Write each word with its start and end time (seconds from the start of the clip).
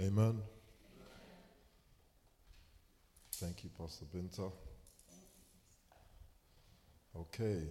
Amen. 0.00 0.42
Thank 3.32 3.64
you, 3.64 3.70
Pastor 3.78 4.04
Binta. 4.14 4.52
Okay. 7.14 7.62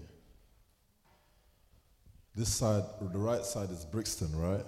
This 2.36 2.50
side, 2.50 2.84
the 3.02 3.18
right 3.18 3.46
side 3.46 3.70
is 3.70 3.86
Brixton, 3.86 4.36
right? 4.36 4.66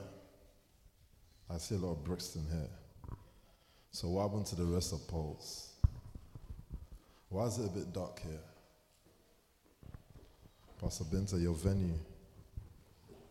I 1.50 1.58
see 1.58 1.76
a 1.76 1.78
lot 1.80 1.94
of 1.94 2.04
Brixton 2.04 2.46
here. 2.50 2.70
So, 3.92 4.10
what 4.10 4.24
happened 4.24 4.46
to 4.48 4.56
the 4.56 4.66
rest 4.66 4.94
of 4.94 5.08
Tulse? 5.08 5.74
Why 7.30 7.46
is 7.46 7.58
it 7.58 7.66
a 7.66 7.70
bit 7.70 7.92
dark 7.92 8.20
here? 8.20 8.40
Pastor 10.80 11.06
Binta, 11.06 11.42
your 11.42 11.56
venue. 11.56 11.94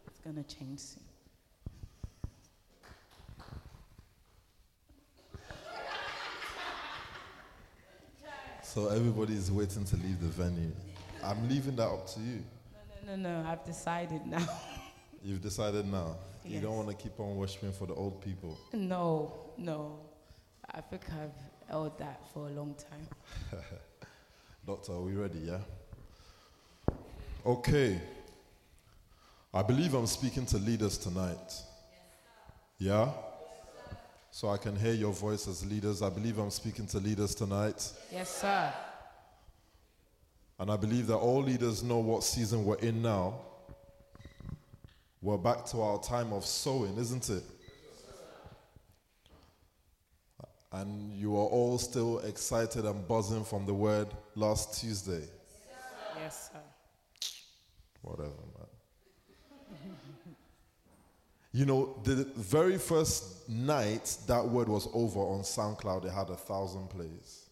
It's 0.08 0.20
going 0.20 0.42
to 0.42 0.56
change 0.56 0.80
soon. 0.80 1.05
So 8.76 8.88
everybody's 8.88 9.50
waiting 9.50 9.86
to 9.86 9.96
leave 9.96 10.20
the 10.20 10.26
venue. 10.26 10.70
I'm 11.24 11.48
leaving 11.48 11.76
that 11.76 11.88
up 11.88 12.06
to 12.08 12.20
you. 12.20 12.44
No, 13.06 13.16
no, 13.16 13.16
no, 13.16 13.42
no. 13.42 13.48
I've 13.48 13.64
decided 13.64 14.26
now. 14.26 14.46
You've 15.24 15.40
decided 15.40 15.90
now. 15.90 16.18
You 16.44 16.60
don't 16.60 16.76
want 16.76 16.90
to 16.90 16.94
keep 16.94 17.18
on 17.18 17.36
worshiping 17.36 17.72
for 17.72 17.86
the 17.86 17.94
old 17.94 18.20
people. 18.20 18.58
no, 18.74 19.32
no. 19.56 19.98
I 20.74 20.82
think 20.82 21.04
I've 21.08 21.70
held 21.70 21.98
that 22.00 22.20
for 22.34 22.48
a 22.48 22.50
long 22.50 22.74
time. 22.74 23.60
Doctor, 24.66 24.92
are 24.92 25.00
we 25.00 25.12
ready? 25.12 25.38
Yeah? 25.38 25.60
Okay. 27.46 27.98
I 29.54 29.62
believe 29.62 29.94
I'm 29.94 30.06
speaking 30.06 30.44
to 30.44 30.58
leaders 30.58 30.98
tonight. 30.98 31.62
Yeah? 32.78 33.08
So 34.36 34.50
I 34.50 34.58
can 34.58 34.76
hear 34.76 34.92
your 34.92 35.14
voice 35.14 35.48
as 35.48 35.64
leaders. 35.64 36.02
I 36.02 36.10
believe 36.10 36.36
I'm 36.36 36.50
speaking 36.50 36.86
to 36.88 36.98
leaders 36.98 37.34
tonight. 37.34 37.90
Yes, 38.12 38.42
sir. 38.42 38.70
And 40.58 40.70
I 40.70 40.76
believe 40.76 41.06
that 41.06 41.16
all 41.16 41.42
leaders 41.42 41.82
know 41.82 42.00
what 42.00 42.22
season 42.22 42.66
we're 42.66 42.76
in 42.80 43.00
now. 43.00 43.40
We're 45.22 45.38
back 45.38 45.64
to 45.68 45.80
our 45.80 45.98
time 46.02 46.34
of 46.34 46.44
sowing, 46.44 46.98
isn't 46.98 47.30
it? 47.30 47.44
And 50.70 51.14
you 51.14 51.34
are 51.34 51.46
all 51.46 51.78
still 51.78 52.18
excited 52.18 52.84
and 52.84 53.08
buzzing 53.08 53.42
from 53.42 53.64
the 53.64 53.72
word 53.72 54.08
last 54.34 54.78
Tuesday. 54.78 55.22
Yes, 56.14 56.50
sir. 56.52 56.60
Whatever, 58.02 58.28
man. 58.28 58.66
You 61.56 61.64
know, 61.64 61.98
the 62.04 62.28
very 62.36 62.76
first 62.76 63.48
night 63.48 64.14
that 64.26 64.46
word 64.46 64.68
was 64.68 64.90
over 64.92 65.20
on 65.20 65.40
SoundCloud, 65.40 66.04
it 66.04 66.12
had 66.12 66.28
a 66.28 66.36
thousand 66.36 66.90
plays. 66.90 67.48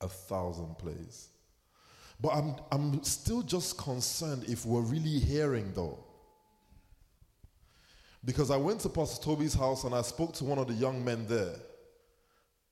A 0.00 0.06
thousand 0.06 0.78
plays. 0.78 1.30
But 2.20 2.28
I'm, 2.28 2.54
I'm 2.70 3.02
still 3.02 3.42
just 3.42 3.76
concerned 3.78 4.44
if 4.46 4.64
we're 4.64 4.82
really 4.82 5.18
hearing, 5.18 5.72
though. 5.74 6.04
Because 8.24 8.52
I 8.52 8.58
went 8.58 8.78
to 8.82 8.88
Pastor 8.88 9.24
Tobi's 9.24 9.54
house 9.54 9.82
and 9.82 9.92
I 9.92 10.02
spoke 10.02 10.32
to 10.34 10.44
one 10.44 10.60
of 10.60 10.68
the 10.68 10.74
young 10.74 11.04
men 11.04 11.26
there. 11.26 11.56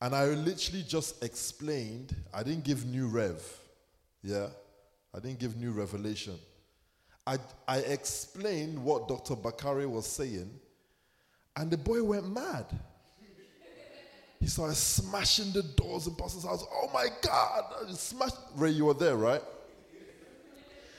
And 0.00 0.14
I 0.14 0.26
literally 0.26 0.84
just 0.86 1.24
explained, 1.24 2.14
I 2.32 2.44
didn't 2.44 2.62
give 2.62 2.86
new 2.86 3.08
rev. 3.08 3.42
Yeah? 4.22 4.50
I 5.12 5.18
didn't 5.18 5.40
give 5.40 5.56
new 5.56 5.72
revelation. 5.72 6.38
I, 7.26 7.38
I 7.68 7.78
explained 7.78 8.82
what 8.82 9.08
Dr. 9.08 9.36
Bakari 9.36 9.86
was 9.86 10.06
saying, 10.06 10.50
and 11.56 11.70
the 11.70 11.76
boy 11.76 12.02
went 12.02 12.32
mad. 12.32 12.66
He 14.40 14.46
started 14.46 14.76
smashing 14.76 15.52
the 15.52 15.62
doors 15.62 16.06
in 16.06 16.14
Pastor's 16.14 16.44
house. 16.44 16.64
Oh 16.72 16.90
my 16.94 17.08
God! 17.22 17.64
He 17.88 17.94
smashed. 17.94 18.36
Ray, 18.56 18.70
you 18.70 18.86
were 18.86 18.94
there, 18.94 19.16
right? 19.16 19.42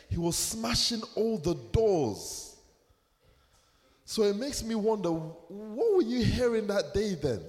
He 0.10 0.18
was 0.18 0.36
smashing 0.36 1.02
all 1.16 1.38
the 1.38 1.56
doors. 1.72 2.58
So 4.06 4.24
it 4.24 4.36
makes 4.36 4.62
me 4.62 4.76
wonder 4.76 5.10
what 5.10 5.96
were 5.96 6.02
you 6.04 6.24
hearing 6.24 6.68
that 6.68 6.94
day 6.94 7.16
then? 7.16 7.42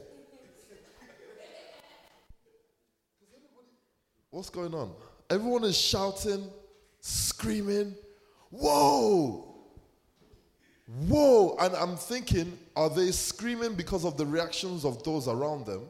What's 4.30 4.48
going 4.48 4.72
on? 4.74 4.92
Everyone 5.28 5.64
is 5.64 5.76
shouting, 5.76 6.48
screaming, 7.00 7.94
Whoa! 8.52 9.48
Whoa! 11.08 11.56
And 11.58 11.74
I'm 11.74 11.96
thinking, 11.96 12.58
are 12.76 12.90
they 12.90 13.10
screaming 13.10 13.74
because 13.74 14.04
of 14.04 14.18
the 14.18 14.26
reactions 14.26 14.84
of 14.84 15.02
those 15.02 15.26
around 15.26 15.64
them? 15.64 15.88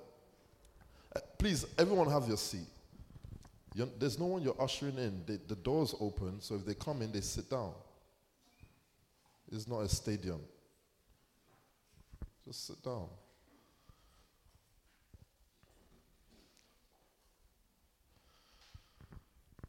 Uh, 1.15 1.21
please, 1.39 1.67
everyone 1.77 2.09
have 2.09 2.29
your 2.29 2.37
seat. 2.37 2.69
You're, 3.75 3.89
there's 3.99 4.19
no 4.19 4.27
one 4.27 4.43
you're 4.43 4.61
ushering 4.63 4.97
in. 4.97 5.23
They, 5.27 5.39
the 5.49 5.57
door's 5.57 5.95
open, 6.01 6.41
so 6.41 6.55
if 6.55 6.65
they 6.65 6.75
come 6.75 7.03
in, 7.03 7.11
they 7.11 7.21
sit 7.21 7.51
down. 7.51 7.73
It's 9.51 9.67
not 9.67 9.81
a 9.81 9.89
stadium. 9.89 10.41
Just 12.47 12.69
sit 12.69 12.83
down. 12.83 13.09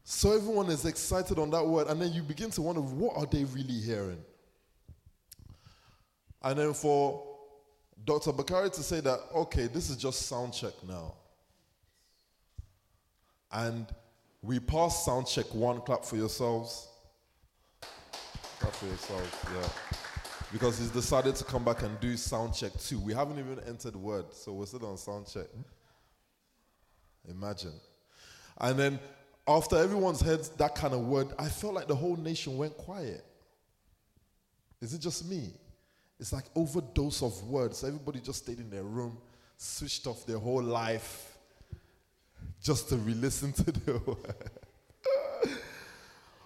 So 0.03 0.35
everyone 0.35 0.67
is 0.67 0.85
excited 0.85 1.39
on 1.39 1.49
that 1.51 1.65
word, 1.65 1.87
and 1.87 2.01
then 2.01 2.11
you 2.11 2.23
begin 2.23 2.49
to 2.51 2.61
wonder 2.61 2.81
what 2.81 3.15
are 3.15 3.25
they 3.25 3.45
really 3.45 3.79
hearing? 3.79 4.23
And 6.41 6.59
then 6.59 6.73
for 6.73 7.23
Dr. 8.03 8.33
Bakari 8.33 8.69
to 8.71 8.83
say 8.83 8.99
that, 8.99 9.19
okay, 9.33 9.67
this 9.67 9.89
is 9.89 9.95
just 9.95 10.27
sound 10.27 10.53
check 10.53 10.73
now. 10.87 11.13
And 13.51 13.87
we 14.41 14.59
pass 14.59 15.05
sound 15.05 15.27
check 15.27 15.45
one, 15.53 15.79
clap 15.81 16.03
for 16.03 16.17
yourselves. 16.17 16.89
Clap 18.59 18.73
for 18.73 18.87
yourselves, 18.87 19.31
yeah. 19.55 19.69
Because 20.51 20.79
he's 20.79 20.89
decided 20.89 21.35
to 21.35 21.45
come 21.45 21.63
back 21.63 21.81
and 21.81 21.97
do 22.01 22.17
sound 22.17 22.53
check 22.53 22.73
two. 22.77 22.99
We 22.99 23.13
haven't 23.13 23.39
even 23.39 23.59
entered 23.65 23.95
word, 23.95 24.25
so 24.33 24.51
we're 24.51 24.65
still 24.65 24.85
on 24.85 24.97
sound 24.97 25.27
check. 25.27 25.47
Imagine. 27.29 27.73
And 28.59 28.77
then 28.77 28.99
after 29.47 29.77
everyone's 29.77 30.21
heard 30.21 30.43
that 30.57 30.75
kind 30.75 30.93
of 30.93 31.01
word, 31.01 31.27
I 31.37 31.49
felt 31.49 31.73
like 31.73 31.87
the 31.87 31.95
whole 31.95 32.15
nation 32.15 32.57
went 32.57 32.77
quiet. 32.77 33.23
Is 34.81 34.93
it 34.93 34.99
just 34.99 35.27
me? 35.27 35.53
It's 36.19 36.31
like 36.31 36.45
overdose 36.55 37.21
of 37.21 37.43
words. 37.43 37.83
Everybody 37.83 38.19
just 38.21 38.43
stayed 38.43 38.59
in 38.59 38.69
their 38.69 38.83
room, 38.83 39.17
switched 39.57 40.07
off 40.07 40.25
their 40.25 40.37
whole 40.37 40.63
life 40.63 41.37
just 42.61 42.87
to 42.89 42.95
re-listen 42.95 43.51
to 43.53 43.71
the 43.71 43.93
word. 44.05 44.35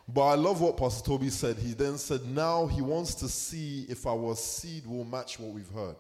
but 0.08 0.24
I 0.24 0.34
love 0.34 0.62
what 0.62 0.78
Pastor 0.78 1.12
Tobi 1.12 1.30
said. 1.30 1.58
He 1.58 1.74
then 1.74 2.00
said, 2.00 2.26
now 2.26 2.66
he 2.66 2.82
wants 2.82 3.14
to 3.16 3.30
see 3.30 3.86
if 3.88 4.08
our 4.08 4.36
seed 4.36 4.88
will 4.88 5.06
match 5.06 5.40
what 5.40 5.52
we've 5.52 5.70
heard. 5.70 5.98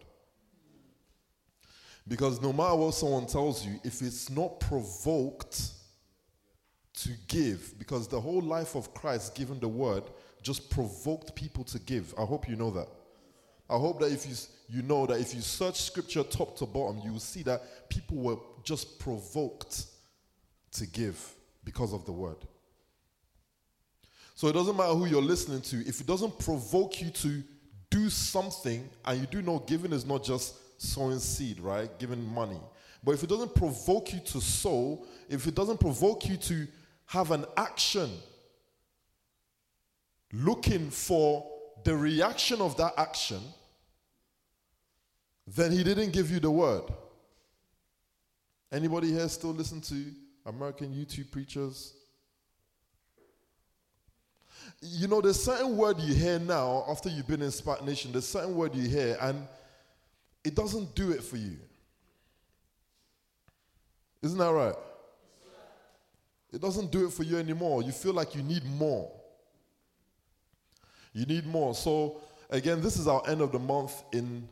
Because 2.07 2.41
no 2.41 2.53
matter 2.53 2.75
what 2.75 2.95
someone 2.95 3.27
tells 3.27 3.65
you, 3.65 3.79
if 3.83 4.01
it's 4.01 4.29
not 4.29 4.59
provoked 4.59 5.71
to 6.97 7.09
give, 7.27 7.77
because 7.77 8.07
the 8.07 8.19
whole 8.19 8.41
life 8.41 8.75
of 8.75 8.93
Christ, 8.93 9.35
given 9.35 9.59
the 9.59 9.67
word, 9.67 10.03
just 10.41 10.69
provoked 10.69 11.35
people 11.35 11.63
to 11.65 11.79
give. 11.79 12.13
I 12.17 12.23
hope 12.23 12.49
you 12.49 12.55
know 12.55 12.71
that. 12.71 12.87
I 13.69 13.77
hope 13.77 13.99
that 13.99 14.11
if 14.11 14.25
you 14.25 14.35
you 14.69 14.81
know 14.81 15.05
that 15.05 15.19
if 15.19 15.33
you 15.33 15.41
search 15.41 15.81
scripture 15.81 16.23
top 16.23 16.57
to 16.57 16.65
bottom, 16.65 17.01
you 17.03 17.13
will 17.13 17.19
see 17.19 17.43
that 17.43 17.89
people 17.89 18.17
were 18.17 18.37
just 18.63 18.99
provoked 18.99 19.85
to 20.71 20.87
give 20.87 21.33
because 21.63 21.93
of 21.93 22.05
the 22.05 22.11
word. 22.11 22.37
So 24.35 24.47
it 24.47 24.53
doesn't 24.53 24.75
matter 24.75 24.93
who 24.93 25.05
you're 25.05 25.21
listening 25.21 25.61
to, 25.61 25.87
if 25.87 25.99
it 26.01 26.07
doesn't 26.07 26.37
provoke 26.39 27.01
you 27.01 27.09
to 27.09 27.43
do 27.89 28.09
something, 28.09 28.87
and 29.05 29.19
you 29.19 29.27
do 29.27 29.41
know 29.41 29.59
giving 29.59 29.93
is 29.93 30.05
not 30.05 30.23
just 30.23 30.55
sowing 30.81 31.19
seed, 31.19 31.59
right? 31.59 31.89
Giving 31.97 32.23
money. 32.33 32.59
But 33.03 33.13
if 33.13 33.23
it 33.23 33.29
doesn't 33.29 33.55
provoke 33.55 34.13
you 34.13 34.19
to 34.19 34.41
sow, 34.41 35.05
if 35.29 35.47
it 35.47 35.55
doesn't 35.55 35.79
provoke 35.79 36.27
you 36.27 36.37
to 36.37 36.67
have 37.07 37.31
an 37.31 37.45
action 37.55 38.09
looking 40.33 40.89
for 40.89 41.49
the 41.83 41.95
reaction 41.95 42.61
of 42.61 42.75
that 42.77 42.93
action, 42.97 43.39
then 45.47 45.71
he 45.71 45.83
didn't 45.83 46.11
give 46.11 46.29
you 46.29 46.39
the 46.39 46.51
word. 46.51 46.83
Anybody 48.71 49.11
here 49.13 49.29
still 49.29 49.51
listen 49.53 49.79
to 49.81 50.05
American 50.45 50.93
YouTube 50.93 51.31
preachers? 51.31 51.93
You 54.81 55.07
know, 55.07 55.21
there's 55.21 55.41
certain 55.41 55.77
word 55.77 55.99
you 55.99 56.13
hear 56.13 56.39
now 56.39 56.83
after 56.89 57.07
you've 57.07 57.27
been 57.27 57.41
in 57.41 57.49
SPAC 57.49 57.85
Nation, 57.85 58.11
there's 58.11 58.27
certain 58.27 58.53
word 58.53 58.75
you 58.75 58.89
hear 58.89 59.17
and 59.21 59.47
it 60.43 60.55
doesn't 60.55 60.93
do 60.93 61.11
it 61.11 61.23
for 61.23 61.37
you. 61.37 61.57
Isn't 64.21 64.37
that 64.37 64.51
right? 64.51 64.75
It 66.51 66.61
doesn't 66.61 66.91
do 66.91 67.05
it 67.05 67.13
for 67.13 67.23
you 67.23 67.37
anymore. 67.37 67.83
You 67.83 67.91
feel 67.91 68.13
like 68.13 68.35
you 68.35 68.41
need 68.41 68.65
more. 68.65 69.11
You 71.13 71.25
need 71.25 71.45
more. 71.45 71.75
So, 71.75 72.21
again, 72.49 72.81
this 72.81 72.97
is 72.97 73.07
our 73.07 73.21
end 73.27 73.41
of 73.41 73.51
the 73.51 73.59
month 73.59 74.03
in 74.13 74.47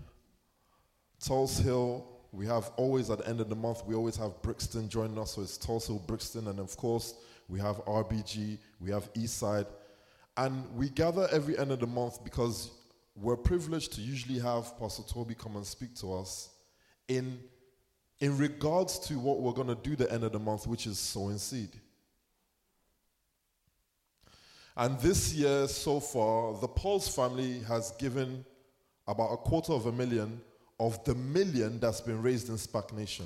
Tulse 1.20 1.58
Hill, 1.58 2.06
we 2.32 2.46
have 2.46 2.72
always 2.76 3.10
at 3.10 3.20
the 3.20 3.28
end 3.28 3.40
of 3.40 3.50
the 3.50 3.56
month, 3.56 3.86
we 3.86 3.96
always 3.96 4.18
have 4.18 4.42
Brixton 4.42 4.90
joining 4.90 5.18
us. 5.18 5.36
So 5.36 5.42
it's 5.42 5.58
Tulse 5.58 5.88
Hill, 5.88 6.04
Brixton, 6.06 6.48
and 6.48 6.60
of 6.60 6.76
course, 6.76 7.16
we 7.48 7.60
have 7.60 7.78
RBG, 7.86 8.58
we 8.80 8.92
have 8.92 9.12
Eastside. 9.14 9.68
And 10.38 10.66
we 10.76 10.90
gather 10.90 11.28
every 11.32 11.58
end 11.58 11.72
of 11.72 11.80
the 11.80 11.88
month 11.88 12.24
because 12.24 12.72
we're 13.16 13.38
privileged 13.38 13.94
to 13.94 14.02
usually 14.02 14.40
have 14.40 14.78
Pastor 14.78 15.04
Tobi 15.04 15.38
come 15.38 15.56
and 15.56 15.66
speak 15.66 15.96
to 15.96 16.14
us 16.14 16.50
in, 17.08 17.40
in 18.20 18.38
regards 18.38 19.00
to 19.08 19.18
what 19.18 19.40
we're 19.40 19.54
going 19.54 19.70
to 19.70 19.76
do 19.76 19.96
the 19.96 20.12
end 20.12 20.26
of 20.26 20.34
the 20.34 20.40
month, 20.40 20.68
which 20.68 20.88
is 20.88 21.00
sowing 21.00 21.38
seed. 21.38 21.70
And 24.78 25.00
this 25.00 25.34
year 25.34 25.70
so 25.70 26.02
far, 26.02 26.60
the 26.60 26.68
Pauls 26.68 27.08
family 27.08 27.60
has 27.62 27.92
given 27.92 28.44
about 29.08 29.32
a 29.32 29.38
quarter 29.38 29.72
of 29.72 29.86
a 29.86 29.92
million 29.92 30.42
of 30.82 31.02
the 31.06 31.16
million 31.16 31.80
that's 31.80 32.02
been 32.02 32.22
raised 32.22 32.50
in 32.50 32.56
SPAC 32.56 32.92
Nation. 32.92 33.26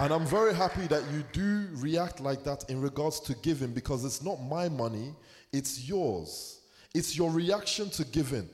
And 0.00 0.12
I'm 0.12 0.26
very 0.26 0.54
happy 0.54 0.86
that 0.88 1.02
you 1.10 1.24
do 1.32 1.68
react 1.76 2.20
like 2.20 2.44
that 2.44 2.68
in 2.68 2.82
regards 2.82 3.20
to 3.20 3.34
giving 3.36 3.72
because 3.72 4.04
it's 4.04 4.22
not 4.22 4.36
my 4.36 4.68
money, 4.68 5.14
it's 5.50 5.88
yours. 5.88 6.60
It's 6.94 7.16
your 7.16 7.30
reaction 7.30 7.88
to 7.90 8.04
giving. 8.04 8.48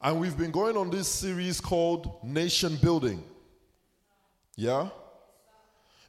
And 0.00 0.20
we've 0.20 0.38
been 0.38 0.52
going 0.52 0.76
on 0.76 0.90
this 0.90 1.08
series 1.08 1.60
called 1.60 2.22
Nation 2.22 2.76
Building. 2.76 3.22
Yeah? 4.54 4.90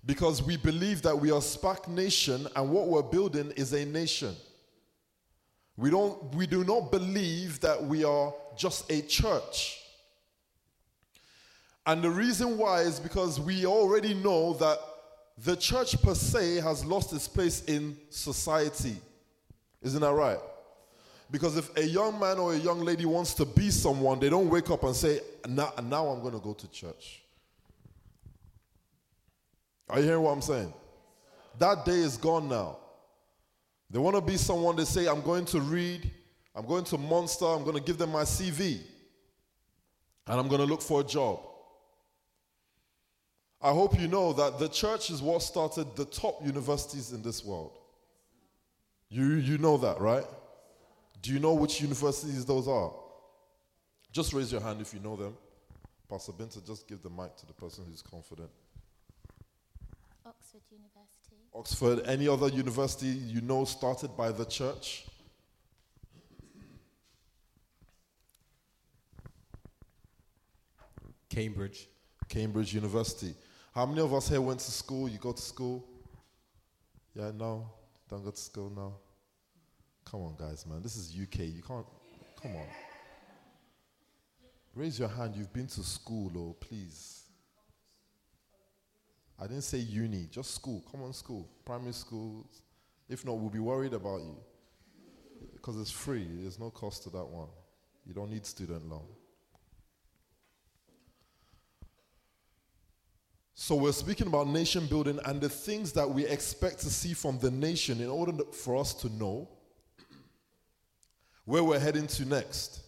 Because 0.06 0.44
we 0.44 0.58
believe 0.58 1.02
that 1.02 1.18
we 1.18 1.32
are 1.32 1.40
SPAC 1.40 1.88
Nation 1.88 2.48
and 2.56 2.70
what 2.70 2.88
we're 2.88 3.02
building 3.02 3.52
is 3.56 3.74
a 3.74 3.86
nation. 3.86 4.36
We, 5.76 5.90
don't, 5.90 6.36
we 6.36 6.46
do 6.46 6.64
not 6.64 6.92
believe 6.92 7.60
that 7.62 7.84
we 7.84 8.04
are 8.04 8.34
just 8.56 8.92
a 8.92 9.02
church. 9.02 9.80
And 11.86 12.04
the 12.04 12.12
reason 12.12 12.58
why 12.58 12.82
is 12.82 13.00
because 13.00 13.40
we 13.40 13.66
already 13.66 14.14
know 14.14 14.54
that 14.54 14.78
the 15.44 15.56
church 15.56 16.00
per 16.02 16.14
se 16.14 16.58
has 16.58 16.86
lost 16.86 17.12
its 17.14 17.28
place 17.28 17.64
in 17.64 17.98
society. 18.12 18.98
Isn't 19.82 20.02
that 20.02 20.14
right? 20.14 20.40
Because 21.32 21.58
if 21.58 21.76
a 21.78 21.86
young 21.86 22.20
man 22.20 22.40
or 22.40 22.54
a 22.54 22.58
young 22.58 22.80
lady 22.82 23.06
wants 23.06 23.34
to 23.36 23.46
be 23.46 23.70
someone, 23.70 24.20
they 24.20 24.30
don't 24.30 24.50
wake 24.50 24.70
up 24.72 24.84
and 24.84 24.96
say, 24.96 25.20
now, 25.48 25.72
now 25.84 26.08
I'm 26.08 26.22
going 26.22 26.34
to 26.34 26.40
go 26.40 26.54
to 26.54 26.72
church. 26.72 27.22
Are 29.90 30.00
you 30.00 30.06
hearing 30.06 30.22
what 30.22 30.32
I'm 30.32 30.42
saying? 30.42 30.74
That 31.60 31.86
day 31.86 32.00
is 32.00 32.18
gone 32.18 32.48
now. 32.48 32.78
They 33.92 34.00
want 34.00 34.16
to 34.16 34.22
be 34.22 34.38
someone, 34.38 34.76
they 34.76 34.86
say, 34.86 35.08
I'm 35.08 35.22
going 35.22 35.46
to 35.46 35.60
read, 35.60 36.10
I'm 36.56 36.66
going 36.66 36.84
to 36.86 36.98
Monster, 36.98 37.46
I'm 37.46 37.64
going 37.64 37.76
to 37.76 37.82
give 37.82 37.98
them 37.98 38.12
my 38.12 38.22
CV, 38.22 38.82
and 40.28 40.40
I'm 40.40 40.48
going 40.48 40.62
to 40.62 40.68
look 40.68 40.82
for 40.82 41.02
a 41.02 41.04
job. 41.04 41.40
I 43.62 43.72
hope 43.72 44.00
you 44.00 44.08
know 44.08 44.32
that 44.34 44.60
the 44.60 44.70
church 44.70 45.10
is 45.10 45.22
what 45.22 45.42
started 45.42 45.96
the 45.96 46.06
top 46.06 46.46
universities 46.46 47.12
in 47.12 47.22
this 47.24 47.44
world. 47.44 47.78
You, 49.10 49.26
you 49.34 49.58
know 49.58 49.78
that, 49.78 50.00
right? 50.00 50.26
Do 51.22 51.34
you 51.34 51.40
know 51.40 51.54
which 51.54 51.82
universities 51.82 52.46
those 52.46 52.68
are? 52.68 52.92
Just 54.12 54.34
raise 54.34 54.52
your 54.52 54.62
hand 54.62 54.82
if 54.82 54.94
you 54.94 55.00
know 55.00 55.16
them. 55.16 55.36
Pastor 56.10 56.32
Binta, 56.32 56.66
just 56.66 56.88
give 56.88 57.04
the 57.04 57.10
mic 57.10 57.36
to 57.38 57.46
the 57.46 57.54
person 57.54 57.86
who's 57.88 58.02
confident. 58.02 58.50
Oxford 60.26 60.62
University. 60.72 61.36
Oxford, 61.54 62.02
any 62.08 62.28
other 62.28 62.48
university 62.48 63.08
you 63.08 63.42
know 63.42 63.66
started 63.66 64.16
by 64.18 64.32
the 64.32 64.46
church? 64.46 65.06
Cambridge. 71.30 71.88
Cambridge 72.28 72.74
University. 72.74 73.34
How 73.74 73.86
many 73.86 74.02
of 74.02 74.14
us 74.14 74.30
here 74.30 74.42
went 74.42 74.60
to 74.60 74.72
school? 74.72 75.08
You 75.08 75.20
go 75.20 75.32
to 75.32 75.42
school? 75.42 75.86
Yeah, 77.16 77.32
no? 77.36 77.70
Don't 78.10 78.24
go 78.24 78.32
to 78.32 78.38
school 78.38 78.72
now? 78.76 78.94
Come 80.10 80.22
on, 80.22 80.36
guys, 80.40 80.66
man. 80.66 80.82
This 80.82 80.96
is 80.96 81.14
UK. 81.14 81.40
You 81.40 81.62
can't. 81.62 81.86
Come 82.42 82.56
on. 82.56 82.66
Raise 84.74 84.98
your 84.98 85.08
hand. 85.08 85.36
You've 85.36 85.54
been 85.54 85.68
to 85.68 85.84
school, 85.84 86.32
oh, 86.36 86.56
please. 86.60 87.24
I 89.40 89.44
didn't 89.44 89.64
say 89.64 89.78
uni, 89.78 90.28
just 90.32 90.56
school. 90.56 90.84
Come 90.92 91.04
on, 91.04 91.14
school. 91.14 91.48
Primary 91.64 91.94
schools. 91.94 92.62
If 93.08 93.24
not, 93.24 93.38
we'll 93.38 93.50
be 93.50 93.60
worried 93.60 93.94
about 93.94 94.22
you. 94.22 94.36
Because 95.54 95.80
it's 95.80 95.92
free, 95.92 96.28
there's 96.42 96.60
no 96.60 96.72
cost 96.72 97.04
to 97.04 97.10
that 97.12 97.26
one. 97.26 97.48
You 98.06 98.14
don't 98.14 98.32
need 98.32 98.46
student 98.46 98.90
loan. 98.90 99.06
So, 103.54 103.76
we're 103.76 103.92
speaking 103.92 104.28
about 104.28 104.48
nation 104.48 104.88
building 104.88 105.20
and 105.26 105.40
the 105.40 105.50
things 105.50 105.92
that 105.92 106.10
we 106.10 106.26
expect 106.26 106.80
to 106.80 106.90
see 106.90 107.14
from 107.14 107.38
the 107.40 107.52
nation 107.52 108.02
in 108.02 108.10
order 108.10 108.32
for 108.54 108.78
us 108.78 108.94
to 108.96 109.10
know 109.10 109.48
where 111.50 111.64
we're 111.64 111.80
heading 111.80 112.06
to 112.06 112.26
next. 112.26 112.80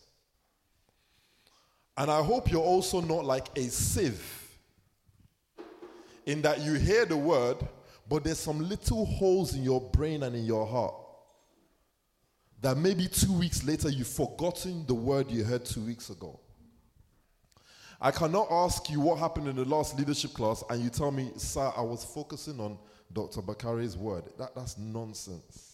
And 1.98 2.12
I 2.12 2.22
hope 2.22 2.52
you're 2.52 2.62
also 2.62 3.02
not 3.02 3.26
like 3.26 3.48
a 3.58 3.64
sieve 3.64 4.24
in 6.28 6.44
that 6.44 6.62
you 6.62 6.74
hear 6.74 7.08
the 7.08 7.18
word, 7.18 7.58
but 8.08 8.24
there's 8.24 8.38
some 8.38 8.70
little 8.70 9.04
holes 9.04 9.56
in 9.56 9.64
your 9.64 9.82
brain 9.82 10.22
and 10.22 10.36
in 10.36 10.46
your 10.46 10.68
heart 10.68 10.94
that 12.62 12.78
maybe 12.78 13.08
two 13.08 13.34
weeks 13.34 13.64
later 13.64 13.90
you've 13.90 14.06
forgotten 14.06 14.86
the 14.86 14.94
word 14.94 15.32
you 15.32 15.44
heard 15.44 15.66
two 15.66 15.82
weeks 15.82 16.12
ago. 16.12 16.40
I 18.00 18.12
cannot 18.12 18.46
ask 18.52 18.92
you 18.92 19.00
what 19.00 19.18
happened 19.18 19.48
in 19.48 19.56
the 19.56 19.66
last 19.66 19.98
leadership 19.98 20.34
class 20.34 20.64
and 20.70 20.84
you 20.84 20.92
tell 20.92 21.10
me, 21.10 21.32
sir, 21.36 21.74
I 21.76 21.82
was 21.82 22.06
focusing 22.06 22.60
on 22.60 22.78
Dr. 23.12 23.42
Bakari's 23.42 23.98
word. 23.98 24.26
That, 24.38 24.54
that's 24.54 24.78
nonsense. 24.78 25.71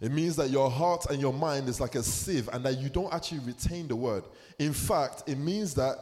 It 0.00 0.12
means 0.12 0.36
that 0.36 0.50
your 0.50 0.70
heart 0.70 1.06
and 1.10 1.20
your 1.20 1.32
mind 1.32 1.68
is 1.68 1.80
like 1.80 1.94
a 1.94 2.02
sieve 2.02 2.48
and 2.52 2.64
that 2.64 2.78
you 2.78 2.88
don't 2.88 3.12
actually 3.12 3.40
retain 3.40 3.86
the 3.86 3.96
word. 3.96 4.24
In 4.58 4.72
fact, 4.72 5.24
it 5.26 5.36
means 5.36 5.74
that 5.74 5.98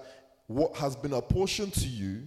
what 0.46 0.76
has 0.76 0.94
been 0.94 1.12
apportioned 1.14 1.74
to 1.74 1.88
you 1.88 2.22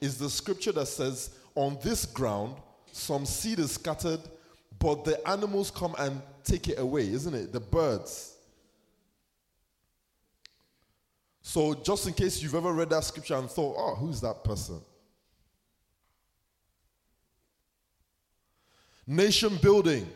is 0.00 0.18
the 0.18 0.28
scripture 0.28 0.72
that 0.72 0.86
says, 0.86 1.30
On 1.54 1.78
this 1.82 2.04
ground, 2.04 2.56
some 2.92 3.24
seed 3.24 3.58
is 3.58 3.72
scattered, 3.72 4.20
but 4.78 5.04
the 5.04 5.26
animals 5.28 5.70
come 5.70 5.94
and 5.98 6.20
take 6.44 6.68
it 6.68 6.78
away, 6.78 7.10
isn't 7.10 7.34
it? 7.34 7.52
The 7.52 7.60
birds. 7.60 8.36
So, 11.42 11.74
just 11.74 12.06
in 12.06 12.12
case 12.12 12.42
you've 12.42 12.56
ever 12.56 12.72
read 12.72 12.90
that 12.90 13.04
scripture 13.04 13.36
and 13.36 13.48
thought, 13.48 13.76
oh, 13.78 13.94
who's 13.94 14.20
that 14.20 14.42
person? 14.42 14.80
Nation 19.06 19.56
building. 19.62 20.08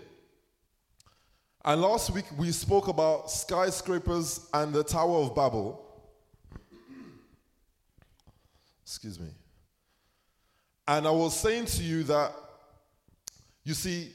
And 1.65 1.83
last 1.83 2.11
week 2.11 2.25
we 2.39 2.53
spoke 2.53 2.89
about 2.89 3.31
skyscrapers 3.31 4.49
and 4.55 4.73
the 4.73 4.83
Tower 4.83 5.19
of 5.19 5.35
Babel. 5.35 5.87
Excuse 8.83 9.21
me. 9.21 9.29
And 10.89 11.07
I 11.07 11.11
was 11.11 11.39
saying 11.39 11.67
to 11.67 11.83
you 11.83 12.03
that, 12.05 12.33
you 13.63 13.75
see, 13.75 14.11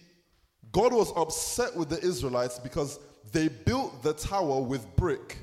God 0.72 0.92
was 0.92 1.14
upset 1.16 1.76
with 1.76 1.90
the 1.90 2.00
Israelites 2.02 2.60
because 2.60 3.00
they 3.32 3.48
built 3.48 4.04
the 4.04 4.14
tower 4.14 4.60
with 4.62 4.96
brick 4.96 5.38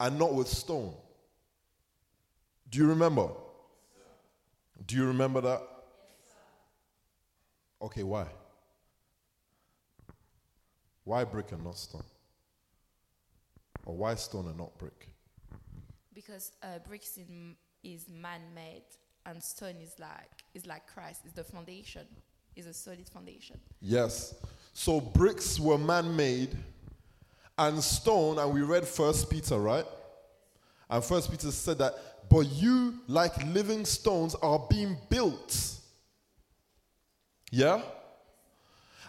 and 0.00 0.18
not 0.18 0.34
with 0.34 0.48
stone. 0.48 0.94
Do 2.70 2.78
you 2.78 2.88
remember? 2.88 3.28
Do 4.86 4.96
you 4.96 5.06
remember 5.06 5.40
that? 5.42 5.62
Okay, 7.82 8.02
why? 8.02 8.26
Why 11.06 11.22
brick 11.22 11.52
and 11.52 11.62
not 11.62 11.78
stone? 11.78 12.02
Or 13.84 13.96
why 13.96 14.16
stone 14.16 14.48
and 14.48 14.58
not 14.58 14.76
brick? 14.76 15.08
Because 16.12 16.50
uh, 16.64 16.80
bricks 16.86 17.16
in, 17.16 17.54
is 17.84 18.08
man-made 18.08 18.82
and 19.24 19.40
stone 19.40 19.76
is 19.80 19.94
like 20.00 20.42
is 20.52 20.66
like 20.66 20.88
Christ. 20.92 21.20
Is 21.24 21.32
the 21.32 21.44
foundation. 21.44 22.02
Is 22.56 22.66
a 22.66 22.74
solid 22.74 23.08
foundation. 23.08 23.60
Yes. 23.80 24.34
So 24.72 25.00
bricks 25.00 25.60
were 25.60 25.78
man-made 25.78 26.56
and 27.56 27.80
stone, 27.80 28.40
and 28.40 28.52
we 28.52 28.62
read 28.62 28.84
First 28.84 29.30
Peter, 29.30 29.58
right? 29.58 29.86
And 30.90 31.04
First 31.04 31.30
Peter 31.30 31.52
said 31.52 31.78
that, 31.78 31.94
but 32.28 32.46
you, 32.50 32.94
like 33.06 33.44
living 33.46 33.84
stones, 33.84 34.34
are 34.34 34.66
being 34.68 34.96
built. 35.08 35.70
Yeah? 37.52 37.82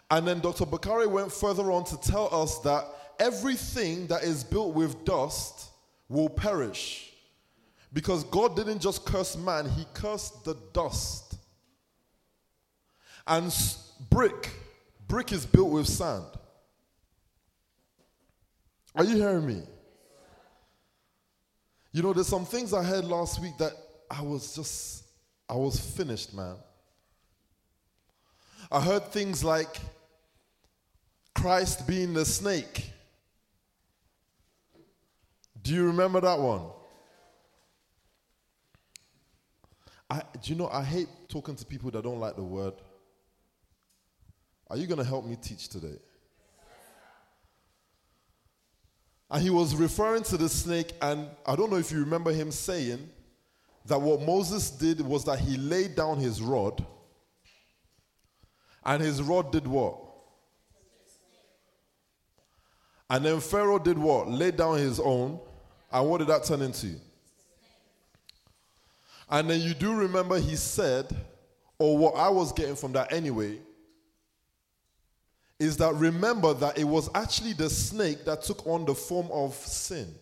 And 0.10 0.28
then 0.28 0.40
Dr. 0.40 0.66
Bakari 0.66 1.08
went 1.08 1.32
further 1.32 1.72
on 1.72 1.84
to 1.86 1.98
tell 1.98 2.34
us 2.34 2.60
that 2.60 2.86
everything 3.20 4.08
that 4.08 4.24
is 4.24 4.44
built 4.44 4.74
with 4.74 5.04
dust 5.04 5.70
will 6.08 6.30
perish. 6.30 7.12
Because 7.92 8.24
God 8.26 8.56
didn't 8.56 8.80
just 8.80 9.06
curse 9.06 9.36
man, 9.36 9.70
He 9.70 9.86
cursed 9.94 10.46
the 10.46 10.56
dust. 10.74 11.38
And 13.26 13.54
brick, 14.10 14.52
brick 15.08 15.34
is 15.34 15.46
built 15.46 15.70
with 15.70 15.88
sand. 15.88 16.26
Are 18.96 19.04
you 19.04 19.16
hearing 19.16 19.46
me? 19.46 19.62
You 21.92 22.04
know, 22.04 22.14
there's 22.14 22.28
some 22.28 22.46
things 22.46 22.74
I 22.74 22.84
heard 22.84 23.06
last 23.06 23.42
week 23.42 23.58
that 23.58 23.74
I 24.10 24.22
was 24.22 24.56
just, 24.56 25.04
I 25.50 25.56
was 25.56 25.80
finished, 25.80 26.34
man. 26.34 26.56
I 28.72 28.82
heard 28.82 29.06
things 29.12 29.44
like 29.44 29.80
Christ 31.38 31.86
being 31.86 32.16
the 32.16 32.26
snake. 32.26 32.92
Do 35.62 35.72
you 35.72 35.86
remember 35.86 36.20
that 36.20 36.40
one? 36.40 36.62
I, 40.10 40.24
do 40.42 40.52
you 40.52 40.58
know, 40.58 40.68
I 40.68 40.84
hate 40.84 41.08
talking 41.30 41.56
to 41.56 41.64
people 41.64 41.92
that 41.92 42.04
don't 42.04 42.20
like 42.20 42.36
the 42.36 42.44
word. 42.44 42.74
Are 44.68 44.78
you 44.78 44.88
going 44.88 44.98
to 44.98 45.04
help 45.04 45.26
me 45.28 45.36
teach 45.40 45.70
today? 45.70 46.00
And 49.30 49.44
he 49.44 49.52
was 49.52 49.76
referring 49.76 50.24
to 50.24 50.38
the 50.38 50.50
snake, 50.50 50.94
and 51.04 51.28
I 51.46 51.56
don't 51.56 51.70
know 51.70 51.78
if 51.78 51.92
you 51.92 52.00
remember 52.00 52.32
him 52.34 52.50
saying 52.50 53.08
that 53.86 54.02
what 54.02 54.24
Moses 54.24 54.72
did 54.72 55.02
was 55.02 55.24
that 55.26 55.38
he 55.38 55.58
laid 55.58 55.94
down 55.94 56.18
his 56.18 56.42
rod, 56.42 56.84
and 58.84 59.04
his 59.04 59.22
rod 59.22 59.52
did 59.52 59.68
what? 59.68 60.07
And 63.10 63.24
then 63.24 63.40
Pharaoh 63.40 63.80
did 63.80 63.98
what? 63.98 64.28
Laid 64.28 64.58
down 64.58 64.78
his 64.78 65.00
own, 65.00 65.40
and 65.92 66.10
what 66.10 66.18
did 66.18 66.28
that 66.28 66.44
turn 66.44 66.62
into? 66.62 66.96
And 69.30 69.50
then 69.50 69.62
you 69.62 69.74
do 69.74 69.94
remember 69.94 70.40
he 70.40 70.56
said, 70.56 71.14
or 71.80 71.98
what 71.98 72.16
I 72.16 72.30
was 72.30 72.52
getting 72.52 72.76
from 72.76 72.94
that 72.94 73.12
anyway, 73.12 73.60
is 75.60 75.78
that 75.78 75.94
remember 75.96 76.54
that 76.54 76.78
it 76.78 76.84
was 76.84 77.10
actually 77.16 77.54
the 77.54 77.70
snake 77.70 78.26
that 78.26 78.44
took 78.44 78.66
on 78.68 78.86
the 78.86 78.94
form 78.94 79.28
of 79.32 79.56
sin. 79.56 80.14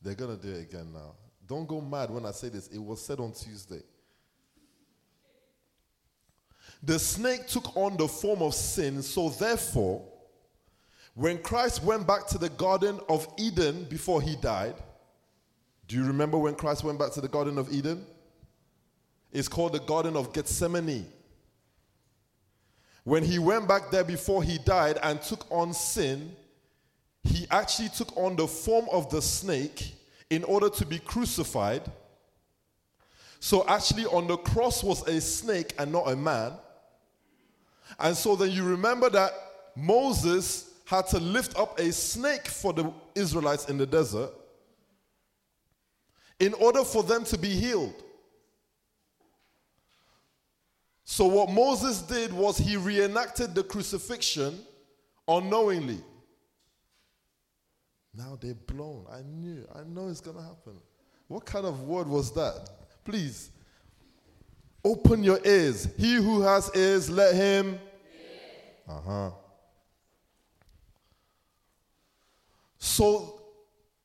They're 0.00 0.14
going 0.14 0.38
to 0.38 0.42
do 0.42 0.54
it 0.54 0.62
again 0.62 0.92
now. 0.92 1.14
Don't 1.46 1.66
go 1.66 1.80
mad 1.80 2.10
when 2.10 2.26
I 2.26 2.30
say 2.30 2.48
this. 2.48 2.68
It 2.68 2.78
was 2.78 3.04
said 3.04 3.20
on 3.20 3.32
Tuesday. 3.32 3.82
The 6.86 7.00
snake 7.00 7.48
took 7.48 7.76
on 7.76 7.96
the 7.96 8.06
form 8.06 8.42
of 8.42 8.54
sin, 8.54 9.02
so 9.02 9.28
therefore, 9.28 10.04
when 11.14 11.38
Christ 11.38 11.82
went 11.82 12.06
back 12.06 12.28
to 12.28 12.38
the 12.38 12.48
Garden 12.48 13.00
of 13.08 13.26
Eden 13.36 13.86
before 13.90 14.22
he 14.22 14.36
died, 14.36 14.76
do 15.88 15.96
you 15.96 16.04
remember 16.04 16.38
when 16.38 16.54
Christ 16.54 16.84
went 16.84 16.96
back 16.96 17.10
to 17.14 17.20
the 17.20 17.26
Garden 17.26 17.58
of 17.58 17.72
Eden? 17.72 18.06
It's 19.32 19.48
called 19.48 19.72
the 19.72 19.80
Garden 19.80 20.16
of 20.16 20.32
Gethsemane. 20.32 21.06
When 23.02 23.24
he 23.24 23.40
went 23.40 23.66
back 23.66 23.90
there 23.90 24.04
before 24.04 24.44
he 24.44 24.58
died 24.58 24.98
and 25.02 25.20
took 25.20 25.44
on 25.50 25.74
sin, 25.74 26.36
he 27.24 27.48
actually 27.50 27.88
took 27.88 28.16
on 28.16 28.36
the 28.36 28.46
form 28.46 28.86
of 28.92 29.10
the 29.10 29.20
snake 29.20 29.92
in 30.30 30.44
order 30.44 30.68
to 30.70 30.86
be 30.86 31.00
crucified. 31.00 31.82
So, 33.40 33.66
actually, 33.66 34.06
on 34.06 34.28
the 34.28 34.36
cross 34.36 34.84
was 34.84 35.06
a 35.08 35.20
snake 35.20 35.74
and 35.80 35.90
not 35.90 36.08
a 36.08 36.14
man. 36.14 36.52
And 37.98 38.16
so 38.16 38.36
then 38.36 38.50
you 38.50 38.64
remember 38.64 39.10
that 39.10 39.32
Moses 39.74 40.70
had 40.84 41.06
to 41.08 41.18
lift 41.18 41.58
up 41.58 41.78
a 41.78 41.92
snake 41.92 42.46
for 42.46 42.72
the 42.72 42.92
Israelites 43.14 43.68
in 43.68 43.78
the 43.78 43.86
desert 43.86 44.30
in 46.38 46.54
order 46.54 46.84
for 46.84 47.02
them 47.02 47.24
to 47.24 47.38
be 47.38 47.48
healed. 47.48 48.02
So, 51.04 51.26
what 51.26 51.50
Moses 51.50 52.02
did 52.02 52.32
was 52.32 52.58
he 52.58 52.76
reenacted 52.76 53.54
the 53.54 53.62
crucifixion 53.62 54.58
unknowingly. 55.28 56.00
Now 58.12 58.36
they're 58.40 58.54
blown. 58.54 59.06
I 59.10 59.22
knew. 59.22 59.66
I 59.74 59.82
know 59.84 60.08
it's 60.08 60.20
going 60.20 60.36
to 60.36 60.42
happen. 60.42 60.80
What 61.28 61.44
kind 61.44 61.66
of 61.66 61.82
word 61.82 62.08
was 62.08 62.32
that? 62.34 62.70
Please, 63.04 63.50
open 64.86 65.24
your 65.24 65.40
ears. 65.44 65.88
He 65.98 66.14
who 66.14 66.42
has 66.42 66.70
ears, 66.74 67.10
let 67.10 67.34
him. 67.34 67.78
Uh 68.88 69.00
huh. 69.04 69.30
So, 72.78 73.40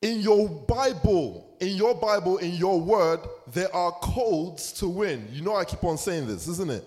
in 0.02 0.22
your 0.22 0.50
Bible, 0.50 1.56
in 1.60 1.78
your 1.78 1.94
Bible, 1.94 2.40
in 2.40 2.56
your 2.56 2.82
word, 2.82 3.20
there 3.54 3.74
are 3.76 3.92
codes 3.92 4.72
to 4.74 4.90
win. 4.90 5.28
You 5.32 5.44
know, 5.44 5.56
I 5.56 5.66
keep 5.66 5.84
on 5.84 6.00
saying 6.00 6.26
this, 6.26 6.48
isn't 6.48 6.72
it? 6.72 6.84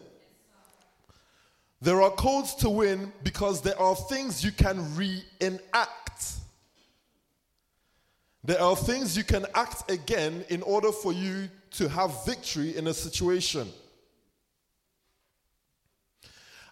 There 1.80 2.02
are 2.02 2.10
codes 2.10 2.54
to 2.56 2.70
win 2.70 3.12
because 3.22 3.60
there 3.60 3.78
are 3.78 3.94
things 3.94 4.42
you 4.42 4.50
can 4.50 4.96
reenact. 4.96 6.32
There 8.42 8.60
are 8.60 8.74
things 8.74 9.16
you 9.16 9.22
can 9.22 9.46
act 9.54 9.88
again 9.90 10.44
in 10.48 10.62
order 10.62 10.90
for 10.90 11.12
you 11.12 11.48
to 11.72 11.88
have 11.88 12.24
victory 12.26 12.76
in 12.76 12.88
a 12.88 12.94
situation. 12.94 13.68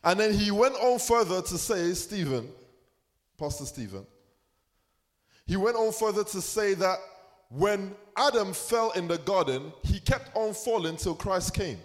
And 0.05 0.19
then 0.19 0.35
he 0.35 0.51
went 0.51 0.75
on 0.77 0.99
further 0.99 1.43
to 1.43 1.59
say, 1.59 1.93
Stephen, 1.95 2.49
Pastor 3.39 3.65
Stephen, 3.65 4.07
he 5.47 5.57
went 5.57 5.77
on 5.77 5.93
further 5.93 6.25
to 6.25 6.41
say 6.41 6.75
that 6.75 6.99
when 7.49 7.95
Adam 8.17 8.53
fell 8.53 8.91
in 8.93 9.07
the 9.09 9.19
garden, 9.19 9.73
he 9.83 10.01
kept 10.01 10.35
on 10.35 10.55
falling 10.55 10.97
till 10.97 11.15
Christ 11.15 11.55
came. 11.55 11.79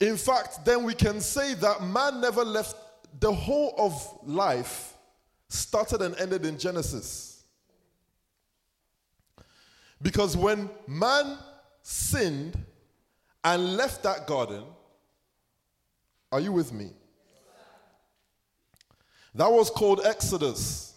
In 0.00 0.16
fact, 0.16 0.64
then 0.64 0.84
we 0.84 0.94
can 0.94 1.20
say 1.20 1.54
that 1.54 1.82
man 1.82 2.20
never 2.20 2.44
left, 2.44 2.76
the 3.20 3.32
whole 3.32 3.74
of 3.78 4.18
life 4.24 4.94
started 5.48 6.02
and 6.02 6.14
ended 6.18 6.44
in 6.44 6.58
Genesis. 6.58 7.44
Because 10.02 10.36
when 10.36 10.68
man 10.86 11.38
sinned 11.84 12.56
and 13.44 13.76
left 13.76 14.02
that 14.02 14.26
garden, 14.26 14.64
are 16.32 16.40
you 16.40 16.50
with 16.50 16.72
me? 16.72 16.90
That 19.34 19.50
was 19.50 19.70
called 19.70 20.00
Exodus. 20.04 20.94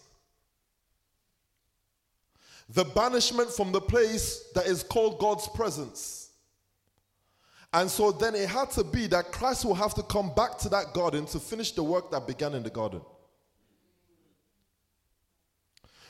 The 2.70 2.84
banishment 2.84 3.50
from 3.50 3.70
the 3.70 3.80
place 3.80 4.44
that 4.54 4.66
is 4.66 4.82
called 4.82 5.18
God's 5.18 5.46
presence. 5.48 6.30
And 7.72 7.90
so 7.90 8.10
then 8.10 8.34
it 8.34 8.48
had 8.48 8.70
to 8.72 8.84
be 8.84 9.06
that 9.08 9.30
Christ 9.30 9.64
will 9.64 9.74
have 9.74 9.94
to 9.94 10.02
come 10.02 10.32
back 10.34 10.56
to 10.58 10.68
that 10.70 10.94
garden 10.94 11.26
to 11.26 11.38
finish 11.38 11.72
the 11.72 11.82
work 11.82 12.10
that 12.12 12.26
began 12.26 12.54
in 12.54 12.62
the 12.62 12.70
garden. 12.70 13.02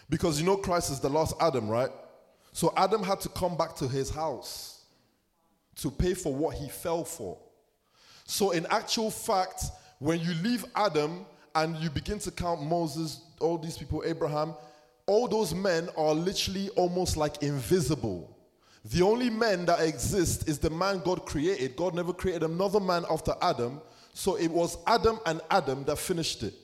Because 0.09 0.41
you 0.41 0.47
know 0.47 0.57
Christ 0.57 0.91
is 0.93 1.01
the 1.01 1.11
last 1.11 1.35
Adam, 1.41 1.69
right? 1.69 1.91
So 2.59 2.73
Adam 2.77 3.05
had 3.05 3.21
to 3.21 3.29
come 3.29 3.57
back 3.57 3.77
to 3.77 3.87
his 3.87 4.11
house 4.11 4.83
to 5.77 5.93
pay 5.93 6.13
for 6.13 6.35
what 6.35 6.57
he 6.57 6.69
fell 6.69 7.05
for. 7.05 7.39
So, 8.25 8.51
in 8.51 8.67
actual 8.69 9.13
fact, 9.13 9.63
when 10.01 10.19
you 10.19 10.35
leave 10.43 10.65
Adam 10.75 11.25
and 11.55 11.77
you 11.77 11.89
begin 11.89 12.19
to 12.19 12.33
count 12.33 12.61
Moses, 12.61 13.21
all 13.41 13.59
these 13.59 13.79
people, 13.79 14.03
Abraham, 14.05 14.55
all 15.07 15.29
those 15.29 15.55
men 15.55 15.89
are 15.97 16.13
literally 16.13 16.69
almost 16.71 17.17
like 17.17 17.45
invisible. 17.45 18.37
The 18.87 19.03
only 19.03 19.31
man 19.31 19.65
that 19.67 19.79
exists 19.79 20.49
is 20.49 20.59
the 20.59 20.71
man 20.71 21.01
God 21.05 21.27
created. 21.27 21.77
God 21.77 21.95
never 21.95 22.13
created 22.13 22.43
another 22.43 22.81
man 22.81 23.05
after 23.09 23.35
Adam. 23.41 23.81
So 24.15 24.35
it 24.35 24.49
was 24.49 24.79
Adam 24.85 25.21
and 25.27 25.41
Adam 25.49 25.85
that 25.85 25.99
finished 25.99 26.43
it. 26.43 26.55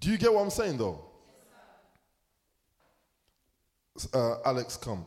Do 0.00 0.10
you 0.10 0.16
get 0.16 0.32
what 0.32 0.40
I'm 0.40 0.48
saying 0.48 0.78
though? 0.78 1.10
Uh, 4.12 4.36
Alex, 4.44 4.76
come. 4.76 5.06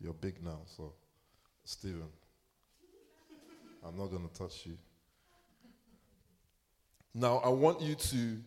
You're 0.00 0.12
big 0.12 0.42
now, 0.44 0.60
so 0.66 0.92
Stephen, 1.64 2.08
I'm 3.84 3.96
not 3.96 4.06
going 4.10 4.28
to 4.28 4.34
touch 4.34 4.66
you. 4.66 4.78
Now, 7.12 7.38
I 7.38 7.48
want 7.48 7.80
you 7.80 7.94
to 7.96 8.38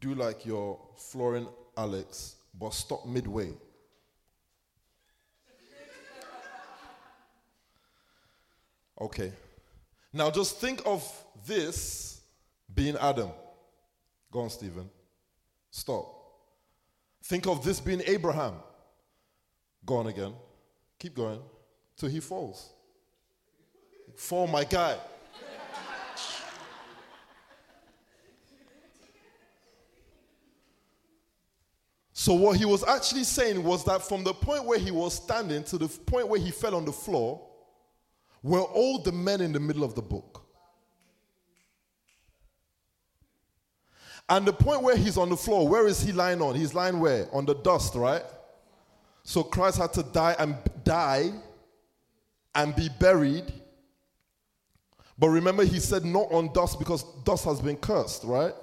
do 0.00 0.14
like 0.14 0.44
your 0.44 0.80
flooring 0.96 1.46
Alex, 1.76 2.36
but 2.58 2.74
stop 2.74 3.06
midway. 3.06 3.52
Okay. 9.00 9.32
Now, 10.12 10.30
just 10.30 10.56
think 10.58 10.82
of 10.84 11.04
this 11.46 12.20
being 12.74 12.96
Adam. 12.96 13.30
Go 14.30 14.40
on, 14.40 14.50
Stephen. 14.50 14.88
Stop. 15.70 16.16
Think 17.24 17.46
of 17.46 17.64
this 17.64 17.80
being 17.80 18.02
Abraham. 18.06 18.54
Go 19.84 19.96
on 19.96 20.06
again. 20.06 20.32
Keep 20.98 21.14
going. 21.14 21.40
Till 21.96 22.08
he 22.08 22.20
falls. 22.20 22.70
Fall, 24.16 24.46
my 24.46 24.64
guy. 24.64 24.96
So, 32.12 32.34
what 32.34 32.58
he 32.58 32.66
was 32.66 32.84
actually 32.84 33.24
saying 33.24 33.64
was 33.64 33.82
that 33.86 34.02
from 34.02 34.24
the 34.24 34.34
point 34.34 34.66
where 34.66 34.78
he 34.78 34.90
was 34.90 35.14
standing 35.14 35.64
to 35.64 35.78
the 35.78 35.88
point 35.88 36.28
where 36.28 36.38
he 36.38 36.50
fell 36.50 36.74
on 36.74 36.84
the 36.84 36.92
floor 36.92 37.40
were 38.42 38.60
all 38.60 38.98
the 38.98 39.10
men 39.10 39.40
in 39.40 39.52
the 39.52 39.60
middle 39.60 39.82
of 39.82 39.94
the 39.94 40.02
book. 40.02 40.46
And 44.30 44.46
the 44.46 44.52
point 44.52 44.82
where 44.82 44.96
he's 44.96 45.18
on 45.18 45.28
the 45.28 45.36
floor, 45.36 45.66
where 45.66 45.88
is 45.88 46.00
he 46.00 46.12
lying 46.12 46.40
on? 46.40 46.54
He's 46.54 46.72
lying 46.72 47.00
where? 47.00 47.26
On 47.32 47.44
the 47.44 47.54
dust, 47.54 47.96
right? 47.96 48.22
So 49.24 49.42
Christ 49.42 49.78
had 49.78 49.92
to 49.94 50.04
die 50.04 50.36
and 50.38 50.56
die 50.84 51.32
and 52.54 52.74
be 52.76 52.88
buried. 53.00 53.52
But 55.18 55.30
remember, 55.30 55.64
he 55.64 55.80
said 55.80 56.04
not 56.04 56.30
on 56.30 56.52
dust 56.52 56.78
because 56.78 57.02
dust 57.24 57.44
has 57.44 57.60
been 57.60 57.76
cursed, 57.76 58.22
right? 58.22 58.54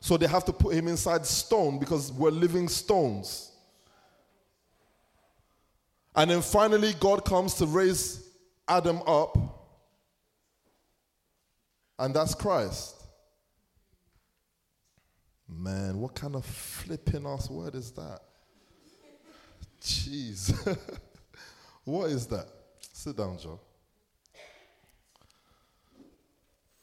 So 0.00 0.16
they 0.16 0.26
have 0.26 0.46
to 0.46 0.52
put 0.52 0.74
him 0.74 0.88
inside 0.88 1.26
stone 1.26 1.78
because 1.78 2.10
we're 2.10 2.30
living 2.30 2.66
stones. 2.68 3.52
And 6.16 6.30
then 6.30 6.40
finally, 6.40 6.94
God 7.00 7.24
comes 7.24 7.54
to 7.54 7.66
raise 7.66 8.28
Adam 8.66 9.02
up, 9.06 9.36
and 11.98 12.14
that's 12.14 12.34
Christ. 12.34 12.93
Man, 15.48 15.98
what 15.98 16.14
kind 16.14 16.34
of 16.36 16.44
flipping 16.44 17.26
ass 17.26 17.50
word 17.50 17.74
is 17.74 17.90
that? 17.92 18.20
Jeez. 19.80 20.78
what 21.84 22.10
is 22.10 22.26
that? 22.28 22.46
Sit 22.92 23.16
down, 23.16 23.38
Joe. 23.38 23.60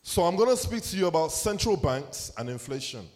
So, 0.04 0.24
I'm 0.24 0.36
going 0.36 0.50
to 0.50 0.58
speak 0.58 0.84
to 0.84 0.98
you 0.98 1.08
about 1.08 1.32
central 1.32 1.78
banks 1.78 2.32
and 2.38 2.50
inflation. 2.50 3.08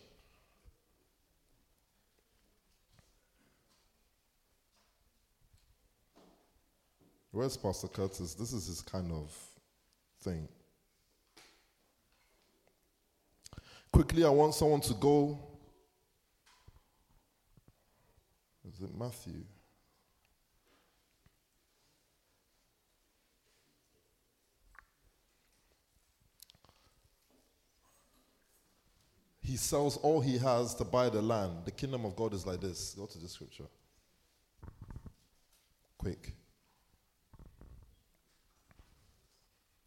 Where's 7.31 7.57
Pastor 7.57 7.89
Curtis? 7.89 8.33
This 8.33 8.53
is 8.53 8.67
his 8.67 8.81
kind 8.81 9.11
of 9.11 9.35
thing. 10.21 10.47
Quickly, 13.95 14.25
I 14.25 14.29
want 14.29 14.53
someone 14.53 14.81
to 14.81 14.93
go. 14.93 15.39
Is 18.67 18.81
it 18.81 18.89
Matthew? 18.93 19.45
He 29.39 29.55
sells 29.55 29.95
all 29.95 30.19
he 30.19 30.39
has 30.39 30.75
to 30.75 30.83
buy 30.83 31.07
the 31.07 31.21
land. 31.21 31.63
The 31.63 31.71
kingdom 31.71 32.03
of 32.03 32.17
God 32.17 32.33
is 32.33 32.45
like 32.45 32.59
this. 32.59 32.95
Go 32.97 33.05
to 33.05 33.17
the 33.17 33.29
scripture. 33.29 33.63
Quick. 35.97 36.35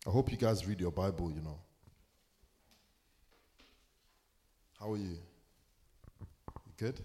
I 0.06 0.10
hope 0.10 0.30
you 0.30 0.38
guys 0.38 0.66
read 0.66 0.80
your 0.80 0.92
Bible, 0.92 1.30
you 1.30 1.42
know. 1.42 1.58
How 4.80 4.92
are 4.92 4.96
you? 4.96 5.18
Good? 6.76 7.00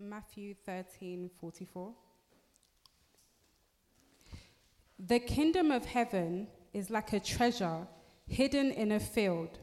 Matthew 0.00 0.54
13 0.66 1.30
44. 1.40 1.92
The 4.98 5.20
kingdom 5.20 5.70
of 5.70 5.84
heaven 5.84 6.48
is 6.72 6.90
like 6.90 7.12
a 7.12 7.20
treasure 7.20 7.86
hidden 8.26 8.72
in 8.72 8.92
a 8.92 9.00
field. 9.00 9.60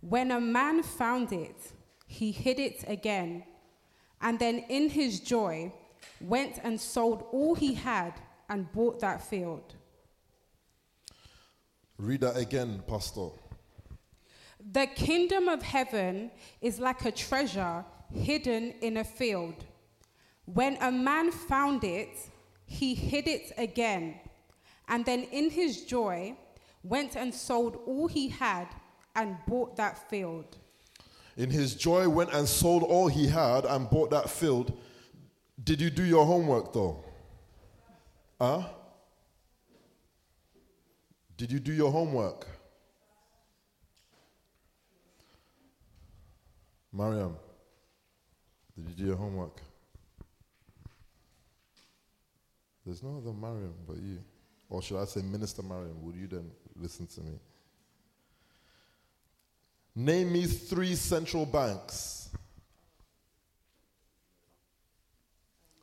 When 0.00 0.30
a 0.30 0.40
man 0.40 0.82
found 0.82 1.32
it, 1.32 1.72
he 2.06 2.32
hid 2.32 2.58
it 2.58 2.84
again, 2.86 3.44
and 4.20 4.38
then 4.38 4.58
in 4.68 4.90
his 4.90 5.20
joy 5.20 5.72
went 6.20 6.60
and 6.62 6.78
sold 6.78 7.24
all 7.32 7.54
he 7.54 7.72
had 7.72 8.12
and 8.50 8.70
bought 8.72 9.00
that 9.00 9.22
field. 9.22 9.74
Read 12.02 12.22
that 12.22 12.36
again, 12.36 12.82
Pastor. 12.88 13.28
The 14.72 14.88
kingdom 14.88 15.46
of 15.46 15.62
heaven 15.62 16.32
is 16.60 16.80
like 16.80 17.04
a 17.04 17.12
treasure 17.12 17.84
hidden 18.12 18.74
in 18.80 18.96
a 18.96 19.04
field. 19.04 19.54
When 20.46 20.78
a 20.80 20.90
man 20.90 21.30
found 21.30 21.84
it, 21.84 22.08
he 22.66 22.94
hid 22.96 23.28
it 23.28 23.52
again, 23.56 24.16
and 24.88 25.04
then 25.04 25.22
in 25.30 25.48
his 25.48 25.84
joy 25.84 26.36
went 26.82 27.14
and 27.16 27.32
sold 27.32 27.78
all 27.86 28.08
he 28.08 28.28
had 28.28 28.66
and 29.14 29.36
bought 29.46 29.76
that 29.76 30.10
field. 30.10 30.56
In 31.36 31.50
his 31.50 31.76
joy, 31.76 32.08
went 32.08 32.32
and 32.32 32.48
sold 32.48 32.82
all 32.82 33.06
he 33.06 33.28
had 33.28 33.64
and 33.64 33.88
bought 33.88 34.10
that 34.10 34.28
field. 34.28 34.76
Did 35.62 35.80
you 35.80 35.88
do 35.88 36.02
your 36.02 36.26
homework 36.26 36.72
though? 36.72 37.04
Huh? 38.40 38.64
Did 41.42 41.50
you 41.50 41.58
do 41.58 41.72
your 41.72 41.90
homework? 41.90 42.46
Mariam, 46.92 47.34
did 48.76 48.90
you 48.90 48.94
do 48.94 49.04
your 49.06 49.16
homework? 49.16 49.60
There's 52.86 53.02
no 53.02 53.16
other 53.16 53.32
Mariam 53.32 53.74
but 53.88 53.96
you. 53.96 54.18
Or 54.70 54.82
should 54.82 55.02
I 55.02 55.04
say 55.04 55.22
Minister 55.22 55.62
Mariam? 55.62 56.00
Would 56.04 56.14
you 56.14 56.28
then 56.28 56.48
listen 56.76 57.08
to 57.08 57.20
me? 57.22 57.40
Name 59.96 60.32
me 60.32 60.46
three 60.46 60.94
central 60.94 61.44
banks. 61.44 62.28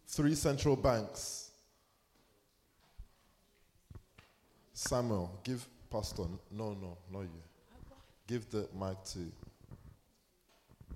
Three 0.08 0.36
central 0.36 0.78
banks. 0.78 1.39
Samuel, 4.80 5.30
give 5.44 5.68
Pastor. 5.92 6.24
No, 6.50 6.74
no, 6.74 6.98
not 7.12 7.24
you. 7.24 7.44
Give 8.26 8.50
the 8.50 8.70
mic 8.74 9.04
to 9.12 9.20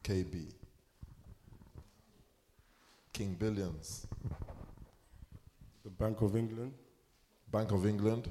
KB. 0.02 0.46
King 3.12 3.36
Billions. 3.38 4.08
The 5.84 5.90
Bank 5.90 6.22
of 6.22 6.38
England. 6.38 6.72
Bank 7.52 7.74
of 7.74 7.86
England. 7.86 8.30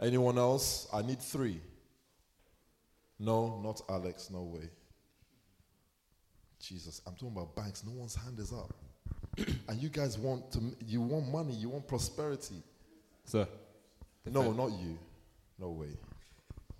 Anyone 0.00 0.36
else? 0.36 0.88
I 0.92 1.02
need 1.02 1.22
three. 1.22 1.60
No, 3.20 3.60
not 3.62 3.82
Alex. 3.88 4.30
No 4.32 4.42
way. 4.42 4.68
Jesus, 6.58 7.02
I'm 7.06 7.12
talking 7.14 7.36
about 7.36 7.54
banks. 7.54 7.84
No 7.86 7.92
one's 7.92 8.16
hand 8.16 8.40
is 8.40 8.52
up. 8.52 8.74
and 9.68 9.80
you 9.80 9.88
guys 9.88 10.18
want 10.18 10.50
to, 10.52 10.60
you 10.84 11.00
want 11.02 11.28
money, 11.28 11.54
you 11.54 11.68
want 11.68 11.86
prosperity. 11.86 12.56
Sir. 13.24 13.46
No, 14.30 14.52
not 14.52 14.70
you. 14.72 14.98
No 15.58 15.70
way. 15.70 15.88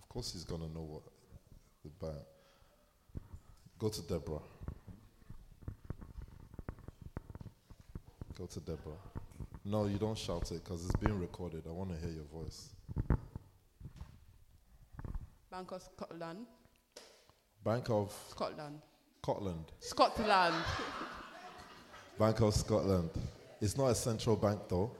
Of 0.02 0.08
course 0.08 0.32
he's 0.32 0.44
gonna 0.44 0.68
know 0.68 0.82
what 0.82 1.02
the 1.84 2.06
bank. 2.06 2.24
Go 3.78 3.88
to 3.88 4.02
Deborah. 4.02 4.40
Go 8.36 8.46
to 8.46 8.60
Deborah. 8.60 8.92
No, 9.64 9.86
you 9.86 9.98
don't 9.98 10.16
shout 10.16 10.50
it 10.50 10.64
because 10.64 10.84
it's 10.84 10.96
being 10.96 11.18
recorded. 11.20 11.64
I 11.68 11.70
want 11.72 11.90
to 11.90 11.96
hear 11.96 12.14
your 12.14 12.24
voice. 12.24 12.70
Bank 15.50 15.72
of 15.72 15.82
Scotland. 15.82 16.46
Bank 17.64 17.90
of 17.90 18.12
Scotland. 18.30 18.80
Scotland. 19.22 19.64
Scotland. 19.80 20.54
Bank 22.18 22.40
of 22.40 22.54
Scotland. 22.54 23.10
It's 23.60 23.76
not 23.76 23.88
a 23.88 23.94
central 23.94 24.36
bank 24.36 24.60
though. 24.68 24.90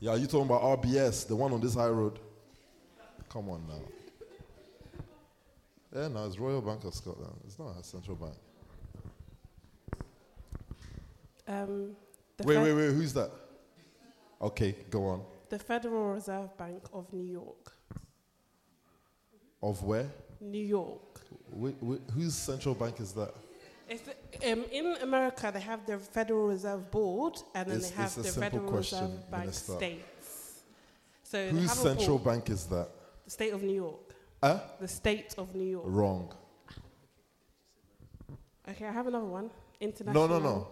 Yeah, 0.00 0.14
you 0.14 0.26
talking 0.26 0.46
about 0.46 0.62
RBS, 0.82 1.26
the 1.26 1.36
one 1.36 1.52
on 1.52 1.60
this 1.60 1.74
high 1.74 1.88
road? 1.88 2.18
Come 3.28 3.48
on 3.50 3.62
now. 3.68 3.80
Yeah, 5.94 6.08
no, 6.08 6.26
it's 6.26 6.38
Royal 6.38 6.62
Bank 6.62 6.84
of 6.84 6.94
Scotland. 6.94 7.34
It's 7.46 7.58
not 7.58 7.76
a 7.78 7.82
central 7.84 8.16
bank. 8.16 8.34
Um, 11.46 11.96
Wait, 12.44 12.54
Fed- 12.54 12.62
wait, 12.62 12.72
wait. 12.72 12.92
Who's 12.94 13.12
that? 13.14 13.30
Okay, 14.40 14.74
go 14.90 15.04
on. 15.06 15.22
the 15.50 15.58
Federal 15.58 16.12
Reserve 16.14 16.56
Bank 16.56 16.82
of 16.94 17.12
New 17.12 17.24
York. 17.30 17.72
Of 19.62 19.82
where? 19.82 20.08
New 20.40 20.64
York. 20.64 21.20
Wh- 21.52 21.74
wh- 21.84 22.12
whose 22.14 22.34
central 22.34 22.74
bank 22.74 23.00
is 23.00 23.12
that? 23.12 23.34
Um, 23.90 24.64
in 24.70 24.96
America, 25.02 25.50
they 25.52 25.60
have 25.60 25.84
the 25.84 25.98
Federal 25.98 26.46
Reserve 26.46 26.90
Board, 26.90 27.42
and 27.54 27.68
then 27.68 27.76
It's- 27.78 27.90
they 27.90 27.96
have 27.96 28.14
the 28.14 28.22
Federal 28.24 28.68
question, 28.70 29.02
Reserve 29.04 29.30
Bank 29.30 29.44
Minister. 29.46 29.72
states. 29.76 30.62
So 31.24 31.48
Whose 31.50 31.72
central 31.72 32.18
board, 32.18 32.24
bank 32.24 32.50
is 32.50 32.66
that? 32.66 32.88
the 33.24 33.30
state 33.30 33.52
of 33.52 33.62
New 33.62 33.74
York. 33.74 34.14
Huh? 34.42 34.60
The 34.80 34.88
state 34.88 35.34
of 35.38 35.54
New 35.54 35.64
York. 35.64 35.84
Wrong. 35.88 36.32
Okay, 38.68 38.86
I 38.86 38.92
have 38.92 39.08
another 39.08 39.26
one. 39.26 39.50
International. 39.80 40.28
No, 40.28 40.38
no, 40.38 40.44
no. 40.44 40.68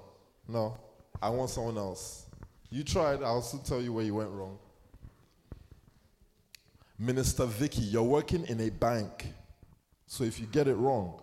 No. 0.47 0.79
I 1.21 1.31
want 1.31 1.51
someone 1.51 1.77
else. 1.77 2.27
You 2.71 2.85
tried. 2.85 3.23
I'll 3.23 3.43
still 3.43 3.61
tell 3.61 3.81
you 3.83 3.93
where 3.93 4.05
you 4.05 4.15
went 4.15 4.31
wrong. 4.31 4.59
Minister 6.99 7.47
Vicky, 7.47 7.83
you're 7.83 8.03
working 8.03 8.45
in 8.47 8.61
a 8.61 8.71
bank. 8.71 9.33
So 10.07 10.25
if 10.25 10.39
you 10.41 10.47
get 10.47 10.69
it 10.69 10.75
wrong, 10.75 11.21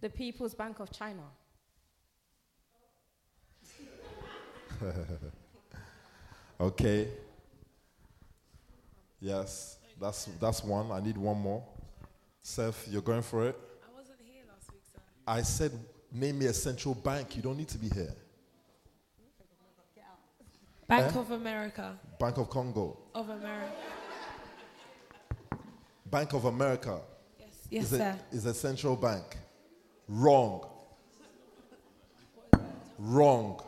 The 0.00 0.08
People's 0.10 0.54
Bank 0.54 0.80
of 0.80 0.90
China. 0.90 1.22
okay. 6.60 7.08
Yes, 9.20 9.78
that's 10.00 10.24
that's 10.40 10.64
one. 10.64 10.90
I 10.90 10.98
need 11.00 11.16
one 11.16 11.38
more. 11.40 11.62
Seth, 12.42 12.88
you're 12.90 13.02
going 13.02 13.22
for 13.22 13.46
it. 13.46 13.56
I 13.86 13.96
wasn't 13.96 14.18
here 14.24 14.42
last 14.52 14.72
week, 14.72 14.82
sir. 14.92 15.00
I 15.24 15.42
said, 15.42 15.70
name 16.10 16.40
me 16.40 16.46
a 16.46 16.52
central 16.52 16.94
bank. 16.96 17.36
You 17.36 17.42
don't 17.42 17.56
need 17.56 17.68
to 17.68 17.78
be 17.78 17.88
here. 17.88 18.12
Bank 20.88 21.14
Eh? 21.14 21.18
of 21.20 21.30
America. 21.30 21.96
Bank 22.18 22.38
of 22.38 22.50
Congo, 22.50 22.98
Of 23.14 23.28
America. 23.28 23.72
Bank 26.06 26.32
of 26.34 26.44
America. 26.44 27.00
Yes, 27.72 27.84
is 27.84 27.98
sir. 27.98 28.18
A, 28.32 28.36
is 28.36 28.44
a 28.44 28.52
central 28.52 28.96
bank. 28.96 29.24
Wrong. 30.06 30.68
Wrong. 32.98 33.62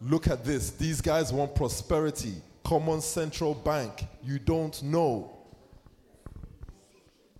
Look 0.00 0.28
at 0.28 0.44
this. 0.44 0.70
These 0.70 1.00
guys 1.00 1.32
want 1.32 1.54
prosperity. 1.56 2.34
Common 2.62 3.00
central 3.00 3.52
bank. 3.54 4.06
You 4.22 4.38
don't 4.38 4.80
know. 4.84 5.36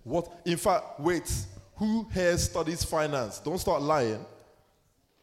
What? 0.03 0.41
In 0.45 0.57
fact, 0.57 0.99
wait. 0.99 1.31
Who 1.77 2.05
here 2.13 2.37
studies 2.37 2.83
finance? 2.83 3.39
Don't 3.39 3.57
start 3.57 3.81
lying. 3.81 4.25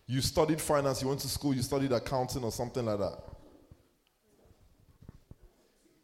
You 0.07 0.23
studied 0.23 0.61
finance, 0.61 1.01
you 1.03 1.09
went 1.09 1.21
to 1.21 1.29
school, 1.29 1.55
you 1.55 1.63
studied 1.63 1.93
accounting 1.93 2.45
or 2.45 2.53
something 2.53 2.85
like 2.85 2.99
that. 2.99 3.19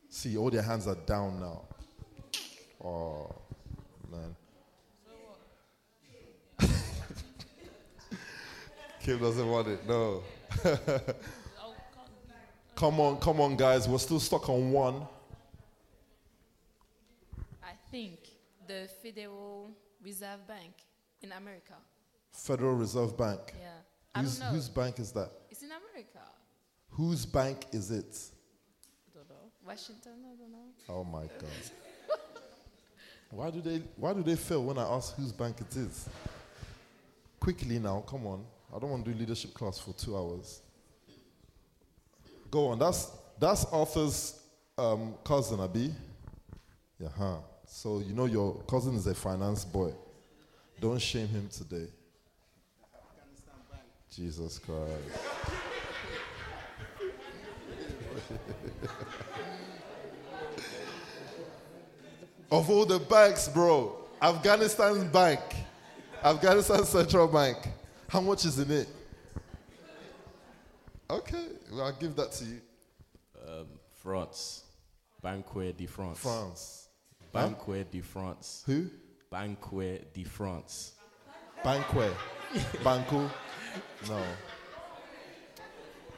See, 0.08 0.36
all 0.36 0.50
their 0.50 0.62
hands 0.62 0.86
are 0.86 0.94
down 0.94 1.40
now. 1.40 1.64
Oh, 2.82 3.34
man. 4.10 4.34
Kim 9.00 9.18
doesn't 9.18 9.48
want 9.48 9.68
it, 9.68 9.86
no. 9.88 10.22
come 12.74 13.00
on, 13.00 13.18
come 13.18 13.40
on, 13.40 13.56
guys. 13.56 13.88
We're 13.88 13.98
still 13.98 14.20
stuck 14.20 14.48
on 14.48 14.70
one. 14.72 15.06
I 17.62 17.72
think 17.90 18.18
the 18.66 18.88
Federal 19.02 19.70
Reserve 20.02 20.46
Bank 20.46 20.72
in 21.22 21.32
America. 21.32 21.74
Federal 22.32 22.74
Reserve 22.74 23.16
Bank. 23.16 23.40
Yeah. 23.58 23.68
I 24.14 24.22
Whose, 24.22 24.38
don't 24.38 24.48
know. 24.48 24.54
whose 24.54 24.68
bank 24.68 24.98
is 24.98 25.12
that? 25.12 25.30
It's 25.50 25.62
in 25.62 25.68
America. 25.70 26.20
Whose 26.90 27.24
bank 27.26 27.66
is 27.72 27.90
it? 27.90 28.18
I 29.06 29.18
don't 29.18 29.28
know. 29.28 29.50
Washington, 29.66 30.12
I 30.24 30.36
don't 30.36 30.50
know. 30.50 30.68
Oh 30.88 31.04
my 31.04 31.22
God. 31.38 32.18
why 33.30 33.50
do 33.50 33.60
they 33.60 33.82
why 33.96 34.12
do 34.14 34.22
they 34.22 34.36
fail 34.36 34.64
when 34.64 34.78
I 34.78 34.82
ask 34.82 35.14
whose 35.14 35.32
bank 35.32 35.60
it 35.60 35.76
is? 35.76 36.08
Quickly 37.38 37.78
now, 37.78 38.00
come 38.00 38.26
on. 38.26 38.44
I 38.74 38.78
don't 38.78 38.90
want 38.90 39.04
to 39.04 39.12
do 39.12 39.18
leadership 39.18 39.54
class 39.54 39.78
for 39.78 39.92
two 39.92 40.16
hours. 40.16 40.60
Go 42.50 42.68
on. 42.68 42.78
That's 42.78 43.10
that's 43.38 43.64
Arthur's 43.66 44.40
um, 44.76 45.14
cousin, 45.24 45.60
Abi. 45.60 45.94
Yeah, 46.98 47.08
huh. 47.16 47.36
So 47.66 48.00
you 48.00 48.14
know 48.14 48.26
your 48.26 48.62
cousin 48.68 48.94
is 48.96 49.06
a 49.06 49.14
finance 49.14 49.64
boy. 49.64 49.92
Don't 50.80 51.00
shame 51.00 51.28
him 51.28 51.48
today. 51.48 51.86
Afghanistan 52.94 53.54
bank. 53.70 53.82
Jesus 54.10 54.58
Christ. 54.58 55.18
Of 62.50 62.70
all 62.70 62.86
the 62.86 62.98
banks, 62.98 63.46
bro, 63.46 63.94
Afghanistan's 64.22 65.04
bank, 65.04 65.40
Afghanistan 66.24 66.82
Central 66.84 67.28
Bank, 67.28 67.58
how 68.08 68.20
much 68.20 68.44
is 68.44 68.58
in 68.58 68.70
it? 68.70 68.88
Okay, 71.10 71.46
well, 71.70 71.86
I'll 71.86 71.92
give 71.92 72.16
that 72.16 72.32
to 72.32 72.44
you. 72.44 72.60
Um, 73.46 73.66
France. 74.02 74.64
Banque 75.22 75.76
de 75.76 75.86
France. 75.86 76.18
France. 76.18 76.88
Banque 77.32 77.90
de 77.90 78.00
France. 78.00 78.62
Who? 78.66 78.86
Banque 79.30 80.00
de 80.14 80.24
France. 80.24 80.92
Banque. 81.62 82.12
Banco? 82.84 83.30
No. 84.08 84.22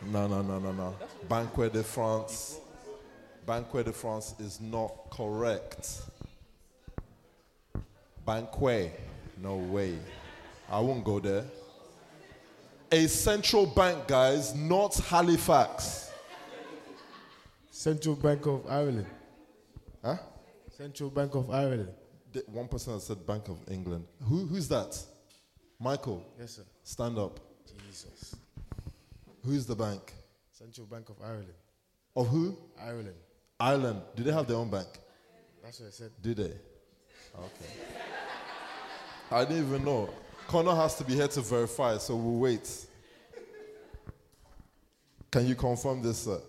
No, 0.06 0.26
no, 0.26 0.42
no, 0.42 0.58
no, 0.58 0.72
no. 0.72 0.96
Banque 1.28 1.72
de 1.72 1.82
France. 1.82 2.60
Banque 3.44 3.84
de 3.84 3.92
France 3.92 4.34
is 4.38 4.60
not 4.60 5.10
correct. 5.10 6.02
Banque. 8.24 8.92
No 9.42 9.56
way. 9.56 9.98
I 10.70 10.78
won't 10.80 11.02
go 11.02 11.18
there. 11.18 11.44
A 12.92 13.06
central 13.06 13.66
bank, 13.66 14.08
guys, 14.08 14.54
not 14.54 14.94
Halifax. 14.96 16.10
Central 17.70 18.14
Bank 18.16 18.46
of 18.46 18.66
Ireland. 18.68 19.06
Huh? 20.04 20.16
Central 20.76 21.08
Bank 21.10 21.34
of 21.34 21.50
Ireland. 21.50 21.88
The- 22.32 22.44
One 22.48 22.68
person 22.68 22.92
has 22.94 23.04
said 23.06 23.24
Bank 23.26 23.48
of 23.48 23.58
England. 23.70 24.06
Who, 24.24 24.46
who's 24.46 24.68
that? 24.68 24.98
Michael, 25.78 26.22
Yes, 26.38 26.56
sir. 26.56 26.62
stand 26.82 27.16
up. 27.18 27.40
Jesus. 27.86 28.34
Who's 29.44 29.64
the 29.66 29.74
bank? 29.76 30.12
Central 30.50 30.86
Bank 30.86 31.08
of 31.08 31.16
Ireland. 31.24 31.54
Of 32.16 32.28
who? 32.28 32.56
Ireland. 32.78 33.14
Ireland. 33.58 34.02
Do 34.16 34.22
they 34.24 34.32
have 34.32 34.46
their 34.46 34.56
own 34.58 34.68
bank? 34.70 34.88
That's 35.62 35.80
what 35.80 35.86
I 35.86 35.90
said. 35.90 36.10
Do 36.20 36.34
they? 36.34 36.52
Okay. 37.38 37.72
I 39.30 39.44
didn't 39.44 39.66
even 39.68 39.84
know. 39.84 40.10
Connor 40.48 40.74
has 40.74 40.96
to 40.96 41.04
be 41.04 41.14
here 41.14 41.28
to 41.28 41.40
verify, 41.40 41.96
so 41.98 42.16
we'll 42.16 42.38
wait. 42.38 42.86
Can 45.30 45.46
you 45.46 45.54
confirm 45.54 46.02
this, 46.02 46.18
sir? 46.24 46.40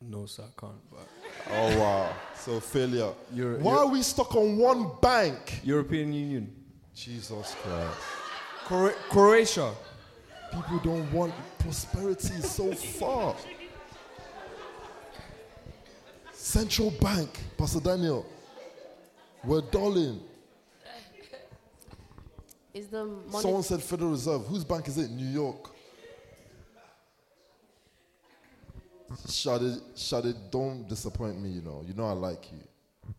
No, 0.00 0.26
sir, 0.26 0.44
I 0.44 0.60
can't. 0.60 0.90
But 0.90 1.08
Oh, 1.48 1.78
wow. 1.78 2.12
So, 2.36 2.60
failure. 2.60 3.12
You're- 3.32 3.58
Why 3.58 3.82
you're- 3.82 3.90
we 3.92 4.02
stuck 4.02 4.34
on 4.34 4.56
one 4.56 4.90
bank? 5.00 5.60
European 5.64 6.12
Union, 6.12 6.52
Jesus 6.94 7.54
Christ. 7.62 7.98
Cro- 8.64 8.94
Croatia. 9.10 9.74
People 10.52 10.78
don't 10.78 11.12
want 11.12 11.34
prosperity 11.58 12.40
so 12.40 12.72
far. 12.74 13.36
Central 16.32 16.90
Bank, 16.92 17.30
Pastor 17.58 17.80
Daniel. 17.80 18.24
We're 19.44 19.60
darling. 19.62 20.20
Is 22.76 22.88
the 22.88 23.06
money 23.06 23.40
Someone 23.40 23.62
said 23.62 23.82
Federal 23.82 24.10
Reserve. 24.10 24.44
Whose 24.48 24.62
bank 24.62 24.86
is 24.86 24.98
it? 24.98 25.10
New 25.10 25.24
York. 25.24 25.70
Shade, 29.30 29.80
Shade, 29.96 30.34
don't 30.50 30.86
disappoint 30.86 31.40
me, 31.40 31.48
you 31.48 31.62
know. 31.62 31.82
You 31.88 31.94
know 31.94 32.04
I 32.04 32.12
like 32.12 32.52
you. 32.52 33.14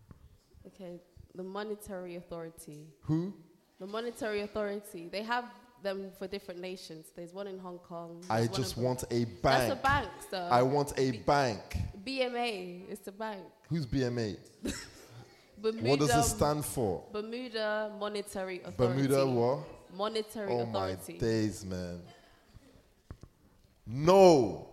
okay? 0.68 1.02
The 1.34 1.42
monetary 1.42 2.18
authority. 2.18 2.86
Who? 3.06 3.34
The 3.80 3.88
monetary 3.88 4.42
authority. 4.42 5.10
They 5.12 5.24
have 5.24 5.46
them 5.82 6.12
for 6.20 6.28
different 6.28 6.60
nations. 6.60 7.08
There's 7.16 7.34
one 7.34 7.48
in 7.48 7.58
Hong 7.58 7.80
Kong. 7.80 8.24
I 8.30 8.46
just 8.46 8.78
want 8.78 9.06
a 9.10 9.26
bank. 9.26 9.42
That's 9.42 9.72
a 9.72 9.76
bank, 9.76 10.10
sir. 10.30 10.48
I 10.52 10.62
want 10.62 10.94
a 10.98 11.12
bank. 11.26 11.78
BMA. 12.06 12.92
It's 12.92 13.08
a 13.08 13.12
bank. 13.12 13.42
Who's 13.70 13.88
BMA? 13.88 14.38
Bermuda, 15.62 15.90
What 15.90 16.00
does 16.00 16.16
it 16.16 16.30
stand 16.30 16.66
for? 16.66 17.04
Bermuda 17.12 17.92
Monetary 18.00 18.62
Authority. 18.64 19.08
Bermuda 19.08 19.26
what? 19.26 19.60
Monetary 19.96 20.52
Oh 20.52 20.66
my 20.66 20.96
days, 21.20 21.66
man. 21.66 22.02
No. 23.86 24.68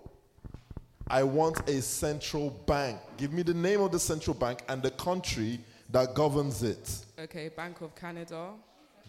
I 1.06 1.22
want 1.22 1.68
a 1.68 1.80
central 1.82 2.50
bank. 2.66 2.98
Give 3.16 3.32
me 3.32 3.42
the 3.42 3.54
name 3.54 3.80
of 3.80 3.92
the 3.92 3.98
central 4.00 4.34
bank 4.34 4.62
and 4.68 4.82
the 4.82 4.90
country 4.92 5.60
that 5.90 6.14
governs 6.14 6.62
it. 6.62 7.04
Okay, 7.18 7.50
Bank 7.50 7.80
of 7.82 7.94
Canada. 7.94 8.50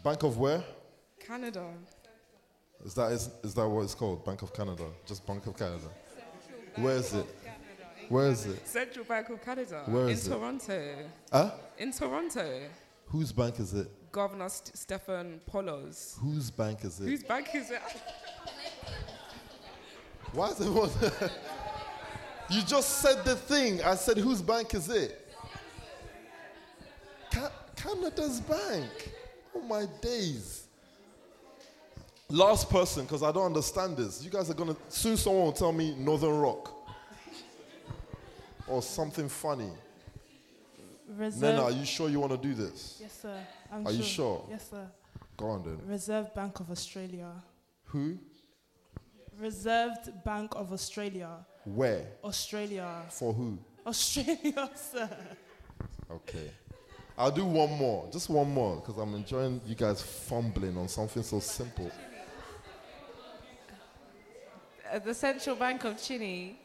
Bank 0.04 0.24
of 0.24 0.38
where? 0.38 0.64
Canada. 1.20 1.66
Is 2.84 2.94
that 2.94 3.12
is, 3.12 3.30
is 3.44 3.54
that 3.56 3.68
what 3.68 3.82
it's 3.82 3.96
called? 3.96 4.24
Bank 4.26 4.42
of 4.42 4.54
Canada. 4.54 4.84
Just 5.06 5.26
Bank 5.26 5.48
of 5.48 5.58
Canada. 5.58 5.88
Where 6.76 6.98
is 6.98 7.14
it? 7.14 7.26
Where 8.10 8.28
is 8.28 8.46
it? 8.46 8.68
Central 8.68 9.06
Bank 9.06 9.30
of 9.30 9.44
Canada. 9.44 9.84
Where 9.86 10.06
in 10.06 10.12
it? 10.12 10.24
Toronto. 10.24 10.96
Huh? 11.32 11.52
In 11.78 11.92
Toronto. 11.92 12.62
Whose 13.08 13.32
bank 13.32 13.60
is 13.60 13.74
it? 13.74 13.88
Governor 14.12 14.50
St- 14.50 14.76
Stephen 14.78 15.42
Poloz. 15.52 16.18
Whose 16.20 16.50
bank 16.52 16.84
is 16.84 17.00
it? 17.00 17.06
Whose 17.06 17.24
bank 17.24 17.48
is 17.54 17.72
it? 17.72 17.82
Why 20.34 20.50
is 20.50 20.60
everyone? 20.60 20.90
you 22.50 22.62
just 22.64 23.00
said 23.02 23.24
the 23.24 23.36
thing. 23.36 23.82
I 23.84 23.96
said, 23.96 24.18
whose 24.18 24.42
bank 24.42 24.74
is 24.74 24.90
it? 24.90 25.32
Ca- 27.32 27.52
Canada's 27.76 28.42
bank. 28.42 29.12
Oh 29.56 29.62
my 29.62 29.86
days. 30.02 30.64
Last 32.30 32.70
person, 32.70 33.04
because 33.04 33.22
I 33.22 33.32
don't 33.32 33.46
understand 33.46 33.98
this. 33.98 34.24
You 34.24 34.32
guys 34.32 34.50
are 34.50 34.56
gonna 34.56 34.76
soon. 34.90 35.16
Someone 35.16 35.46
will 35.46 35.52
tell 35.52 35.72
me 35.72 35.96
Northern 35.96 36.38
Rock 36.38 36.75
or 38.68 38.82
something 38.82 39.30
funny. 39.30 39.72
Reserve. 41.08 41.42
Nena, 41.42 41.64
are 41.64 41.72
you 41.72 41.86
sure 41.86 42.10
you 42.10 42.20
want 42.20 42.32
to 42.32 42.38
do 42.38 42.54
this? 42.54 42.98
Yes, 43.00 43.20
sir. 43.22 43.38
I'm 43.72 43.86
Are 43.86 43.92
you 43.92 44.04
sure? 44.04 44.46
Yes, 44.50 44.70
sir. 44.70 44.88
Go 45.38 45.48
on 45.50 45.64
then. 45.64 45.80
Reserve 45.86 46.34
Bank 46.34 46.60
of 46.60 46.72
Australia. 46.72 47.32
Who? 47.86 48.18
Reserved 49.40 50.24
Bank 50.24 50.54
of 50.56 50.74
Australia. 50.74 51.30
Where? 51.66 52.06
Australia. 52.24 53.04
For 53.10 53.34
who? 53.34 53.60
Australia, 53.86 54.70
sir. 54.76 55.10
Okay. 56.10 56.50
I'll 57.18 57.32
do 57.32 57.46
one 57.46 57.72
more. 57.78 58.10
Just 58.12 58.30
one 58.30 58.52
more, 58.52 58.78
because 58.78 58.98
I'm 58.98 59.14
enjoying 59.14 59.62
you 59.66 59.76
guys 59.76 60.02
fumbling 60.02 60.76
on 60.78 60.88
something 60.88 61.24
so 61.24 61.40
simple. 61.40 61.92
Uh, 64.92 65.00
the 65.00 65.14
Central 65.14 65.56
Bank 65.56 65.84
of 65.84 66.02
Chile. 66.02 66.58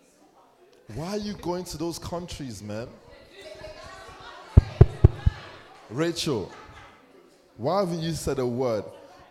Why 0.95 1.11
are 1.11 1.19
you 1.19 1.35
going 1.35 1.65
to 1.65 1.79
those 1.79 1.99
countries, 1.99 2.63
man? 2.63 2.89
Rachel, 5.89 6.51
why 7.57 7.81
haven't 7.81 8.01
you 8.01 8.13
said 8.13 8.39
a 8.39 8.47
word? 8.47 8.85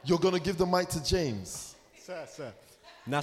You're 0.06 0.20
going 0.20 0.34
to 0.36 0.40
give 0.40 0.58
the 0.58 0.66
mic 0.66 0.88
to 0.90 1.04
James. 1.04 1.76
Sir, 1.98 2.26
sir. 2.28 2.54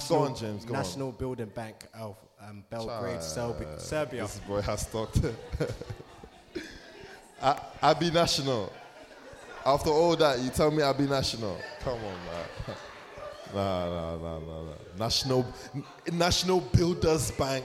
Go 0.09 0.17
on, 0.19 0.35
James, 0.35 0.65
go 0.65 0.73
on. 0.75 0.81
National 0.81 1.11
Building 1.11 1.47
Bank 1.47 1.75
of 1.97 2.17
um, 2.41 2.63
Belgrade, 2.69 3.19
Serbi- 3.19 3.79
Serbia. 3.79 4.23
This 4.23 4.39
boy 4.39 4.61
has 4.61 4.85
talked. 4.87 5.19
I, 7.41 7.59
I 7.81 7.93
be 7.93 8.11
national. 8.11 8.71
After 9.65 9.89
all 9.89 10.15
that, 10.15 10.39
you 10.39 10.49
tell 10.49 10.71
me 10.71 10.83
I 10.83 10.93
be 10.93 11.05
national. 11.05 11.57
Come 11.79 11.93
on, 11.93 12.01
man. 12.01 12.75
Nah, 13.55 13.87
nah, 13.89 14.17
nah, 14.17 14.39
nah, 14.39 14.63
nah. 14.63 14.71
National, 14.99 15.45
National 16.11 16.59
Builders 16.59 17.31
Bank 17.31 17.63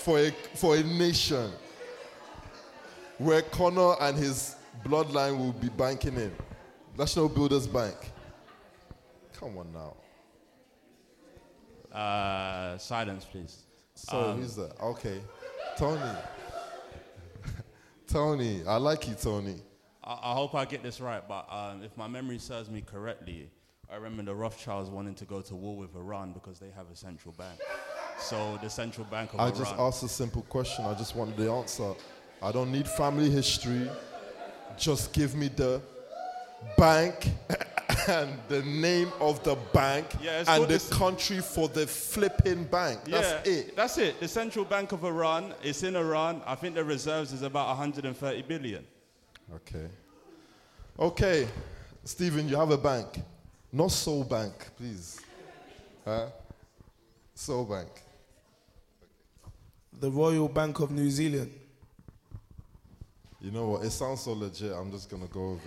for 0.00 0.18
a, 0.18 0.30
for 0.54 0.76
a 0.76 0.82
nation 0.82 1.50
where 3.18 3.42
Connor 3.42 3.94
and 4.00 4.16
his 4.16 4.56
bloodline 4.84 5.36
will 5.38 5.52
be 5.52 5.68
banking 5.68 6.14
in. 6.14 6.32
National 6.98 7.28
Builders 7.28 7.66
Bank. 7.66 7.94
Come 9.34 9.58
on 9.58 9.72
now. 9.72 9.96
Uh, 11.96 12.78
silence, 12.78 13.24
please. 13.24 13.64
So 13.94 14.18
Um, 14.30 14.40
who's 14.40 14.54
that? 14.56 14.80
Okay, 14.80 15.20
Tony. 15.76 16.18
Tony, 18.06 18.62
I 18.66 18.76
like 18.76 19.06
you, 19.08 19.14
Tony. 19.14 19.56
I, 20.02 20.12
I 20.12 20.34
hope 20.34 20.54
I 20.54 20.64
get 20.64 20.82
this 20.82 21.00
right, 21.00 21.26
but 21.28 21.46
um, 21.50 21.82
if 21.82 21.96
my 21.96 22.08
memory 22.08 22.38
serves 22.38 22.70
me 22.70 22.80
correctly, 22.80 23.50
I 23.90 23.96
remember 23.96 24.22
the 24.22 24.34
Rothschilds 24.34 24.88
wanting 24.88 25.14
to 25.16 25.24
go 25.24 25.40
to 25.42 25.54
war 25.54 25.76
with 25.76 25.94
Iran 25.94 26.32
because 26.32 26.58
they 26.58 26.70
have 26.74 26.86
a 26.92 26.96
central 26.96 27.34
bank. 27.36 27.60
So 28.20 28.58
the 28.62 28.68
central 28.70 29.06
bank 29.06 29.32
of 29.32 29.40
Iran. 29.40 29.46
I 29.46 29.50
Iran. 29.50 29.58
just 29.64 29.74
asked 29.76 30.02
a 30.02 30.08
simple 30.08 30.42
question. 30.42 30.84
I 30.84 30.94
just 30.94 31.16
wanted 31.16 31.36
the 31.36 31.50
answer. 31.50 31.94
I 32.42 32.52
don't 32.52 32.70
need 32.70 32.86
family 32.86 33.30
history. 33.30 33.88
Just 34.78 35.12
give 35.12 35.34
me 35.34 35.48
the 35.48 35.80
bank 36.76 37.30
and 38.08 38.30
the 38.48 38.62
name 38.62 39.12
of 39.20 39.42
the 39.42 39.56
bank 39.72 40.06
Yeah, 40.22 40.44
and 40.46 40.68
the 40.68 40.78
country 40.94 41.40
for 41.40 41.68
the 41.68 41.86
flipping 41.86 42.64
bank. 42.64 43.00
That's 43.06 43.46
yeah, 43.46 43.52
it. 43.52 43.76
That's 43.76 43.98
it. 43.98 44.20
The 44.20 44.28
central 44.28 44.64
bank 44.64 44.92
of 44.92 45.04
Iran. 45.04 45.54
It's 45.62 45.82
in 45.82 45.96
Iran. 45.96 46.42
I 46.46 46.54
think 46.54 46.74
the 46.74 46.84
reserves 46.84 47.32
is 47.32 47.42
about 47.42 47.68
130 47.68 48.42
billion. 48.42 48.86
Okay. 49.54 49.86
Okay, 50.98 51.48
Stephen, 52.04 52.48
you 52.48 52.56
have 52.56 52.70
a 52.70 52.78
bank. 52.78 53.22
Not 53.72 53.90
Soul 53.90 54.24
Bank, 54.24 54.52
please. 54.76 55.20
Huh? 56.04 56.26
Soul 57.34 57.64
Bank. 57.64 57.88
The 60.00 60.10
Royal 60.10 60.48
Bank 60.48 60.80
of 60.80 60.90
New 60.90 61.10
Zealand. 61.10 61.52
You 63.40 63.50
know 63.50 63.68
what? 63.68 63.84
It 63.84 63.90
sounds 63.90 64.22
so 64.22 64.32
legit. 64.32 64.72
I'm 64.72 64.90
just 64.90 65.10
gonna 65.10 65.26
go 65.26 65.58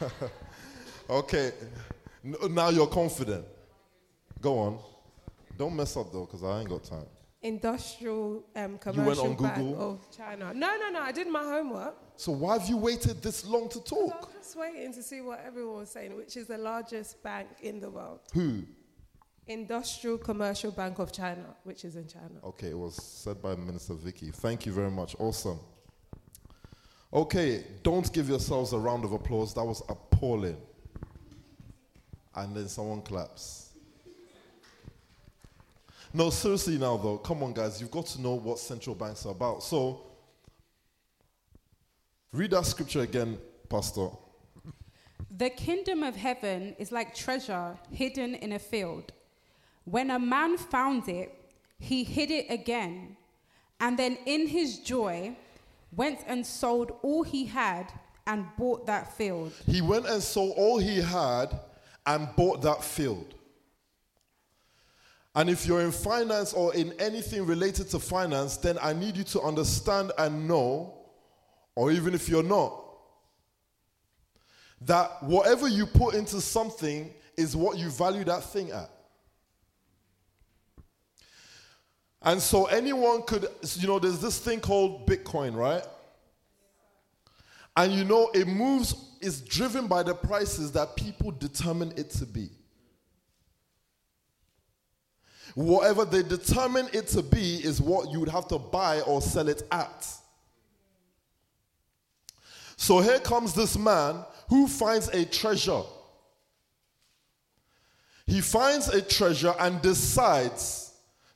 with 0.00 0.10
it. 0.10 0.30
okay. 1.10 1.52
N- 2.24 2.34
now 2.52 2.68
you're 2.70 2.86
confident. 2.88 3.44
Go 4.40 4.58
on. 4.58 4.78
Don't 5.56 5.74
mess 5.76 5.96
up 5.96 6.12
though, 6.12 6.24
because 6.24 6.42
I 6.42 6.60
ain't 6.60 6.68
got 6.68 6.82
time. 6.82 7.06
Industrial 7.42 8.44
um, 8.56 8.62
went 8.72 8.80
Commercial 8.80 9.26
on 9.28 9.36
Bank 9.36 9.54
Google? 9.54 9.92
of 9.92 10.16
China. 10.16 10.52
No, 10.52 10.76
no, 10.76 10.90
no. 10.90 11.00
I 11.00 11.12
did 11.12 11.28
my 11.28 11.44
homework. 11.44 11.94
So 12.16 12.32
why 12.32 12.58
have 12.58 12.68
you 12.68 12.76
waited 12.76 13.22
this 13.22 13.44
long 13.46 13.68
to 13.68 13.80
talk? 13.84 14.06
I 14.06 14.08
talk? 14.08 14.34
was 14.34 14.34
just 14.34 14.56
waiting 14.56 14.92
to 14.94 15.02
see 15.02 15.20
what 15.20 15.44
everyone 15.46 15.78
was 15.78 15.90
saying, 15.90 16.16
which 16.16 16.36
is 16.36 16.48
the 16.48 16.58
largest 16.58 17.22
bank 17.22 17.48
in 17.62 17.78
the 17.78 17.88
world. 17.90 18.20
Who? 18.32 18.64
Industrial 19.48 20.18
Commercial 20.18 20.72
Bank 20.72 20.98
of 20.98 21.12
China, 21.12 21.44
which 21.64 21.84
is 21.84 21.96
in 21.96 22.08
China. 22.08 22.34
Okay, 22.42 22.70
it 22.70 22.78
was 22.78 22.96
said 22.96 23.40
by 23.40 23.54
Minister 23.54 23.94
Vicky. 23.94 24.30
Thank 24.30 24.66
you 24.66 24.72
very 24.72 24.90
much. 24.90 25.14
Awesome. 25.18 25.60
Okay, 27.12 27.64
don't 27.82 28.12
give 28.12 28.28
yourselves 28.28 28.72
a 28.72 28.78
round 28.78 29.04
of 29.04 29.12
applause. 29.12 29.54
That 29.54 29.64
was 29.64 29.82
appalling. 29.88 30.56
And 32.34 32.54
then 32.56 32.68
someone 32.68 33.02
claps. 33.02 33.70
No, 36.12 36.30
seriously 36.30 36.78
now 36.78 36.96
though, 36.96 37.18
come 37.18 37.42
on 37.42 37.52
guys, 37.52 37.80
you've 37.80 37.90
got 37.90 38.06
to 38.06 38.20
know 38.20 38.34
what 38.34 38.58
central 38.58 38.94
banks 38.94 39.26
are 39.26 39.32
about. 39.32 39.62
So, 39.62 40.06
read 42.32 42.50
that 42.52 42.64
scripture 42.66 43.00
again, 43.00 43.38
Pastor. 43.68 44.08
The 45.30 45.50
kingdom 45.50 46.02
of 46.02 46.16
heaven 46.16 46.74
is 46.78 46.90
like 46.90 47.14
treasure 47.14 47.76
hidden 47.90 48.34
in 48.36 48.52
a 48.52 48.58
field. 48.58 49.12
When 49.86 50.10
a 50.10 50.18
man 50.18 50.58
found 50.58 51.08
it, 51.08 51.32
he 51.78 52.02
hid 52.02 52.30
it 52.30 52.46
again, 52.50 53.16
and 53.78 53.96
then 53.96 54.18
in 54.26 54.48
his 54.48 54.80
joy 54.80 55.36
went 55.92 56.18
and 56.26 56.44
sold 56.44 56.98
all 57.02 57.22
he 57.22 57.46
had 57.46 57.92
and 58.26 58.46
bought 58.58 58.86
that 58.86 59.16
field. 59.16 59.52
He 59.64 59.80
went 59.80 60.06
and 60.06 60.20
sold 60.20 60.54
all 60.56 60.78
he 60.78 61.00
had 61.00 61.60
and 62.04 62.28
bought 62.36 62.62
that 62.62 62.82
field. 62.82 63.34
And 65.36 65.48
if 65.48 65.66
you're 65.66 65.82
in 65.82 65.92
finance 65.92 66.52
or 66.52 66.74
in 66.74 66.92
anything 66.98 67.46
related 67.46 67.88
to 67.90 68.00
finance, 68.00 68.56
then 68.56 68.78
I 68.82 68.92
need 68.92 69.16
you 69.16 69.24
to 69.24 69.42
understand 69.42 70.10
and 70.18 70.48
know, 70.48 70.94
or 71.76 71.92
even 71.92 72.12
if 72.12 72.28
you're 72.28 72.42
not, 72.42 72.82
that 74.80 75.22
whatever 75.22 75.68
you 75.68 75.86
put 75.86 76.14
into 76.14 76.40
something 76.40 77.14
is 77.36 77.54
what 77.54 77.78
you 77.78 77.90
value 77.90 78.24
that 78.24 78.42
thing 78.42 78.72
at. 78.72 78.90
And 82.26 82.42
so 82.42 82.66
anyone 82.66 83.22
could, 83.22 83.46
you 83.76 83.86
know, 83.86 84.00
there's 84.00 84.18
this 84.18 84.40
thing 84.40 84.58
called 84.58 85.06
Bitcoin, 85.06 85.54
right? 85.54 85.84
And 87.76 87.92
you 87.92 88.04
know, 88.04 88.30
it 88.34 88.48
moves, 88.48 88.96
is 89.20 89.40
driven 89.42 89.86
by 89.86 90.02
the 90.02 90.12
prices 90.12 90.72
that 90.72 90.96
people 90.96 91.30
determine 91.30 91.92
it 91.96 92.10
to 92.10 92.26
be. 92.26 92.48
Whatever 95.54 96.04
they 96.04 96.24
determine 96.24 96.88
it 96.92 97.06
to 97.08 97.22
be 97.22 97.58
is 97.64 97.80
what 97.80 98.10
you 98.10 98.18
would 98.18 98.28
have 98.28 98.48
to 98.48 98.58
buy 98.58 99.02
or 99.02 99.22
sell 99.22 99.48
it 99.48 99.62
at. 99.70 100.06
So 102.76 102.98
here 103.00 103.20
comes 103.20 103.54
this 103.54 103.78
man 103.78 104.24
who 104.48 104.66
finds 104.66 105.08
a 105.08 105.24
treasure. 105.24 105.82
He 108.26 108.40
finds 108.40 108.88
a 108.88 109.00
treasure 109.00 109.54
and 109.60 109.80
decides 109.80 110.85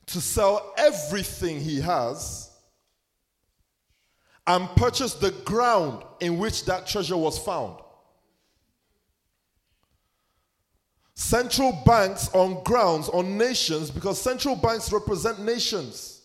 to 0.07 0.21
sell 0.21 0.73
everything 0.77 1.59
he 1.59 1.79
has 1.81 2.51
and 4.47 4.67
purchase 4.75 5.13
the 5.13 5.31
ground 5.45 6.03
in 6.19 6.37
which 6.37 6.65
that 6.65 6.87
treasure 6.87 7.17
was 7.17 7.37
found. 7.39 7.79
Central 11.13 11.71
banks 11.85 12.29
on 12.33 12.63
grounds, 12.63 13.07
on 13.09 13.37
nations, 13.37 13.91
because 13.91 14.19
central 14.19 14.55
banks 14.55 14.91
represent 14.91 15.39
nations. 15.39 16.21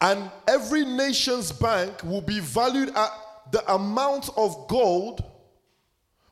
And 0.00 0.30
every 0.46 0.84
nation's 0.84 1.52
bank 1.52 2.02
will 2.02 2.20
be 2.20 2.40
valued 2.40 2.90
at 2.90 3.10
the 3.52 3.72
amount 3.72 4.28
of 4.36 4.68
gold 4.68 5.24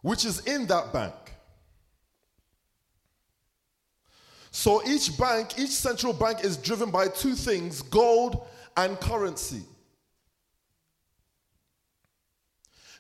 which 0.03 0.27
is 0.27 0.41
in 0.41 0.67
that 0.67 0.93
bank. 0.93 1.15
So 4.57 4.87
each 4.87 5.19
bank, 5.19 5.59
each 5.59 5.73
central 5.73 6.13
bank 6.13 6.45
is 6.45 6.57
driven 6.57 6.93
by 6.93 7.09
two 7.09 7.35
things 7.35 7.83
gold 7.83 8.47
and 8.77 8.99
currency. 9.01 9.63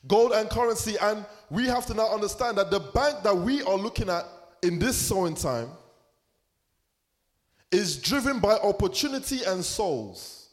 Gold 0.08 0.32
and 0.32 0.50
currency, 0.50 0.96
and 1.00 1.24
we 1.50 1.68
have 1.68 1.86
to 1.86 1.94
now 1.94 2.12
understand 2.12 2.58
that 2.58 2.72
the 2.72 2.80
bank 2.80 3.22
that 3.22 3.36
we 3.36 3.62
are 3.62 3.76
looking 3.76 4.10
at 4.10 4.24
in 4.64 4.80
this 4.80 4.96
sowing 4.96 5.36
time 5.36 5.68
is 7.70 7.98
driven 7.98 8.40
by 8.40 8.54
opportunity 8.54 9.44
and 9.44 9.64
souls. 9.64 10.48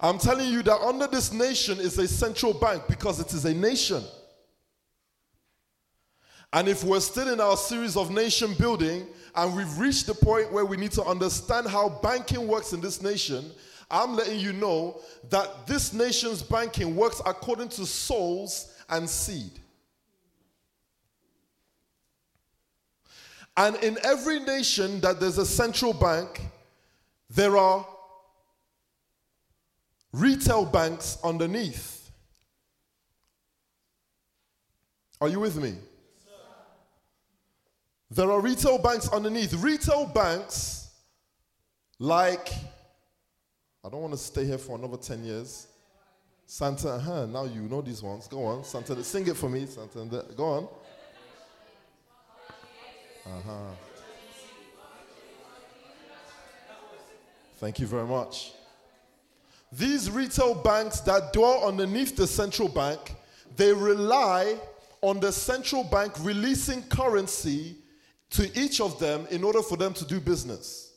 I'm 0.00 0.16
telling 0.16 0.50
you 0.50 0.62
that 0.62 0.80
under 0.80 1.06
this 1.06 1.34
nation 1.34 1.78
is 1.80 1.98
a 1.98 2.08
central 2.08 2.54
bank 2.54 2.84
because 2.88 3.20
it 3.20 3.34
is 3.34 3.44
a 3.44 3.52
nation. 3.52 4.02
And 6.52 6.68
if 6.68 6.84
we're 6.84 7.00
still 7.00 7.32
in 7.32 7.40
our 7.40 7.56
series 7.56 7.96
of 7.96 8.10
nation 8.10 8.54
building 8.54 9.06
and 9.34 9.56
we've 9.56 9.78
reached 9.78 10.06
the 10.06 10.14
point 10.14 10.52
where 10.52 10.66
we 10.66 10.76
need 10.76 10.92
to 10.92 11.04
understand 11.04 11.66
how 11.66 11.88
banking 12.02 12.46
works 12.46 12.74
in 12.74 12.80
this 12.80 13.00
nation, 13.00 13.50
I'm 13.90 14.14
letting 14.14 14.38
you 14.38 14.52
know 14.52 15.00
that 15.30 15.66
this 15.66 15.92
nation's 15.92 16.42
banking 16.42 16.94
works 16.94 17.22
according 17.24 17.68
to 17.70 17.86
souls 17.86 18.74
and 18.90 19.08
seed. 19.08 19.52
And 23.56 23.76
in 23.76 23.98
every 24.04 24.40
nation 24.40 25.00
that 25.00 25.20
there's 25.20 25.38
a 25.38 25.46
central 25.46 25.92
bank, 25.92 26.40
there 27.28 27.56
are 27.56 27.86
retail 30.12 30.64
banks 30.64 31.18
underneath. 31.24 32.10
Are 35.20 35.28
you 35.28 35.40
with 35.40 35.56
me? 35.56 35.74
There 38.14 38.30
are 38.30 38.42
retail 38.42 38.76
banks 38.76 39.08
underneath. 39.08 39.54
Retail 39.54 40.04
banks, 40.04 40.90
like, 41.98 42.52
I 43.82 43.88
don't 43.88 44.02
want 44.02 44.12
to 44.12 44.18
stay 44.18 44.44
here 44.44 44.58
for 44.58 44.76
another 44.76 44.98
10 44.98 45.24
years. 45.24 45.68
Santa, 46.44 46.90
uh 46.90 47.24
now 47.24 47.44
you 47.44 47.62
know 47.62 47.80
these 47.80 48.02
ones. 48.02 48.28
Go 48.28 48.44
on, 48.44 48.64
Santa, 48.64 49.02
sing 49.02 49.26
it 49.28 49.34
for 49.34 49.48
me, 49.48 49.64
Santa. 49.64 50.26
Go 50.36 50.44
on. 50.44 50.68
Uh 53.24 53.40
huh. 53.46 53.52
Thank 57.56 57.78
you 57.78 57.86
very 57.86 58.06
much. 58.06 58.52
These 59.72 60.10
retail 60.10 60.54
banks 60.54 61.00
that 61.00 61.32
dwell 61.32 61.66
underneath 61.66 62.14
the 62.14 62.26
central 62.26 62.68
bank, 62.68 63.14
they 63.56 63.72
rely 63.72 64.58
on 65.00 65.18
the 65.18 65.32
central 65.32 65.84
bank 65.84 66.12
releasing 66.20 66.82
currency 66.82 67.76
to 68.32 68.50
each 68.58 68.80
of 68.80 68.98
them 68.98 69.26
in 69.30 69.44
order 69.44 69.62
for 69.62 69.76
them 69.76 69.94
to 69.94 70.04
do 70.04 70.20
business. 70.20 70.92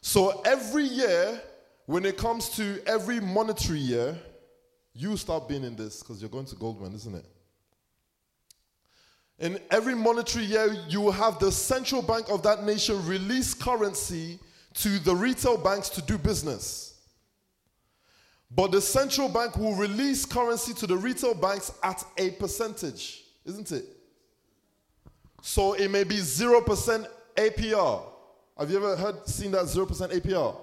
So 0.00 0.42
every 0.44 0.84
year, 0.84 1.40
when 1.86 2.04
it 2.04 2.16
comes 2.16 2.50
to 2.50 2.80
every 2.86 3.20
monetary 3.20 3.78
year, 3.78 4.18
you 4.92 5.16
start 5.16 5.48
being 5.48 5.64
in 5.64 5.76
this 5.76 6.00
because 6.00 6.20
you're 6.20 6.30
going 6.30 6.46
to 6.46 6.56
Goldman, 6.56 6.94
isn't 6.94 7.14
it? 7.14 7.24
In 9.38 9.58
every 9.70 9.94
monetary 9.94 10.44
year, 10.44 10.76
you 10.88 11.00
will 11.00 11.12
have 11.12 11.38
the 11.38 11.50
central 11.50 12.02
bank 12.02 12.28
of 12.30 12.42
that 12.42 12.64
nation 12.64 13.04
release 13.06 13.54
currency 13.54 14.38
to 14.74 14.98
the 15.00 15.14
retail 15.14 15.56
banks 15.56 15.88
to 15.90 16.02
do 16.02 16.18
business. 16.18 16.94
But 18.50 18.72
the 18.72 18.80
central 18.80 19.28
bank 19.28 19.56
will 19.56 19.74
release 19.74 20.24
currency 20.24 20.74
to 20.74 20.86
the 20.86 20.96
retail 20.96 21.34
banks 21.34 21.72
at 21.82 22.04
a 22.18 22.30
percentage, 22.32 23.24
isn't 23.44 23.72
it? 23.72 23.84
So 25.46 25.74
it 25.74 25.90
may 25.90 26.04
be 26.04 26.16
0% 26.16 27.06
APR. 27.36 28.02
Have 28.58 28.70
you 28.70 28.78
ever 28.78 28.96
heard 28.96 29.28
seen 29.28 29.50
that 29.50 29.64
0% 29.64 29.86
APR? 29.86 30.56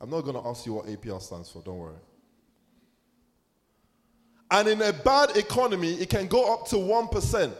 I'm 0.00 0.08
not 0.08 0.20
going 0.20 0.40
to 0.40 0.48
ask 0.48 0.64
you 0.64 0.74
what 0.74 0.86
APR 0.86 1.20
stands 1.20 1.50
for, 1.50 1.62
don't 1.62 1.78
worry. 1.78 1.96
And 4.52 4.68
in 4.68 4.82
a 4.82 4.92
bad 4.92 5.36
economy, 5.36 5.94
it 5.94 6.08
can 6.10 6.28
go 6.28 6.54
up 6.54 6.68
to 6.68 6.76
1%. 6.76 7.52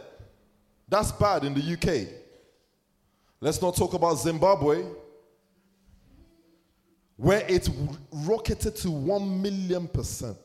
That's 0.87 1.11
bad 1.11 1.43
in 1.43 1.53
the 1.53 1.73
UK. 1.73 2.07
Let's 3.41 3.61
not 3.61 3.75
talk 3.75 3.93
about 3.93 4.15
Zimbabwe, 4.15 4.85
where 7.17 7.45
it 7.49 7.67
rocketed 8.13 8.77
to 8.77 8.91
1 8.91 9.41
million 9.41 9.89
percent. 9.89 10.37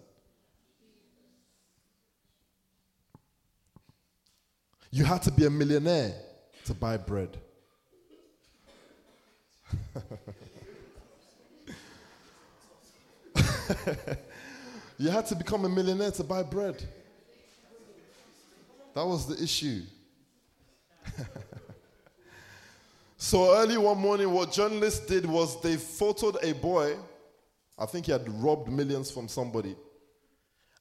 You 4.90 5.04
had 5.04 5.22
to 5.22 5.30
be 5.30 5.44
a 5.44 5.50
millionaire 5.50 6.14
to 6.64 6.74
buy 6.74 6.96
bread. 6.96 7.36
you 14.98 15.10
had 15.10 15.26
to 15.26 15.34
become 15.34 15.66
a 15.66 15.68
millionaire 15.68 16.10
to 16.12 16.24
buy 16.24 16.42
bread. 16.42 16.82
That 18.94 19.06
was 19.06 19.26
the 19.26 19.42
issue. 19.42 19.82
so 23.18 23.54
early 23.56 23.76
one 23.76 23.98
morning, 23.98 24.32
what 24.32 24.52
journalists 24.52 25.04
did 25.06 25.26
was 25.26 25.60
they 25.60 25.76
photoed 25.76 26.42
a 26.42 26.54
boy. 26.54 26.96
I 27.78 27.84
think 27.84 28.06
he 28.06 28.12
had 28.12 28.26
robbed 28.42 28.72
millions 28.72 29.10
from 29.10 29.28
somebody. 29.28 29.76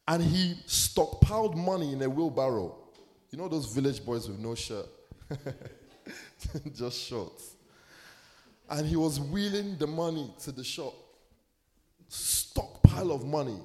And 0.07 0.23
he 0.23 0.55
stockpiled 0.65 1.57
money 1.57 1.91
in 1.91 2.01
a 2.01 2.09
wheelbarrow. 2.09 2.86
You 3.37 3.43
know 3.43 3.49
those 3.49 3.67
village 3.67 4.03
boys 4.03 4.27
with 4.27 4.39
no 4.39 4.55
shirt? 4.55 4.87
Just 6.73 6.99
shorts. 7.07 7.53
And 8.67 8.87
he 8.87 8.95
was 8.95 9.19
wheeling 9.19 9.77
the 9.77 9.85
money 9.85 10.33
to 10.39 10.51
the 10.51 10.63
shop. 10.63 10.95
Stockpile 12.07 13.11
of 13.11 13.25
money 13.25 13.59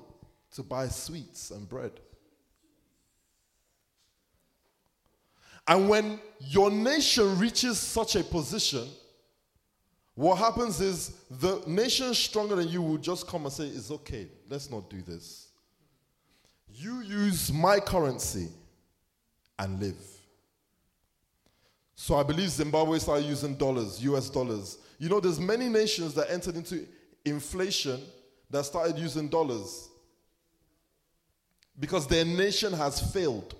to 0.56 0.62
buy 0.62 0.88
sweets 0.88 1.52
and 1.52 1.66
bread. 1.66 1.92
And 5.66 5.88
when 5.88 6.20
your 6.38 6.70
nation 6.70 7.38
reaches 7.38 7.78
such 7.78 8.16
a 8.16 8.24
position, 8.24 8.86
what 10.14 10.36
happens 10.36 10.82
is 10.82 11.16
the 11.30 11.62
nation 11.66 12.12
stronger 12.12 12.56
than 12.56 12.68
you 12.68 12.82
will 12.82 12.98
just 12.98 13.26
come 13.26 13.44
and 13.44 13.52
say, 13.54 13.68
It's 13.68 13.90
okay, 13.90 14.28
let's 14.50 14.70
not 14.70 14.90
do 14.90 15.00
this. 15.00 15.48
You 16.68 17.00
use 17.00 17.50
my 17.50 17.80
currency 17.80 18.50
and 19.58 19.80
live. 19.80 20.00
So 21.94 22.16
I 22.16 22.22
believe 22.22 22.50
Zimbabwe 22.50 22.98
started 22.98 23.26
using 23.26 23.54
dollars, 23.54 24.02
US 24.02 24.28
dollars. 24.28 24.78
You 24.98 25.08
know, 25.08 25.20
there's 25.20 25.38
many 25.38 25.68
nations 25.68 26.14
that 26.14 26.30
entered 26.30 26.56
into 26.56 26.86
inflation 27.24 28.00
that 28.50 28.64
started 28.64 28.98
using 28.98 29.28
dollars 29.28 29.88
because 31.78 32.06
their 32.06 32.24
nation 32.24 32.72
has 32.72 33.00
failed. 33.12 33.54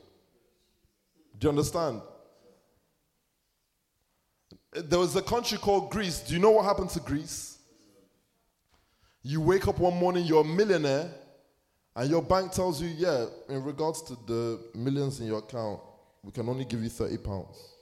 Do 1.39 1.47
you 1.47 1.49
understand? 1.51 2.01
There 4.73 4.99
was 4.99 5.15
a 5.17 5.23
country 5.23 5.59
called 5.59 5.91
Greece. 5.91 6.21
Do 6.21 6.35
you 6.35 6.41
know 6.41 6.51
what 6.51 6.65
happened 6.65 6.91
to 6.91 7.01
Greece? 7.01 7.59
You 9.23 9.41
wake 9.41 9.69
up 9.69 9.79
one 9.79 9.97
morning, 9.97 10.25
you're 10.25 10.41
a 10.41 10.45
millionaire, 10.45 11.11
and 11.95 12.11
your 12.11 12.23
bank 12.23 12.53
tells 12.53 12.81
you, 12.81 12.89
yeah, 12.89 13.27
in 13.49 13.63
regards 13.63 14.03
to 14.03 14.17
the 14.27 14.61
millions 14.75 15.21
in 15.21 15.27
your 15.27 15.39
account, 15.39 15.81
we 16.23 16.33
can 16.33 16.49
only 16.49 16.65
give 16.65 16.83
you 16.83 16.89
30 16.89 17.19
pounds. 17.19 17.73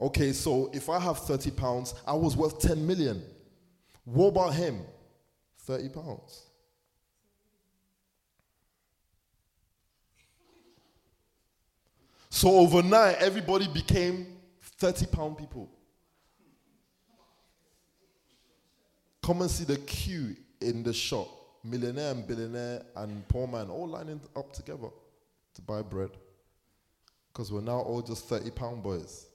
Okay, 0.00 0.32
so 0.32 0.70
if 0.72 0.88
I 0.88 1.00
have 1.00 1.18
30 1.18 1.50
pounds, 1.52 1.94
I 2.06 2.12
was 2.12 2.36
worth 2.36 2.60
10 2.60 2.86
million. 2.86 3.22
What 4.04 4.28
about 4.28 4.54
him? 4.54 4.80
30 5.60 5.88
pounds. 5.88 6.44
So 12.30 12.50
overnight, 12.50 13.16
everybody 13.16 13.66
became 13.66 14.26
30 14.60 15.06
pound 15.06 15.38
people. 15.38 15.68
Come 19.28 19.42
and 19.42 19.50
see 19.50 19.64
the 19.64 19.76
queue 19.76 20.34
in 20.62 20.82
the 20.82 20.94
shop. 20.94 21.28
Millionaire 21.62 22.12
and 22.12 22.26
billionaire 22.26 22.80
and 22.96 23.28
poor 23.28 23.46
man 23.46 23.68
all 23.68 23.86
lining 23.86 24.22
up 24.34 24.54
together 24.54 24.88
to 25.52 25.60
buy 25.60 25.82
bread. 25.82 26.08
Because 27.30 27.52
we're 27.52 27.60
now 27.60 27.80
all 27.80 28.00
just 28.00 28.24
30 28.24 28.50
pound 28.52 28.82
boys. 28.82 29.26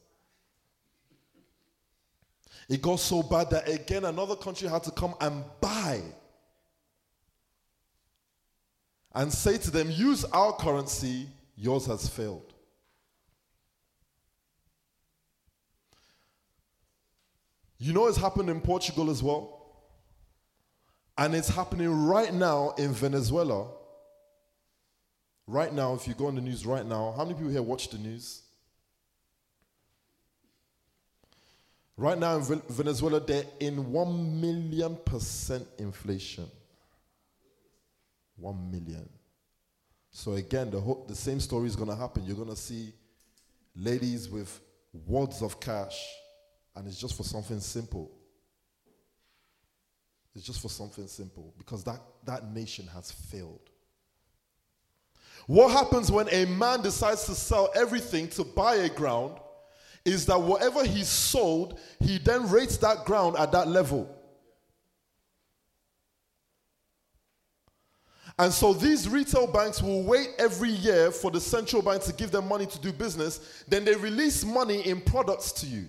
It 2.67 2.81
got 2.81 3.01
so 3.01 3.21
bad 3.21 3.51
that 3.51 3.69
again 3.69 4.05
another 4.05 4.35
country 4.35 4.67
had 4.67 4.81
to 4.85 4.89
come 4.89 5.13
and 5.21 5.43
buy 5.61 6.01
and 9.13 9.31
say 9.31 9.59
to 9.59 9.69
them, 9.69 9.91
use 9.91 10.25
our 10.25 10.53
currency, 10.53 11.27
yours 11.55 11.85
has 11.85 12.09
failed. 12.09 12.51
You 17.77 17.93
know 17.93 18.07
it's 18.07 18.17
happened 18.17 18.49
in 18.49 18.59
Portugal 18.59 19.11
as 19.11 19.21
well? 19.21 19.59
And 21.17 21.35
it's 21.35 21.49
happening 21.49 21.89
right 22.07 22.33
now 22.33 22.73
in 22.77 22.91
Venezuela. 22.91 23.67
Right 25.45 25.73
now, 25.73 25.93
if 25.93 26.07
you 26.07 26.13
go 26.13 26.27
on 26.27 26.35
the 26.35 26.41
news 26.41 26.65
right 26.65 26.85
now, 26.85 27.13
how 27.15 27.23
many 27.23 27.35
people 27.35 27.51
here 27.51 27.61
watch 27.61 27.89
the 27.89 27.97
news? 27.97 28.41
Right 31.95 32.17
now 32.17 32.37
in 32.37 32.61
Venezuela, 32.69 33.19
they're 33.19 33.45
in 33.59 33.91
1 33.91 34.41
million 34.41 34.95
percent 35.05 35.67
inflation. 35.77 36.49
1 38.37 38.71
million. 38.71 39.07
So 40.09 40.33
again, 40.33 40.71
the, 40.71 40.97
the 41.07 41.15
same 41.15 41.39
story 41.39 41.67
is 41.67 41.75
going 41.75 41.89
to 41.89 41.95
happen. 41.95 42.23
You're 42.25 42.35
going 42.35 42.49
to 42.49 42.55
see 42.55 42.93
ladies 43.75 44.29
with 44.29 44.59
wads 45.05 45.41
of 45.41 45.59
cash, 45.59 46.07
and 46.75 46.87
it's 46.87 46.99
just 46.99 47.15
for 47.15 47.23
something 47.23 47.59
simple. 47.59 48.11
It's 50.35 50.45
just 50.45 50.61
for 50.61 50.69
something 50.69 51.07
simple 51.07 51.53
because 51.57 51.83
that, 51.83 51.99
that 52.25 52.51
nation 52.51 52.87
has 52.87 53.11
failed. 53.11 53.69
What 55.45 55.71
happens 55.71 56.11
when 56.11 56.27
a 56.29 56.45
man 56.45 56.81
decides 56.81 57.25
to 57.25 57.35
sell 57.35 57.69
everything 57.75 58.29
to 58.29 58.43
buy 58.43 58.75
a 58.75 58.89
ground 58.89 59.37
is 60.05 60.25
that 60.25 60.41
whatever 60.41 60.83
he 60.83 61.03
sold, 61.03 61.79
he 61.99 62.17
then 62.17 62.49
rates 62.49 62.77
that 62.77 63.05
ground 63.05 63.37
at 63.37 63.51
that 63.51 63.67
level. 63.67 64.09
And 68.39 68.51
so 68.51 68.73
these 68.73 69.07
retail 69.07 69.45
banks 69.45 69.81
will 69.81 70.01
wait 70.03 70.29
every 70.39 70.71
year 70.71 71.11
for 71.11 71.29
the 71.29 71.39
central 71.39 71.81
bank 71.81 72.01
to 72.03 72.13
give 72.13 72.31
them 72.31 72.47
money 72.47 72.65
to 72.65 72.79
do 72.79 72.91
business. 72.91 73.63
Then 73.67 73.85
they 73.85 73.95
release 73.95 74.43
money 74.43 74.81
in 74.87 75.01
products 75.01 75.51
to 75.53 75.67
you. 75.67 75.85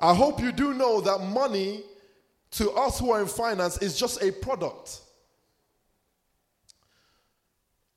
I 0.00 0.14
hope 0.14 0.40
you 0.40 0.50
do 0.50 0.72
know 0.72 1.00
that 1.02 1.18
money 1.18 1.82
to 2.52 2.70
us 2.72 2.98
who 2.98 3.10
are 3.10 3.20
in 3.20 3.26
finance 3.26 3.78
is 3.78 3.98
just 3.98 4.22
a 4.22 4.32
product. 4.32 5.00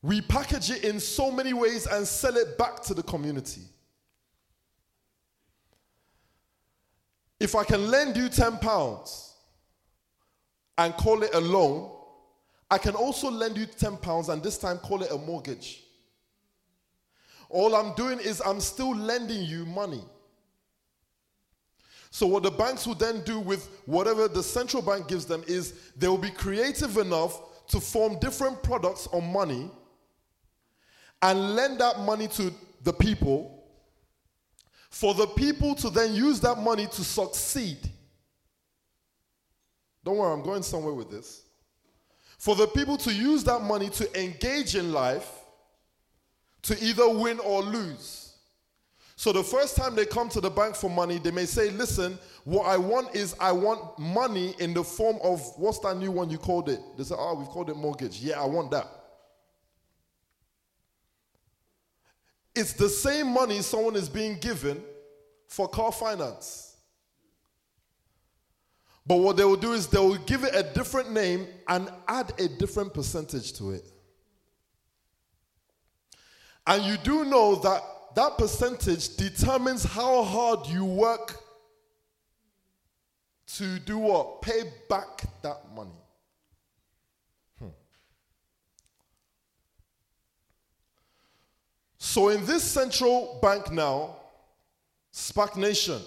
We 0.01 0.21
package 0.21 0.71
it 0.71 0.83
in 0.83 0.99
so 0.99 1.31
many 1.31 1.53
ways 1.53 1.85
and 1.87 2.07
sell 2.07 2.35
it 2.35 2.57
back 2.57 2.81
to 2.83 2.93
the 2.93 3.03
community. 3.03 3.61
If 7.39 7.55
I 7.55 7.63
can 7.63 7.89
lend 7.89 8.17
you 8.17 8.29
10 8.29 8.57
pounds 8.57 9.35
and 10.77 10.93
call 10.95 11.23
it 11.23 11.33
a 11.33 11.39
loan, 11.39 11.91
I 12.69 12.77
can 12.77 12.95
also 12.95 13.29
lend 13.29 13.57
you 13.57 13.65
10 13.65 13.97
pounds 13.97 14.29
and 14.29 14.41
this 14.41 14.57
time 14.57 14.77
call 14.77 15.03
it 15.03 15.11
a 15.11 15.17
mortgage. 15.17 15.83
All 17.49 17.75
I'm 17.75 17.93
doing 17.95 18.19
is 18.19 18.41
I'm 18.45 18.61
still 18.61 18.95
lending 18.95 19.43
you 19.43 19.65
money. 19.65 20.03
So, 22.11 22.27
what 22.27 22.43
the 22.43 22.51
banks 22.51 22.85
will 22.85 22.95
then 22.95 23.23
do 23.23 23.39
with 23.39 23.69
whatever 23.85 24.27
the 24.27 24.43
central 24.43 24.83
bank 24.83 25.07
gives 25.07 25.25
them 25.25 25.43
is 25.47 25.73
they 25.97 26.09
will 26.09 26.17
be 26.17 26.29
creative 26.29 26.97
enough 26.97 27.67
to 27.69 27.79
form 27.79 28.19
different 28.19 28.61
products 28.61 29.07
on 29.07 29.31
money 29.31 29.71
and 31.21 31.55
lend 31.55 31.79
that 31.79 31.99
money 31.99 32.27
to 32.27 32.53
the 32.83 32.91
people 32.91 33.63
for 34.89 35.13
the 35.13 35.25
people 35.25 35.73
to 35.75 35.89
then 35.89 36.13
use 36.13 36.41
that 36.41 36.57
money 36.57 36.85
to 36.85 37.03
succeed. 37.03 37.77
Don't 40.03 40.17
worry, 40.17 40.33
I'm 40.33 40.43
going 40.43 40.63
somewhere 40.63 40.93
with 40.93 41.09
this. 41.09 41.43
For 42.37 42.55
the 42.55 42.67
people 42.67 42.97
to 42.97 43.13
use 43.13 43.43
that 43.45 43.61
money 43.61 43.89
to 43.89 44.21
engage 44.21 44.75
in 44.75 44.91
life 44.91 45.29
to 46.63 46.83
either 46.83 47.07
win 47.07 47.39
or 47.39 47.61
lose. 47.61 48.20
So 49.21 49.31
the 49.31 49.43
first 49.43 49.75
time 49.75 49.93
they 49.93 50.07
come 50.07 50.29
to 50.29 50.41
the 50.41 50.49
bank 50.49 50.75
for 50.75 50.89
money, 50.89 51.19
they 51.19 51.29
may 51.29 51.45
say, 51.45 51.69
Listen, 51.69 52.17
what 52.43 52.63
I 52.65 52.75
want 52.75 53.15
is 53.15 53.35
I 53.39 53.51
want 53.51 53.99
money 53.99 54.55
in 54.57 54.73
the 54.73 54.83
form 54.83 55.19
of 55.21 55.39
what's 55.57 55.77
that 55.81 55.95
new 55.97 56.09
one 56.09 56.31
you 56.31 56.39
called 56.39 56.69
it? 56.69 56.79
They 56.97 57.03
say, 57.03 57.13
Oh, 57.15 57.35
we've 57.35 57.47
called 57.47 57.69
it 57.69 57.75
mortgage. 57.75 58.19
Yeah, 58.19 58.41
I 58.41 58.45
want 58.45 58.71
that. 58.71 58.87
It's 62.55 62.73
the 62.73 62.89
same 62.89 63.27
money 63.27 63.61
someone 63.61 63.95
is 63.95 64.09
being 64.09 64.39
given 64.39 64.81
for 65.47 65.67
car 65.67 65.91
finance. 65.91 66.77
But 69.05 69.17
what 69.17 69.37
they 69.37 69.45
will 69.45 69.55
do 69.55 69.73
is 69.73 69.85
they 69.85 69.99
will 69.99 70.17
give 70.17 70.43
it 70.45 70.55
a 70.55 70.63
different 70.63 71.11
name 71.11 71.45
and 71.67 71.91
add 72.07 72.33
a 72.39 72.47
different 72.47 72.91
percentage 72.91 73.53
to 73.59 73.69
it. 73.69 73.87
And 76.65 76.83
you 76.83 76.97
do 76.97 77.23
know 77.23 77.53
that 77.57 77.83
that 78.15 78.37
percentage 78.37 79.15
determines 79.15 79.83
how 79.83 80.23
hard 80.23 80.67
you 80.67 80.85
work 80.85 81.41
to 83.55 83.79
do 83.79 83.97
what? 83.97 84.41
Pay 84.41 84.63
back 84.89 85.23
that 85.41 85.59
money. 85.75 85.89
Hmm. 87.59 87.67
So, 91.97 92.29
in 92.29 92.45
this 92.45 92.63
central 92.63 93.39
bank 93.41 93.71
now, 93.71 94.15
SPAC 95.13 95.57
Nation, 95.57 96.01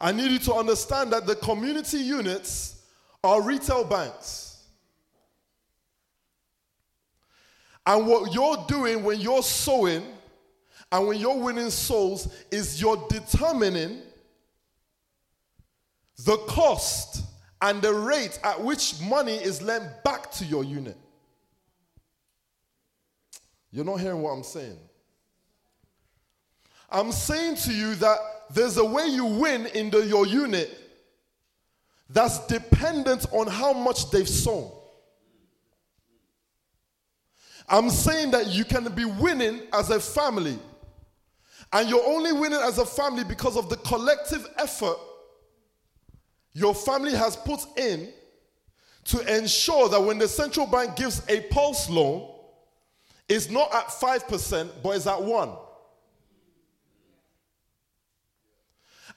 I 0.00 0.12
need 0.12 0.30
you 0.30 0.38
to 0.40 0.54
understand 0.54 1.12
that 1.12 1.26
the 1.26 1.36
community 1.36 1.98
units 1.98 2.82
are 3.22 3.42
retail 3.42 3.84
banks. 3.84 4.64
And 7.86 8.06
what 8.06 8.32
you're 8.34 8.64
doing 8.68 9.02
when 9.02 9.20
you're 9.20 9.42
sowing 9.42 10.04
and 10.92 11.06
when 11.06 11.18
you're 11.18 11.36
winning 11.36 11.70
souls 11.70 12.32
is 12.50 12.80
you're 12.80 13.06
determining 13.08 14.02
the 16.24 16.36
cost 16.48 17.24
and 17.62 17.80
the 17.80 17.92
rate 17.92 18.38
at 18.42 18.60
which 18.62 19.00
money 19.00 19.34
is 19.34 19.62
lent 19.62 19.84
back 20.02 20.30
to 20.32 20.44
your 20.44 20.64
unit. 20.64 20.96
You're 23.70 23.84
not 23.84 24.00
hearing 24.00 24.20
what 24.22 24.30
I'm 24.30 24.42
saying. 24.42 24.78
I'm 26.90 27.12
saying 27.12 27.56
to 27.56 27.72
you 27.72 27.94
that 27.96 28.18
there's 28.52 28.76
a 28.76 28.84
way 28.84 29.06
you 29.06 29.24
win 29.24 29.66
in 29.66 29.90
the, 29.90 30.04
your 30.04 30.26
unit 30.26 30.76
that's 32.08 32.44
dependent 32.48 33.26
on 33.30 33.46
how 33.46 33.72
much 33.72 34.10
they've 34.10 34.28
sown. 34.28 34.70
I'm 37.68 37.88
saying 37.90 38.32
that 38.32 38.48
you 38.48 38.64
can 38.64 38.92
be 38.92 39.04
winning 39.04 39.60
as 39.72 39.90
a 39.90 40.00
family, 40.00 40.58
and 41.72 41.88
you're 41.88 42.06
only 42.06 42.32
winning 42.32 42.60
as 42.60 42.78
a 42.78 42.86
family 42.86 43.24
because 43.24 43.56
of 43.56 43.68
the 43.68 43.76
collective 43.76 44.46
effort 44.58 44.96
your 46.52 46.74
family 46.74 47.14
has 47.14 47.36
put 47.36 47.60
in 47.76 48.12
to 49.04 49.36
ensure 49.36 49.88
that 49.88 50.00
when 50.00 50.18
the 50.18 50.28
central 50.28 50.66
bank 50.66 50.96
gives 50.96 51.22
a 51.28 51.40
pulse 51.42 51.88
loan, 51.88 52.28
it's 53.28 53.48
not 53.50 53.72
at 53.74 53.86
5%, 53.86 54.70
but 54.82 54.96
it's 54.96 55.06
at 55.06 55.22
1. 55.22 55.50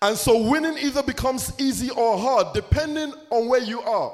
And 0.02 0.18
so 0.18 0.50
winning 0.50 0.78
either 0.78 1.02
becomes 1.02 1.54
easy 1.60 1.90
or 1.90 2.18
hard 2.18 2.54
depending 2.54 3.14
on 3.30 3.48
where 3.48 3.62
you 3.62 3.82
are. 3.82 4.14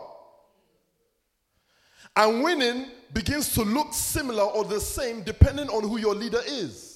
And 2.16 2.44
winning 2.44 2.86
begins 3.14 3.54
to 3.54 3.64
look 3.64 3.94
similar 3.94 4.44
or 4.44 4.64
the 4.64 4.80
same 4.80 5.24
depending 5.24 5.68
on 5.70 5.84
who 5.84 5.98
your 5.98 6.16
leader 6.16 6.42
is. 6.46 6.89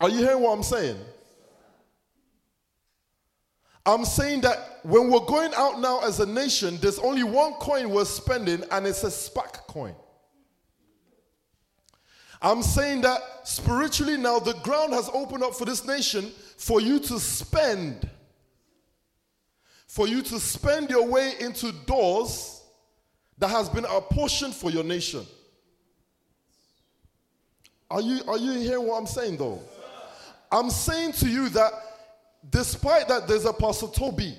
Are 0.00 0.08
you 0.08 0.18
hearing 0.18 0.42
what 0.42 0.52
I'm 0.52 0.62
saying? 0.62 0.98
I'm 3.86 4.04
saying 4.04 4.40
that 4.42 4.80
when 4.82 5.10
we're 5.10 5.20
going 5.20 5.52
out 5.56 5.78
now 5.80 6.00
as 6.00 6.20
a 6.20 6.26
nation, 6.26 6.78
there's 6.80 6.98
only 6.98 7.22
one 7.22 7.52
coin 7.54 7.90
we're 7.90 8.06
spending, 8.06 8.62
and 8.70 8.86
it's 8.86 9.04
a 9.04 9.08
SPAC 9.08 9.66
coin. 9.66 9.94
I'm 12.40 12.62
saying 12.62 13.02
that 13.02 13.20
spiritually 13.44 14.16
now 14.16 14.38
the 14.38 14.54
ground 14.62 14.92
has 14.92 15.10
opened 15.12 15.42
up 15.42 15.54
for 15.54 15.64
this 15.64 15.86
nation 15.86 16.30
for 16.58 16.80
you 16.80 16.98
to 16.98 17.18
spend. 17.18 18.08
For 19.86 20.08
you 20.08 20.22
to 20.22 20.40
spend 20.40 20.90
your 20.90 21.06
way 21.06 21.34
into 21.40 21.72
doors 21.86 22.62
that 23.38 23.48
has 23.48 23.68
been 23.68 23.84
apportioned 23.86 24.54
for 24.54 24.70
your 24.70 24.84
nation. 24.84 25.24
Are 27.90 28.00
you, 28.00 28.20
are 28.26 28.38
you 28.38 28.52
hearing 28.52 28.86
what 28.86 28.98
I'm 28.98 29.06
saying 29.06 29.36
though? 29.36 29.62
I'm 30.54 30.70
saying 30.70 31.12
to 31.14 31.28
you 31.28 31.48
that 31.48 31.72
despite 32.48 33.08
that 33.08 33.26
there's 33.26 33.44
a 33.44 33.52
Pastor 33.52 33.86
Tobi, 33.86 34.36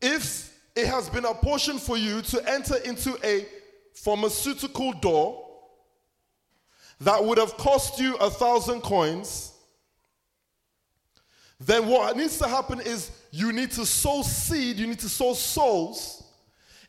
if 0.00 0.56
it 0.76 0.86
has 0.86 1.10
been 1.10 1.24
apportioned 1.24 1.80
for 1.82 1.96
you 1.96 2.22
to 2.22 2.48
enter 2.48 2.76
into 2.76 3.18
a 3.24 3.46
pharmaceutical 3.94 4.92
door 4.92 5.44
that 7.00 7.24
would 7.24 7.36
have 7.38 7.56
cost 7.56 7.98
you 7.98 8.14
a 8.18 8.30
thousand 8.30 8.80
coins, 8.82 9.54
then 11.58 11.88
what 11.88 12.16
needs 12.16 12.38
to 12.38 12.46
happen 12.46 12.78
is 12.78 13.10
you 13.32 13.50
need 13.50 13.72
to 13.72 13.84
sow 13.84 14.22
seed, 14.22 14.76
you 14.76 14.86
need 14.86 15.00
to 15.00 15.08
sow 15.08 15.34
souls 15.34 16.22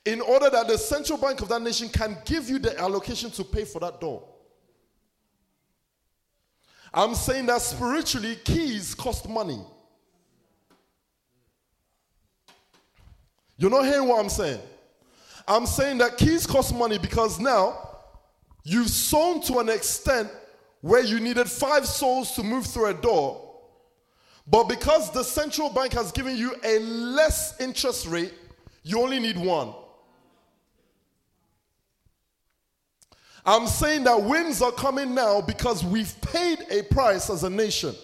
in 0.05 0.22
order 0.22 0.51
that 0.51 0.67
the 0.67 0.78
central 0.78 1.17
bank 1.17 1.41
of 1.41 1.49
that 1.49 1.63
nation 1.63 1.89
can 1.89 2.15
give 2.26 2.47
you 2.47 2.59
the 2.59 2.80
allocation 2.80 3.32
to 3.32 3.43
pay 3.43 3.65
for 3.65 3.80
that 3.80 3.99
door. 3.99 4.28
I'm 6.94 7.14
saying 7.16 7.46
that 7.48 7.62
spiritually, 7.62 8.38
keys 8.44 8.96
cost 8.96 9.28
money. 9.30 9.60
You're 13.58 13.70
not 13.70 13.86
hearing 13.86 14.08
what 14.08 14.20
I'm 14.20 14.30
saying? 14.30 14.62
I'm 15.48 15.66
saying 15.66 15.98
that 16.00 16.18
keys 16.18 16.48
cost 16.48 16.74
money 16.74 16.98
because 16.98 17.40
now 17.40 17.90
you've 18.64 18.90
sown 18.90 19.42
to 19.44 19.60
an 19.60 19.70
extent 19.70 20.30
where 20.82 21.04
you 21.04 21.20
needed 21.20 21.50
five 21.50 21.86
souls 21.86 22.34
to 22.36 22.44
move 22.44 22.66
through 22.66 22.88
a 22.88 22.94
door. 22.94 23.46
But 24.48 24.64
because 24.70 25.12
the 25.12 25.24
central 25.24 25.70
bank 25.70 25.94
has 25.94 26.12
given 26.12 26.36
you 26.38 26.56
a 26.64 26.80
less 26.80 27.60
interest 27.60 28.08
rate, 28.08 28.34
you 28.84 29.02
only 29.02 29.20
need 29.20 29.38
one. 29.38 29.74
I'm 33.46 33.68
saying 33.68 34.04
that 34.04 34.22
winds 34.22 34.62
are 34.62 34.72
coming 34.72 35.16
now 35.16 35.42
because 35.42 35.84
we've 35.84 36.14
paid 36.22 36.60
a 36.70 36.84
price 36.84 37.30
as 37.30 37.44
a 37.44 37.50
nation. 37.50 37.96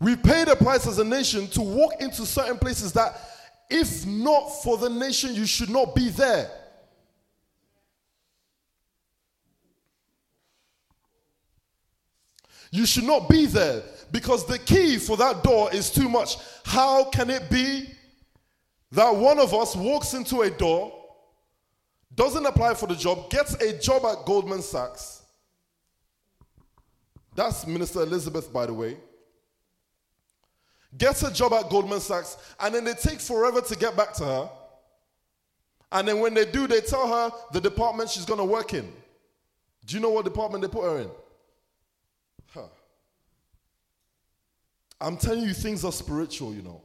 We've 0.00 0.22
paid 0.22 0.48
a 0.48 0.56
price 0.56 0.86
as 0.86 0.98
a 0.98 1.04
nation 1.04 1.46
to 1.48 1.60
walk 1.60 2.00
into 2.00 2.26
certain 2.26 2.58
places 2.58 2.92
that, 2.94 3.20
if 3.70 4.04
not 4.04 4.48
for 4.62 4.76
the 4.76 4.90
nation, 4.90 5.34
you 5.34 5.46
should 5.46 5.70
not 5.70 5.94
be 5.94 6.08
there. 6.08 6.50
You 12.72 12.86
should 12.86 13.04
not 13.04 13.28
be 13.28 13.46
there 13.46 13.82
because 14.10 14.46
the 14.46 14.58
key 14.58 14.96
for 14.96 15.16
that 15.18 15.44
door 15.44 15.72
is 15.72 15.90
too 15.90 16.08
much. 16.08 16.36
How 16.64 17.04
can 17.04 17.30
it 17.30 17.50
be 17.50 17.90
that 18.92 19.14
one 19.14 19.38
of 19.38 19.54
us 19.54 19.76
walks 19.76 20.14
into 20.14 20.40
a 20.40 20.50
door, 20.50 21.01
doesn't 22.14 22.44
apply 22.44 22.74
for 22.74 22.86
the 22.86 22.94
job, 22.94 23.30
gets 23.30 23.54
a 23.54 23.78
job 23.78 24.04
at 24.04 24.24
Goldman 24.24 24.62
Sachs? 24.62 25.22
That's 27.34 27.66
Minister 27.66 28.02
Elizabeth, 28.02 28.52
by 28.52 28.66
the 28.66 28.74
way. 28.74 28.96
Gets 30.98 31.22
a 31.22 31.32
job 31.32 31.54
at 31.54 31.70
Goldman 31.70 32.00
Sachs, 32.00 32.36
and 32.60 32.74
then 32.74 32.84
they 32.84 32.92
take 32.92 33.20
forever 33.20 33.62
to 33.62 33.76
get 33.76 33.96
back 33.96 34.12
to 34.14 34.24
her. 34.24 34.50
And 35.90 36.08
then 36.08 36.20
when 36.20 36.34
they 36.34 36.44
do, 36.44 36.66
they 36.66 36.80
tell 36.80 37.08
her 37.08 37.36
the 37.52 37.60
department 37.60 38.10
she's 38.10 38.24
going 38.24 38.38
to 38.38 38.44
work 38.44 38.74
in. 38.74 38.90
Do 39.86 39.96
you 39.96 40.02
know 40.02 40.10
what 40.10 40.24
department 40.24 40.62
they 40.62 40.68
put 40.68 40.84
her 40.84 40.98
in? 41.00 41.10
Huh. 42.52 42.66
I'm 45.00 45.16
telling 45.16 45.44
you, 45.44 45.54
things 45.54 45.84
are 45.84 45.92
spiritual, 45.92 46.54
you 46.54 46.62
know. 46.62 46.82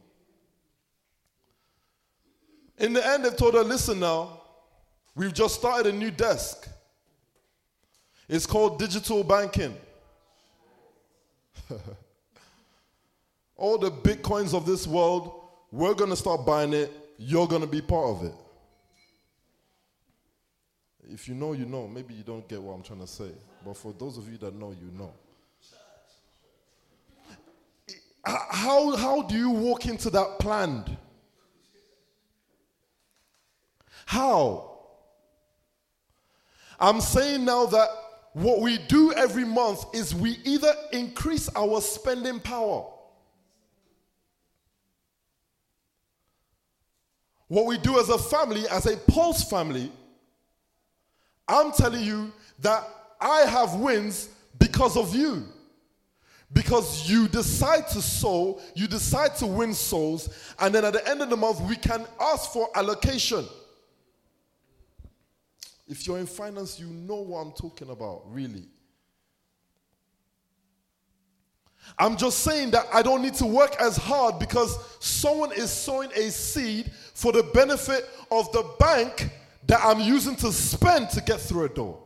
In 2.78 2.92
the 2.92 3.06
end, 3.06 3.24
they've 3.24 3.36
told 3.36 3.54
her, 3.54 3.62
listen 3.62 4.00
now, 4.00 4.40
we've 5.18 5.34
just 5.34 5.56
started 5.56 5.92
a 5.92 5.96
new 5.96 6.10
desk. 6.12 6.68
It's 8.28 8.46
called 8.46 8.78
digital 8.78 9.24
banking. 9.24 9.76
All 13.56 13.76
the 13.78 13.90
bitcoins 13.90 14.54
of 14.54 14.64
this 14.64 14.86
world, 14.86 15.42
we're 15.72 15.94
going 15.94 16.10
to 16.10 16.16
start 16.16 16.46
buying 16.46 16.72
it. 16.72 16.92
You're 17.18 17.48
going 17.48 17.62
to 17.62 17.66
be 17.66 17.80
part 17.80 18.06
of 18.06 18.24
it. 18.24 18.34
If 21.10 21.26
you 21.26 21.34
know, 21.34 21.52
you 21.52 21.66
know. 21.66 21.88
Maybe 21.88 22.14
you 22.14 22.22
don't 22.22 22.46
get 22.48 22.62
what 22.62 22.74
I'm 22.74 22.82
trying 22.82 23.00
to 23.00 23.06
say. 23.06 23.30
But 23.64 23.76
for 23.76 23.92
those 23.92 24.18
of 24.18 24.30
you 24.30 24.38
that 24.38 24.54
know, 24.54 24.70
you 24.70 24.92
know. 24.96 25.12
How, 28.24 28.94
how 28.94 29.22
do 29.22 29.34
you 29.36 29.50
walk 29.50 29.86
into 29.86 30.10
that 30.10 30.38
planned? 30.38 30.96
How? 34.04 34.77
I'm 36.78 37.00
saying 37.00 37.44
now 37.44 37.66
that 37.66 37.88
what 38.32 38.60
we 38.60 38.78
do 38.78 39.12
every 39.12 39.44
month 39.44 39.84
is 39.92 40.14
we 40.14 40.38
either 40.44 40.72
increase 40.92 41.48
our 41.56 41.80
spending 41.80 42.38
power. 42.40 42.84
What 47.48 47.66
we 47.66 47.78
do 47.78 47.98
as 47.98 48.10
a 48.10 48.18
family, 48.18 48.68
as 48.68 48.86
a 48.86 48.96
pulse 48.96 49.42
family, 49.48 49.90
I'm 51.48 51.72
telling 51.72 52.04
you 52.04 52.30
that 52.60 52.86
I 53.20 53.40
have 53.40 53.74
wins 53.74 54.28
because 54.58 54.96
of 54.96 55.14
you. 55.14 55.44
Because 56.52 57.10
you 57.10 57.28
decide 57.28 57.88
to 57.88 58.00
sow, 58.00 58.60
you 58.74 58.86
decide 58.86 59.36
to 59.36 59.46
win 59.46 59.74
souls, 59.74 60.30
and 60.58 60.74
then 60.74 60.84
at 60.84 60.94
the 60.94 61.06
end 61.06 61.20
of 61.20 61.28
the 61.28 61.36
month, 61.36 61.60
we 61.62 61.76
can 61.76 62.06
ask 62.20 62.52
for 62.52 62.68
allocation. 62.74 63.44
If 65.88 66.06
you're 66.06 66.18
in 66.18 66.26
finance, 66.26 66.78
you 66.78 66.86
know 66.86 67.16
what 67.16 67.38
I'm 67.40 67.52
talking 67.52 67.88
about, 67.88 68.22
really. 68.30 68.68
I'm 71.98 72.16
just 72.16 72.40
saying 72.40 72.72
that 72.72 72.86
I 72.92 73.00
don't 73.00 73.22
need 73.22 73.34
to 73.34 73.46
work 73.46 73.74
as 73.80 73.96
hard 73.96 74.38
because 74.38 74.78
someone 75.00 75.52
is 75.52 75.70
sowing 75.70 76.10
a 76.12 76.30
seed 76.30 76.90
for 77.14 77.32
the 77.32 77.42
benefit 77.42 78.06
of 78.30 78.52
the 78.52 78.64
bank 78.78 79.30
that 79.66 79.80
I'm 79.82 80.00
using 80.00 80.36
to 80.36 80.52
spend 80.52 81.08
to 81.10 81.22
get 81.22 81.40
through 81.40 81.64
a 81.64 81.68
door. 81.70 81.98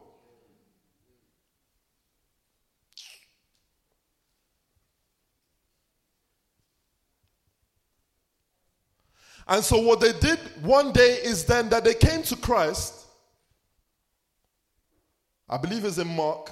And 9.48 9.64
so, 9.64 9.80
what 9.80 10.00
they 10.00 10.12
did 10.12 10.38
one 10.62 10.92
day 10.92 11.18
is 11.22 11.44
then 11.44 11.68
that 11.70 11.82
they 11.82 11.94
came 11.94 12.22
to 12.22 12.36
Christ. 12.36 13.01
I 15.52 15.58
believe 15.58 15.84
it's 15.84 15.98
in 15.98 16.08
Mark. 16.08 16.50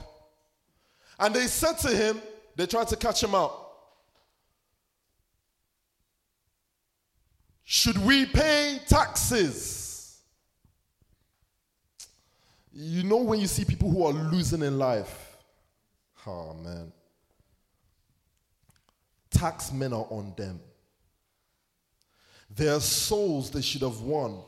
And 1.18 1.34
they 1.34 1.46
said 1.46 1.78
to 1.78 1.88
him, 1.88 2.20
they 2.55 2.66
tried 2.66 2.88
to 2.88 2.96
catch 2.96 3.22
him 3.22 3.34
out. 3.34 3.68
Should 7.64 7.96
we 7.96 8.26
pay 8.26 8.78
taxes? 8.86 10.18
You 12.74 13.03
know, 13.05 13.16
when 13.16 13.40
you 13.40 13.46
see 13.46 13.64
people 13.64 13.90
who 13.90 14.05
are 14.05 14.12
losing 14.12 14.61
in 14.61 14.78
life, 14.78 15.34
oh 16.26 16.53
man, 16.53 16.92
tax 19.30 19.72
men 19.72 19.94
are 19.94 20.07
on 20.11 20.34
them. 20.36 20.61
Their 22.55 22.80
souls 22.80 23.51
they 23.51 23.62
should 23.62 23.82
have 23.82 24.01
won. 24.01 24.42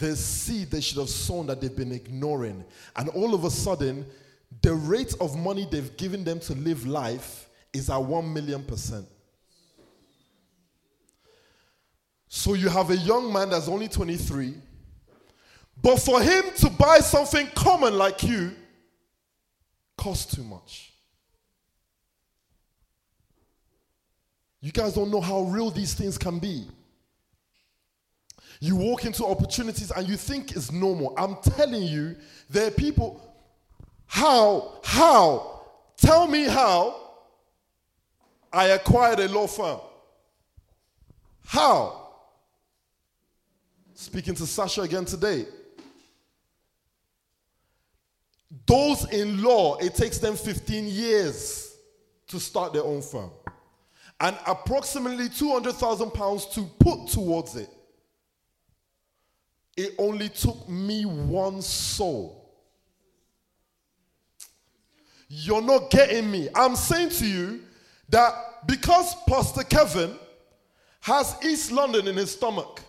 Their 0.00 0.16
seed 0.16 0.70
they 0.70 0.80
should 0.80 0.96
have 0.96 1.10
sown 1.10 1.46
that 1.48 1.60
they've 1.60 1.76
been 1.76 1.92
ignoring. 1.92 2.64
And 2.96 3.10
all 3.10 3.34
of 3.34 3.44
a 3.44 3.50
sudden, 3.50 4.06
the 4.62 4.72
rate 4.74 5.14
of 5.20 5.36
money 5.36 5.68
they've 5.70 5.94
given 5.98 6.24
them 6.24 6.40
to 6.40 6.54
live 6.54 6.86
life 6.86 7.48
is 7.74 7.90
at 7.90 7.98
1 7.98 8.32
million 8.32 8.64
percent. 8.64 9.06
So 12.28 12.54
you 12.54 12.70
have 12.70 12.90
a 12.90 12.96
young 12.96 13.30
man 13.30 13.50
that's 13.50 13.68
only 13.68 13.88
23, 13.88 14.54
but 15.82 15.98
for 15.98 16.22
him 16.22 16.44
to 16.56 16.70
buy 16.70 17.00
something 17.00 17.48
common 17.54 17.98
like 17.98 18.22
you 18.22 18.52
costs 19.98 20.34
too 20.34 20.44
much. 20.44 20.94
You 24.62 24.72
guys 24.72 24.94
don't 24.94 25.10
know 25.10 25.20
how 25.20 25.42
real 25.42 25.70
these 25.70 25.92
things 25.92 26.16
can 26.16 26.38
be. 26.38 26.68
You 28.60 28.76
walk 28.76 29.06
into 29.06 29.24
opportunities 29.24 29.90
and 29.90 30.06
you 30.06 30.16
think 30.16 30.52
it's 30.52 30.70
normal. 30.70 31.14
I'm 31.16 31.36
telling 31.36 31.82
you, 31.82 32.14
there 32.50 32.68
are 32.68 32.70
people. 32.70 33.20
How? 34.06 34.80
How? 34.84 35.62
Tell 35.96 36.26
me 36.26 36.44
how 36.44 36.94
I 38.52 38.66
acquired 38.66 39.20
a 39.20 39.28
law 39.28 39.46
firm. 39.46 39.80
How? 41.46 42.08
Speaking 43.94 44.34
to 44.34 44.46
Sasha 44.46 44.82
again 44.82 45.06
today. 45.06 45.46
Those 48.66 49.10
in 49.10 49.42
law, 49.42 49.78
it 49.78 49.94
takes 49.94 50.18
them 50.18 50.36
15 50.36 50.86
years 50.86 51.76
to 52.28 52.38
start 52.38 52.74
their 52.74 52.84
own 52.84 53.00
firm. 53.00 53.30
And 54.20 54.36
approximately 54.46 55.30
200,000 55.30 56.10
pounds 56.10 56.44
to 56.48 56.62
put 56.78 57.08
towards 57.08 57.56
it. 57.56 57.70
It 59.76 59.94
only 59.98 60.28
took 60.28 60.68
me 60.68 61.04
one 61.04 61.62
soul. 61.62 62.40
You're 65.28 65.62
not 65.62 65.90
getting 65.90 66.30
me. 66.30 66.48
I'm 66.54 66.74
saying 66.74 67.10
to 67.10 67.26
you 67.26 67.60
that 68.08 68.66
because 68.66 69.14
Pastor 69.28 69.62
Kevin 69.62 70.14
has 71.00 71.36
East 71.44 71.70
London 71.70 72.08
in 72.08 72.16
his 72.16 72.32
stomach, 72.32 72.80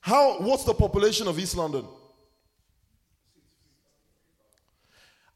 how 0.00 0.40
what's 0.40 0.64
the 0.64 0.74
population 0.74 1.28
of 1.28 1.38
East 1.38 1.56
London? 1.56 1.86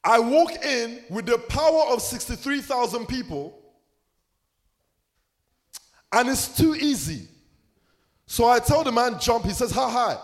I 0.04 0.20
walk 0.20 0.64
in 0.64 1.00
with 1.10 1.26
the 1.26 1.38
power 1.38 1.86
of 1.88 2.00
63,000 2.00 3.06
people, 3.06 3.58
and 6.12 6.28
it's 6.28 6.56
too 6.56 6.76
easy. 6.76 7.28
So 8.26 8.48
I 8.48 8.58
tell 8.58 8.82
the 8.82 8.92
man, 8.92 9.18
jump. 9.20 9.44
He 9.44 9.52
says, 9.52 9.70
how 9.70 9.88
high? 9.88 10.18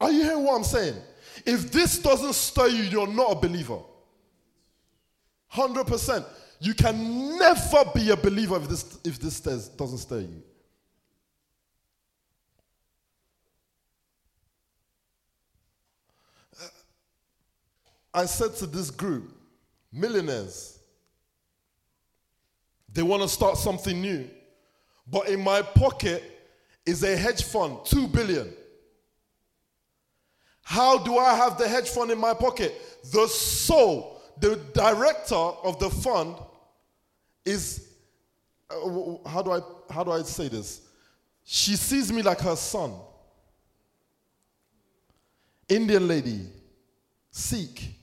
Are 0.00 0.12
you 0.12 0.22
hearing 0.22 0.44
what 0.44 0.56
I'm 0.56 0.64
saying? 0.64 0.96
If 1.46 1.72
this 1.72 1.98
doesn't 1.98 2.34
stir 2.34 2.68
you, 2.68 2.82
you're 2.82 3.06
not 3.06 3.32
a 3.32 3.34
believer. 3.36 3.78
100%. 5.52 6.24
You 6.60 6.74
can 6.74 7.38
never 7.38 7.84
be 7.94 8.10
a 8.10 8.16
believer 8.16 8.56
if 8.56 8.68
this, 8.68 8.98
if 9.04 9.18
this 9.18 9.36
stirs, 9.36 9.68
doesn't 9.68 9.98
stir 9.98 10.20
you. 10.20 10.42
Uh, 16.60 16.68
I 18.14 18.26
said 18.26 18.54
to 18.56 18.66
this 18.66 18.90
group, 18.90 19.34
millionaires, 19.92 20.78
they 22.92 23.02
want 23.02 23.22
to 23.22 23.28
start 23.28 23.56
something 23.56 24.00
new. 24.00 24.28
But 25.06 25.28
in 25.28 25.40
my 25.40 25.62
pocket 25.62 26.22
is 26.86 27.02
a 27.02 27.16
hedge 27.16 27.44
fund, 27.44 27.78
two 27.84 28.06
billion. 28.08 28.52
How 30.62 30.98
do 30.98 31.18
I 31.18 31.34
have 31.34 31.58
the 31.58 31.68
hedge 31.68 31.88
fund 31.90 32.10
in 32.10 32.18
my 32.18 32.34
pocket? 32.34 32.74
The 33.12 33.26
soul, 33.26 34.20
the 34.38 34.56
director 34.72 35.34
of 35.34 35.78
the 35.78 35.90
fund 35.90 36.36
is 37.44 37.88
uh, 38.70 39.28
how 39.28 39.42
do 39.42 39.52
I 39.52 39.60
how 39.90 40.04
do 40.04 40.12
I 40.12 40.22
say 40.22 40.48
this? 40.48 40.80
She 41.44 41.76
sees 41.76 42.12
me 42.12 42.22
like 42.22 42.40
her 42.40 42.56
son. 42.56 42.94
Indian 45.68 46.06
lady, 46.06 46.46
Sikh. 47.30 47.94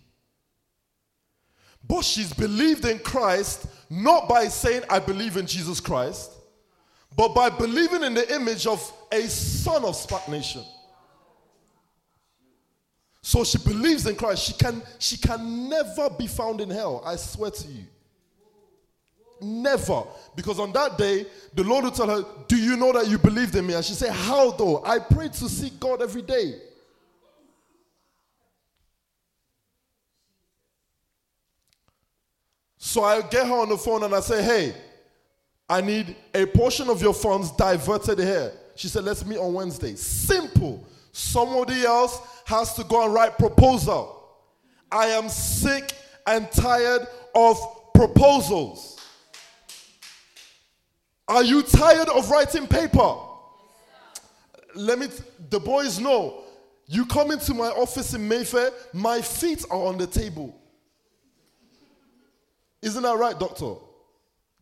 But 1.88 2.04
she's 2.04 2.34
believed 2.34 2.86
in 2.86 3.00
Christ 3.00 3.66
not 3.90 4.28
by 4.28 4.48
saying, 4.48 4.84
I 4.90 5.00
believe 5.00 5.38
in 5.38 5.48
Jesus 5.48 5.80
Christ, 5.80 6.32
but 7.16 7.34
by 7.34 7.50
believing 7.50 8.04
in 8.04 8.14
the 8.14 8.34
image 8.36 8.68
of 8.68 8.94
a 9.12 9.22
son 9.28 9.84
of 9.84 9.96
SPAC 9.96 10.30
Nation. 10.30 10.64
So 13.22 13.44
she 13.44 13.58
believes 13.58 14.08
in 14.08 14.16
Christ. 14.16 14.44
She 14.44 14.54
can, 14.54 14.82
she 14.98 15.18
can 15.18 15.70
never 15.70 16.10
be 16.10 16.28
found 16.28 16.62
in 16.62 16.70
hell. 16.70 17.04
I 17.06 17.16
swear 17.16 17.52
to 17.52 17.68
you. 17.68 17.84
Never. 19.42 20.04
Because 20.36 20.60
on 20.60 20.72
that 20.74 20.98
day, 20.98 21.26
the 21.54 21.64
Lord 21.64 21.86
will 21.86 21.92
tell 21.92 22.10
her, 22.10 22.26
Do 22.48 22.58
you 22.58 22.76
know 22.76 22.92
that 22.94 23.08
you 23.08 23.18
believed 23.18 23.56
in 23.56 23.68
me? 23.68 23.74
And 23.74 23.86
she 23.86 23.94
said, 23.94 24.12
How 24.12 24.52
though? 24.52 24.84
I 24.84 25.00
pray 25.00 25.30
to 25.30 25.50
Sikh 25.50 25.80
God 25.80 26.02
every 26.02 26.22
day. 26.22 26.56
So 32.78 33.04
I 33.04 33.22
get 33.22 33.46
her 33.46 33.54
on 33.54 33.70
the 33.70 33.78
phone 33.78 34.04
and 34.04 34.16
I 34.16 34.20
say, 34.22 34.42
Hey, 34.42 34.74
I 35.70 35.82
need 35.82 36.16
a 36.34 36.48
portion 36.48 36.90
of 36.90 37.02
your 37.02 37.14
funds 37.14 37.52
diverted 37.52 38.18
here. 38.18 38.52
She 38.76 38.88
said, 38.88 39.04
Let's 39.04 39.24
meet 39.26 39.38
on 39.38 39.54
Wednesday. 39.54 39.96
Simple. 39.96 40.84
Somebody 41.12 41.84
else 41.86 42.20
has 42.46 42.74
to 42.76 42.84
go 42.84 43.06
and 43.06 43.14
write 43.14 43.38
proposal. 43.38 44.16
I 44.92 45.08
am 45.08 45.30
sick 45.30 45.94
and 46.26 46.52
tired 46.52 47.08
of 47.36 47.58
proposals. 47.94 49.00
Are 51.28 51.44
you 51.44 51.62
tired 51.62 52.10
of 52.10 52.30
writing 52.32 52.66
paper? 52.66 53.16
Let 54.74 54.98
me, 54.98 55.08
t- 55.08 55.24
the 55.50 55.60
boys 55.60 56.00
know. 56.00 56.44
You 56.88 57.06
come 57.06 57.30
into 57.30 57.54
my 57.54 57.68
office 57.68 58.16
in 58.16 58.28
Mayfair, 58.28 58.72
my 58.94 59.22
feet 59.22 59.64
are 59.70 59.86
on 59.86 60.00
the 60.00 60.08
table. 60.08 60.56
Isn't 62.82 63.04
that 63.04 63.18
right, 63.18 63.38
doctor? 63.38 63.76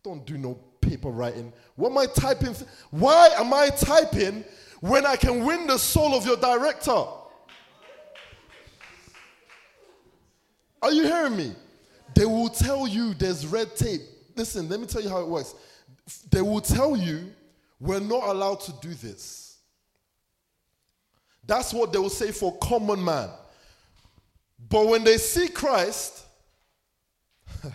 Don't 0.03 0.25
do 0.25 0.37
no 0.37 0.59
paper 0.87 1.09
writing. 1.09 1.51
What 1.75 1.91
am 1.91 1.97
I 1.97 2.05
typing? 2.05 2.55
Why 2.91 3.29
am 3.37 3.53
I 3.53 3.69
typing 3.69 4.43
when 4.79 5.05
I 5.05 5.15
can 5.15 5.45
win 5.45 5.67
the 5.67 5.77
soul 5.77 6.15
of 6.15 6.25
your 6.25 6.37
director? 6.37 7.03
Are 10.81 10.91
you 10.91 11.03
hearing 11.03 11.35
me? 11.35 11.55
They 12.15 12.25
will 12.25 12.49
tell 12.49 12.87
you 12.87 13.13
there's 13.13 13.45
red 13.45 13.75
tape. 13.75 14.01
Listen, 14.35 14.69
let 14.69 14.79
me 14.79 14.85
tell 14.85 15.01
you 15.01 15.09
how 15.09 15.19
it 15.19 15.27
works. 15.27 15.55
They 16.31 16.41
will 16.41 16.61
tell 16.61 16.95
you 16.95 17.33
we're 17.79 17.99
not 17.99 18.23
allowed 18.23 18.61
to 18.61 18.73
do 18.81 18.93
this. 18.93 19.57
That's 21.45 21.73
what 21.73 21.93
they 21.93 21.99
will 21.99 22.09
say 22.09 22.31
for 22.31 22.57
common 22.57 23.03
man. 23.03 23.29
But 24.69 24.87
when 24.87 25.03
they 25.03 25.17
see 25.17 25.47
Christ, 25.47 26.25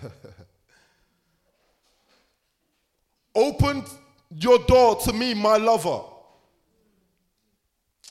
open 3.34 3.84
your 4.30 4.58
door 4.60 4.96
to 4.96 5.12
me, 5.12 5.34
my 5.34 5.56
lover. 5.56 6.00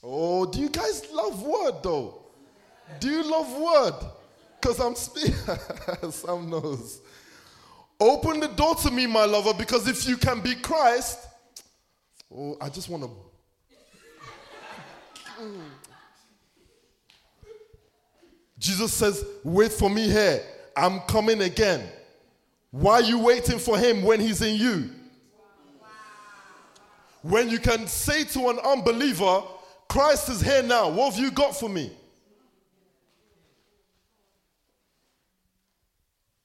Oh, 0.04 0.46
do 0.46 0.60
you 0.60 0.70
guys 0.70 1.06
love 1.12 1.42
word 1.44 1.84
though? 1.84 2.22
Do 3.00 3.10
you 3.10 3.24
love 3.24 3.52
word? 3.58 3.96
Because 4.60 4.80
I'm 4.80 4.96
speaking. 4.96 5.34
Sam 6.12 6.50
knows. 6.50 7.02
Open 8.00 8.40
the 8.40 8.48
door 8.48 8.76
to 8.76 8.90
me, 8.90 9.06
my 9.06 9.26
lover, 9.26 9.54
because 9.54 9.88
if 9.88 10.08
you 10.08 10.18
can 10.18 10.42
be 10.42 10.56
Christ, 10.56 11.20
oh, 12.36 12.58
I 12.60 12.70
just 12.70 12.90
want 12.90 13.04
to. 13.04 13.10
Jesus 18.58 18.94
says, 18.94 19.26
Wait 19.44 19.72
for 19.72 19.90
me 19.90 20.08
here. 20.08 20.42
I'm 20.76 21.00
coming 21.02 21.42
again. 21.42 21.88
Why 22.70 22.94
are 22.94 23.02
you 23.02 23.20
waiting 23.20 23.60
for 23.60 23.78
him 23.78 24.04
when 24.04 24.20
he's 24.20 24.42
in 24.42 24.56
you? 24.56 24.90
When 27.22 27.50
you 27.50 27.60
can 27.60 27.88
say 27.88 28.24
to 28.26 28.50
an 28.50 28.60
unbeliever, 28.60 29.44
Christ 29.88 30.30
is 30.30 30.42
here 30.42 30.64
now. 30.64 30.90
What 30.90 31.14
have 31.14 31.24
you 31.24 31.32
got 31.32 31.56
for 31.56 31.70
me? 31.70 31.92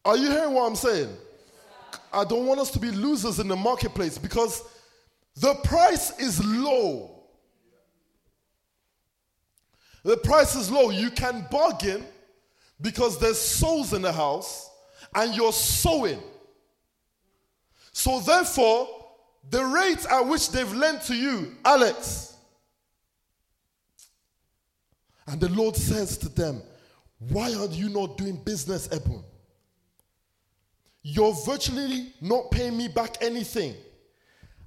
Are 0.05 0.17
you 0.17 0.31
hearing 0.31 0.53
what 0.53 0.67
I'm 0.67 0.77
saying? 0.77 1.09
I 2.13 2.25
don't 2.25 2.47
want 2.47 2.61
us 2.61 2.71
to 2.73 2.79
be 2.79 2.91
losers 2.91 3.41
in 3.41 3.49
the 3.49 3.57
marketplace 3.57 4.19
because 4.19 4.63
the 5.37 5.55
price 5.65 6.19
is 6.19 6.45
low. 6.45 7.11
The 10.05 10.17
price 10.17 10.55
is 10.55 10.71
low. 10.71 10.91
You 10.91 11.11
can 11.11 11.47
bargain 11.51 12.05
because 12.81 13.19
there's 13.19 13.41
souls 13.41 13.93
in 13.93 14.03
the 14.03 14.13
house 14.13 14.71
and 15.15 15.35
you're 15.35 15.53
sowing. 15.53 16.23
So, 17.93 18.21
therefore, 18.21 19.06
the 19.51 19.65
rate 19.65 20.05
at 20.11 20.27
which 20.27 20.51
they've 20.51 20.73
lent 20.75 21.03
to 21.03 21.15
you, 21.15 21.55
Alex, 21.65 22.35
and 25.27 25.41
the 25.41 25.49
Lord 25.49 25.77
says 25.77 26.17
to 26.19 26.29
them, 26.29 26.63
Why 27.19 27.53
are 27.55 27.67
you 27.67 27.89
not 27.89 28.17
doing 28.17 28.37
business, 28.37 28.89
Ebon? 28.93 29.23
You're 31.03 31.35
virtually 31.45 32.13
not 32.21 32.51
paying 32.51 32.77
me 32.77 32.89
back 32.89 33.17
anything. 33.21 33.75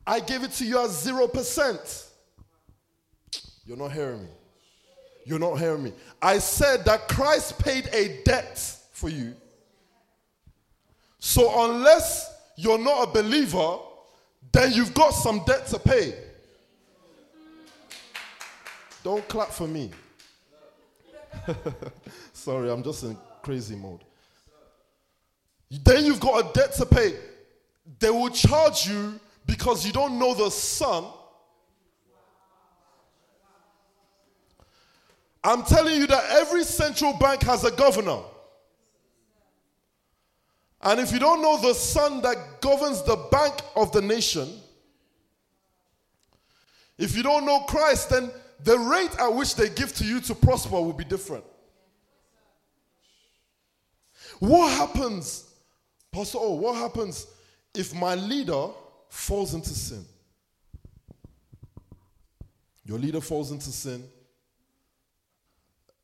I 0.07 0.19
gave 0.19 0.43
it 0.43 0.51
to 0.53 0.65
you 0.65 0.79
at 0.79 0.89
0%. 0.89 2.05
You're 3.65 3.77
not 3.77 3.91
hearing 3.91 4.23
me. 4.23 4.29
You're 5.25 5.39
not 5.39 5.59
hearing 5.59 5.83
me. 5.83 5.93
I 6.21 6.39
said 6.39 6.85
that 6.85 7.07
Christ 7.07 7.59
paid 7.59 7.87
a 7.93 8.21
debt 8.23 8.57
for 8.93 9.09
you. 9.09 9.35
So 11.19 11.69
unless 11.69 12.33
you're 12.55 12.79
not 12.79 13.09
a 13.09 13.11
believer, 13.11 13.77
then 14.51 14.73
you've 14.73 14.93
got 14.93 15.11
some 15.11 15.43
debt 15.45 15.67
to 15.67 15.79
pay. 15.79 16.13
Don't 19.03 19.27
clap 19.27 19.49
for 19.49 19.67
me. 19.67 19.91
Sorry, 22.33 22.71
I'm 22.71 22.83
just 22.83 23.03
in 23.03 23.17
crazy 23.41 23.75
mode. 23.75 24.03
Then 25.71 26.05
you've 26.05 26.19
got 26.19 26.49
a 26.49 26.53
debt 26.53 26.73
to 26.73 26.85
pay. 26.85 27.15
They 27.99 28.09
will 28.09 28.29
charge 28.29 28.87
you 28.87 29.19
because 29.45 29.85
you 29.85 29.91
don't 29.91 30.17
know 30.17 30.33
the 30.33 30.49
Son. 30.49 31.05
I'm 35.43 35.63
telling 35.63 35.95
you 35.95 36.07
that 36.07 36.25
every 36.31 36.63
central 36.63 37.13
bank 37.13 37.43
has 37.43 37.63
a 37.63 37.71
governor. 37.71 38.19
And 40.81 40.99
if 40.99 41.11
you 41.11 41.19
don't 41.19 41.41
know 41.41 41.59
the 41.61 41.73
Son 41.73 42.21
that 42.21 42.61
governs 42.61 43.03
the 43.03 43.17
bank 43.31 43.55
of 43.75 43.91
the 43.91 44.01
nation, 44.01 44.49
if 46.97 47.15
you 47.15 47.23
don't 47.23 47.45
know 47.45 47.61
Christ, 47.61 48.09
then 48.11 48.31
the 48.63 48.77
rate 48.77 49.15
at 49.19 49.33
which 49.33 49.55
they 49.55 49.69
give 49.69 49.93
to 49.95 50.05
you 50.05 50.21
to 50.21 50.35
prosper 50.35 50.75
will 50.75 50.93
be 50.93 51.03
different. 51.03 51.43
What 54.39 54.71
happens, 54.71 55.49
Pastor 56.11 56.37
what 56.37 56.75
happens 56.75 57.27
if 57.75 57.93
my 57.93 58.15
leader 58.15 58.67
falls 59.09 59.53
into 59.53 59.69
sin? 59.69 60.05
Your 62.85 62.97
leader 62.97 63.21
falls 63.21 63.51
into 63.51 63.69
sin, 63.69 64.03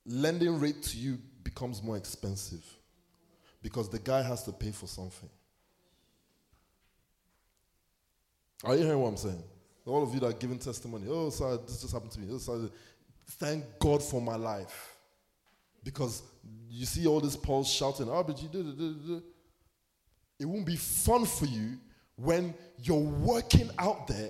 lending 0.05 0.59
rate 0.59 0.83
to 0.83 0.97
you 0.97 1.17
becomes 1.43 1.81
more 1.81 1.97
expensive 1.97 2.63
because 3.65 3.89
the 3.89 3.97
guy 3.97 4.21
has 4.21 4.43
to 4.43 4.51
pay 4.51 4.69
for 4.69 4.85
something. 4.85 5.27
Are 8.63 8.75
you 8.75 8.83
hearing 8.83 8.99
what 8.99 9.07
I'm 9.07 9.17
saying? 9.17 9.43
All 9.87 10.03
of 10.03 10.13
you 10.13 10.19
that 10.19 10.27
are 10.27 10.33
giving 10.33 10.59
testimony, 10.59 11.07
oh, 11.09 11.31
sorry, 11.31 11.57
this 11.65 11.81
just 11.81 11.91
happened 11.91 12.11
to 12.11 12.19
me. 12.19 12.27
Oh, 12.31 12.37
sorry. 12.37 12.69
Thank 13.27 13.63
God 13.79 14.03
for 14.03 14.21
my 14.21 14.35
life. 14.35 14.95
Because 15.83 16.21
you 16.69 16.85
see 16.85 17.07
all 17.07 17.19
this 17.19 17.35
Paul 17.35 17.63
shouting, 17.63 18.05
RBG, 18.05 18.51
duh, 18.51 18.61
duh, 18.61 18.71
duh, 18.71 19.15
duh. 19.15 19.21
it 20.39 20.45
won't 20.45 20.67
be 20.67 20.75
fun 20.75 21.25
for 21.25 21.45
you 21.45 21.79
when 22.17 22.53
you're 22.83 22.99
working 22.99 23.71
out 23.79 24.05
there 24.05 24.29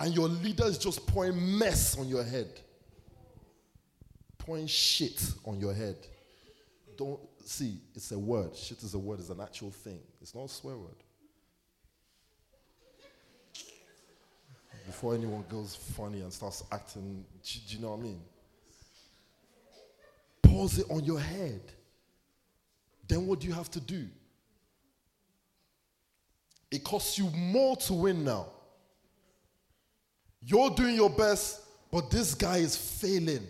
and 0.00 0.14
your 0.14 0.28
leader 0.28 0.66
is 0.66 0.76
just 0.76 1.06
pouring 1.06 1.58
mess 1.58 1.96
on 1.96 2.08
your 2.08 2.22
head, 2.22 2.60
pouring 4.36 4.66
shit 4.66 5.32
on 5.46 5.58
your 5.58 5.72
head. 5.72 5.96
Don't 6.96 7.20
see, 7.44 7.78
it's 7.94 8.12
a 8.12 8.18
word. 8.18 8.54
Shit 8.56 8.82
is 8.82 8.94
a 8.94 8.98
word, 8.98 9.20
it's 9.20 9.30
an 9.30 9.40
actual 9.40 9.70
thing. 9.70 10.00
It's 10.20 10.34
not 10.34 10.44
a 10.44 10.48
swear 10.48 10.76
word. 10.76 10.96
Before 14.86 15.14
anyone 15.14 15.44
goes 15.48 15.74
funny 15.74 16.20
and 16.20 16.32
starts 16.32 16.62
acting, 16.70 17.24
do, 17.42 17.58
do 17.68 17.76
you 17.76 17.82
know 17.82 17.90
what 17.90 18.00
I 18.00 18.02
mean? 18.02 18.20
Pause 20.42 20.80
it 20.80 20.86
on 20.90 21.04
your 21.04 21.20
head, 21.20 21.62
then 23.08 23.26
what 23.26 23.40
do 23.40 23.48
you 23.48 23.54
have 23.54 23.70
to 23.70 23.80
do? 23.80 24.06
It 26.70 26.84
costs 26.84 27.18
you 27.18 27.30
more 27.30 27.76
to 27.76 27.94
win 27.94 28.24
now. 28.24 28.48
You're 30.42 30.70
doing 30.70 30.94
your 30.96 31.10
best, 31.10 31.62
but 31.90 32.10
this 32.10 32.34
guy 32.34 32.58
is 32.58 32.76
failing. 32.76 33.46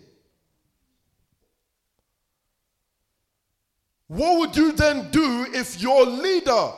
What 4.07 4.39
would 4.39 4.55
you 4.55 4.71
then 4.71 5.09
do 5.11 5.47
if 5.49 5.81
your 5.81 6.05
leader 6.05 6.71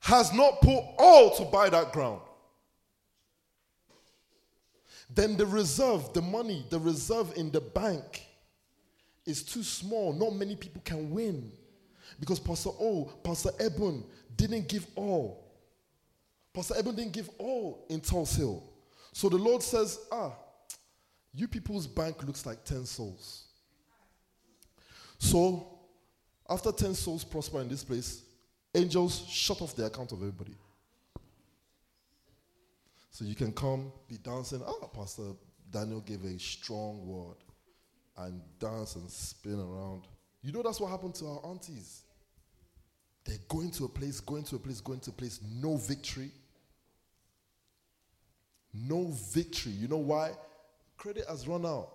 has 0.00 0.32
not 0.32 0.60
put 0.60 0.82
all 0.98 1.34
to 1.36 1.44
buy 1.44 1.68
that 1.70 1.92
ground? 1.92 2.20
Then 5.10 5.36
the 5.36 5.46
reserve, 5.46 6.12
the 6.12 6.22
money, 6.22 6.64
the 6.70 6.78
reserve 6.78 7.32
in 7.36 7.50
the 7.50 7.60
bank 7.60 8.26
is 9.26 9.42
too 9.42 9.62
small. 9.62 10.12
Not 10.12 10.34
many 10.34 10.56
people 10.56 10.82
can 10.84 11.10
win. 11.10 11.52
Because 12.20 12.38
Pastor 12.38 12.70
O, 12.70 13.12
Pastor 13.22 13.50
Eben 13.60 14.04
didn't 14.36 14.68
give 14.68 14.86
all. 14.94 15.52
Pastor 16.52 16.76
Eben 16.78 16.94
didn't 16.94 17.12
give 17.12 17.30
all 17.38 17.86
in 17.88 18.00
Tulse 18.00 18.36
Hill. 18.36 18.62
So 19.12 19.28
the 19.28 19.36
Lord 19.36 19.62
says, 19.62 20.00
ah, 20.10 20.32
you 21.32 21.48
people's 21.48 21.86
bank 21.86 22.22
looks 22.24 22.46
like 22.46 22.64
10 22.64 22.84
souls. 22.84 23.44
So 25.18 25.73
after 26.48 26.72
10 26.72 26.94
souls 26.94 27.24
prosper 27.24 27.60
in 27.60 27.68
this 27.68 27.84
place, 27.84 28.22
angels 28.74 29.24
shut 29.28 29.62
off 29.62 29.74
the 29.74 29.86
account 29.86 30.12
of 30.12 30.18
everybody. 30.18 30.54
So 33.10 33.24
you 33.24 33.34
can 33.34 33.52
come, 33.52 33.92
be 34.08 34.16
dancing. 34.16 34.60
Ah, 34.66 34.86
Pastor 34.88 35.22
Daniel 35.70 36.00
gave 36.00 36.24
a 36.24 36.38
strong 36.38 37.06
word 37.06 37.36
and 38.16 38.40
dance 38.58 38.96
and 38.96 39.08
spin 39.10 39.60
around. 39.60 40.02
You 40.42 40.52
know 40.52 40.62
that's 40.62 40.80
what 40.80 40.90
happened 40.90 41.14
to 41.16 41.26
our 41.26 41.46
aunties. 41.46 42.02
They're 43.24 43.38
going 43.48 43.70
to 43.72 43.84
a 43.84 43.88
place, 43.88 44.20
going 44.20 44.42
to 44.44 44.56
a 44.56 44.58
place, 44.58 44.80
going 44.80 45.00
to 45.00 45.10
a 45.10 45.12
place, 45.14 45.40
no 45.60 45.76
victory. 45.76 46.30
No 48.74 49.06
victory. 49.32 49.72
You 49.72 49.88
know 49.88 49.98
why? 49.98 50.32
Credit 50.96 51.24
has 51.28 51.46
run 51.48 51.64
out. 51.64 51.90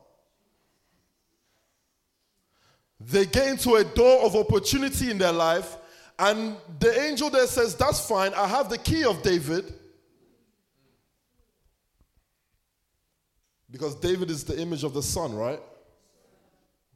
They 3.00 3.26
get 3.26 3.48
into 3.48 3.76
a 3.76 3.84
door 3.84 4.24
of 4.24 4.36
opportunity 4.36 5.10
in 5.10 5.18
their 5.18 5.32
life, 5.32 5.78
and 6.18 6.58
the 6.80 7.00
angel 7.02 7.30
there 7.30 7.48
says, 7.48 7.76
That's 7.76 8.06
fine, 8.06 8.34
I 8.34 8.48
have 8.48 8.70
the 8.70 8.78
key 8.78 9.06
of 9.06 9.22
David. 9.22 9.74
Because 13.72 13.96
David 13.96 14.30
is 14.32 14.44
the 14.44 14.60
image 14.60 14.84
of 14.84 14.94
the 14.94 15.04
son, 15.04 15.36
right? 15.36 15.62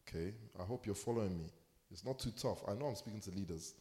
Okay, 0.07 0.33
I 0.59 0.63
hope 0.63 0.85
you're 0.85 0.95
following 0.95 1.37
me. 1.37 1.45
It's 1.91 2.03
not 2.03 2.19
too 2.19 2.31
tough. 2.31 2.63
I 2.67 2.73
know 2.73 2.87
I'm 2.87 2.95
speaking 2.95 3.21
to 3.21 3.31
leaders. 3.31 3.75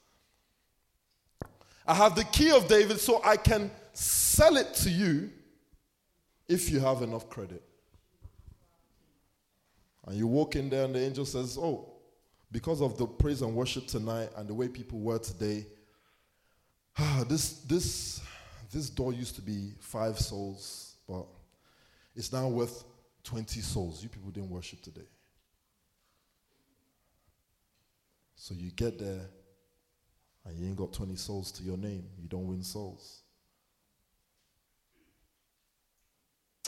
I 1.87 1.95
have 1.95 2.15
the 2.15 2.25
key 2.25 2.53
of 2.53 2.69
David 2.69 3.01
so 3.01 3.21
I 3.25 3.37
can 3.37 3.71
sell 3.93 4.57
it 4.57 4.75
to 4.75 4.91
you 4.91 5.31
if 6.49 6.71
you 6.71 6.79
have 6.81 7.03
enough 7.03 7.29
credit. 7.29 7.63
And 10.07 10.17
you 10.17 10.27
walk 10.27 10.55
in 10.57 10.69
there, 10.69 10.85
and 10.85 10.95
the 10.95 11.01
angel 11.01 11.25
says, 11.25 11.57
Oh, 11.61 11.92
because 12.53 12.83
of 12.83 12.99
the 12.99 13.07
praise 13.07 13.41
and 13.41 13.55
worship 13.55 13.87
tonight 13.87 14.29
and 14.37 14.47
the 14.47 14.55
way 14.55 14.69
people 14.69 15.01
were 15.01 15.19
today, 15.19 15.67
ah, 16.99 17.25
this, 17.27 17.61
this, 17.63 18.21
this 18.71 18.91
door 18.91 19.13
used 19.15 19.35
to 19.37 19.43
be 19.43 19.73
five 19.81 20.19
souls, 20.19 20.97
but 21.09 21.27
it's 22.15 22.31
now 22.31 22.47
worth 22.49 22.85
20 23.25 23.61
souls. 23.61 24.03
You 24.03 24.11
people 24.11 24.31
didn't 24.31 24.51
worship 24.51 24.83
today. 24.83 25.09
So 28.37 28.55
you 28.55 28.71
get 28.71 28.99
there 28.99 29.23
and 30.45 30.59
you 30.59 30.67
ain't 30.67 30.77
got 30.77 30.93
20 30.93 31.17
souls 31.17 31.51
to 31.53 31.63
your 31.63 31.79
name. 31.79 32.05
You 32.21 32.29
don't 32.29 32.47
win 32.47 32.63
souls. 32.63 33.23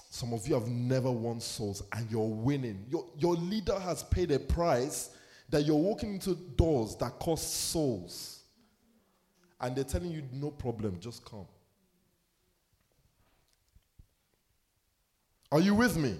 Some 0.08 0.32
of 0.32 0.46
you 0.46 0.54
have 0.54 0.68
never 0.68 1.10
won 1.10 1.40
souls 1.40 1.82
and 1.92 2.08
you're 2.10 2.28
winning. 2.28 2.86
Your, 2.88 3.04
your 3.18 3.34
leader 3.34 3.78
has 3.78 4.04
paid 4.04 4.30
a 4.30 4.38
price 4.38 5.10
that 5.54 5.64
you're 5.64 5.76
walking 5.76 6.14
into 6.14 6.34
doors 6.34 6.96
that 6.96 7.16
cost 7.20 7.70
souls. 7.70 8.40
And 9.60 9.76
they're 9.76 9.84
telling 9.84 10.10
you, 10.10 10.24
no 10.32 10.50
problem, 10.50 10.98
just 10.98 11.24
come. 11.24 11.46
Are 15.52 15.60
you 15.60 15.76
with 15.76 15.96
me? 15.96 16.16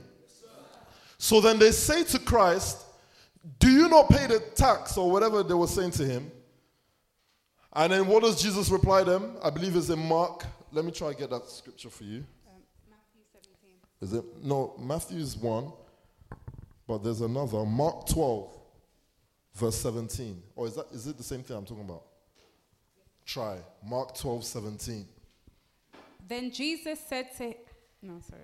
so 1.19 1.41
then 1.41 1.59
they 1.59 1.73
say 1.73 2.05
to 2.05 2.19
Christ, 2.21 2.85
Do 3.59 3.69
you 3.69 3.89
not 3.89 4.09
pay 4.09 4.29
the 4.29 4.39
tax 4.55 4.97
or 4.97 5.11
whatever 5.11 5.43
they 5.43 5.55
were 5.55 5.67
saying 5.67 5.91
to 5.93 6.05
him? 6.05 6.31
And 7.73 7.93
then 7.93 8.07
what 8.07 8.23
does 8.23 8.41
Jesus 8.41 8.71
reply 8.71 9.03
them? 9.03 9.37
I 9.43 9.51
believe 9.51 9.75
it's 9.75 9.89
in 9.89 9.99
Mark. 9.99 10.45
Let 10.71 10.85
me 10.85 10.93
try 10.93 11.09
and 11.09 11.19
get 11.19 11.31
that 11.31 11.49
scripture 11.49 11.91
for 11.91 12.05
you. 12.05 12.25
Um, 12.47 12.63
is 14.01 14.13
it? 14.13 14.25
No, 14.45 14.77
Matthew 14.79 15.19
is 15.19 15.37
one, 15.37 15.73
but 16.87 17.03
there's 17.03 17.21
another. 17.21 17.65
Mark 17.65 18.07
12, 18.07 18.61
verse 19.55 19.77
17. 19.77 20.43
Or 20.57 20.67
is, 20.67 20.75
that, 20.77 20.87
is 20.93 21.07
it 21.07 21.17
the 21.17 21.23
same 21.25 21.43
thing 21.43 21.57
I'm 21.57 21.65
talking 21.65 21.85
about? 21.85 22.03
Try. 23.27 23.59
Mark 23.85 24.15
12, 24.17 24.45
17. 24.45 25.07
Then 26.29 26.51
Jesus 26.51 26.99
said 27.09 27.35
to 27.39 27.55
no, 28.03 28.21
sorry. 28.29 28.43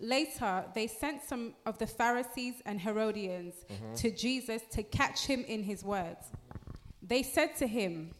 Later, 0.00 0.64
they 0.74 0.86
sent 0.86 1.22
some 1.24 1.54
of 1.66 1.78
the 1.78 1.86
Pharisees 1.86 2.54
and 2.64 2.80
Herodians 2.80 3.54
Mhm. 3.68 3.96
to 3.98 4.10
Jesus 4.10 4.62
to 4.70 4.82
catch 4.82 5.26
him 5.26 5.44
in 5.44 5.64
his 5.64 5.82
words. 5.82 6.26
They 7.02 7.22
said 7.22 7.56
to 7.56 7.66
him, 7.66 8.14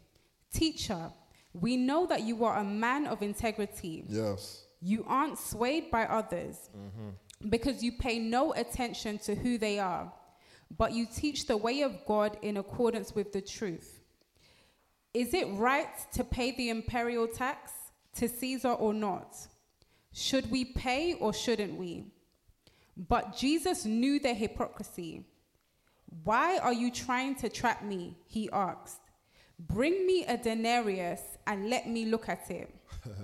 Teacher, 0.52 1.12
we 1.52 1.76
know 1.76 2.06
that 2.06 2.22
you 2.22 2.44
are 2.44 2.56
a 2.56 2.64
man 2.64 3.06
of 3.06 3.22
integrity. 3.22 4.04
Yes. 4.09 4.64
You 4.80 5.04
aren't 5.06 5.38
swayed 5.38 5.90
by 5.90 6.04
others 6.06 6.70
Mm-hmm. 6.76 7.11
Because 7.47 7.82
you 7.82 7.93
pay 7.93 8.18
no 8.18 8.53
attention 8.53 9.18
to 9.18 9.34
who 9.34 9.59
they 9.59 9.78
are, 9.78 10.12
but 10.76 10.93
you 10.93 11.07
teach 11.07 11.47
the 11.47 11.57
way 11.57 11.82
of 11.82 12.05
God 12.07 12.36
in 12.43 12.57
accordance 12.57 13.14
with 13.14 13.32
the 13.32 13.41
truth. 13.41 14.01
Is 15.14 15.34
it 15.34 15.49
right 15.53 15.89
to 16.12 16.24
pay 16.24 16.53
the 16.53 16.70
imperial 16.70 17.26
tax 17.26 17.72
to 18.16 18.28
Caesar 18.28 18.72
or 18.72 18.93
not? 18.93 19.36
Should 20.12 20.51
we 20.51 20.64
pay 20.64 21.14
or 21.14 21.32
shouldn't 21.32 21.78
we? 21.78 22.07
But 22.97 23.36
Jesus 23.36 23.84
knew 23.84 24.18
their 24.18 24.34
hypocrisy. 24.34 25.24
Why 26.24 26.59
are 26.59 26.72
you 26.72 26.91
trying 26.91 27.36
to 27.36 27.49
trap 27.49 27.82
me? 27.82 28.16
He 28.26 28.51
asked. 28.51 29.01
Bring 29.59 30.07
me 30.07 30.24
a 30.24 30.36
denarius 30.36 31.20
and 31.47 31.70
let 31.70 31.89
me 31.89 32.07
look 32.07 32.28
at 32.28 32.51
it. 32.51 32.74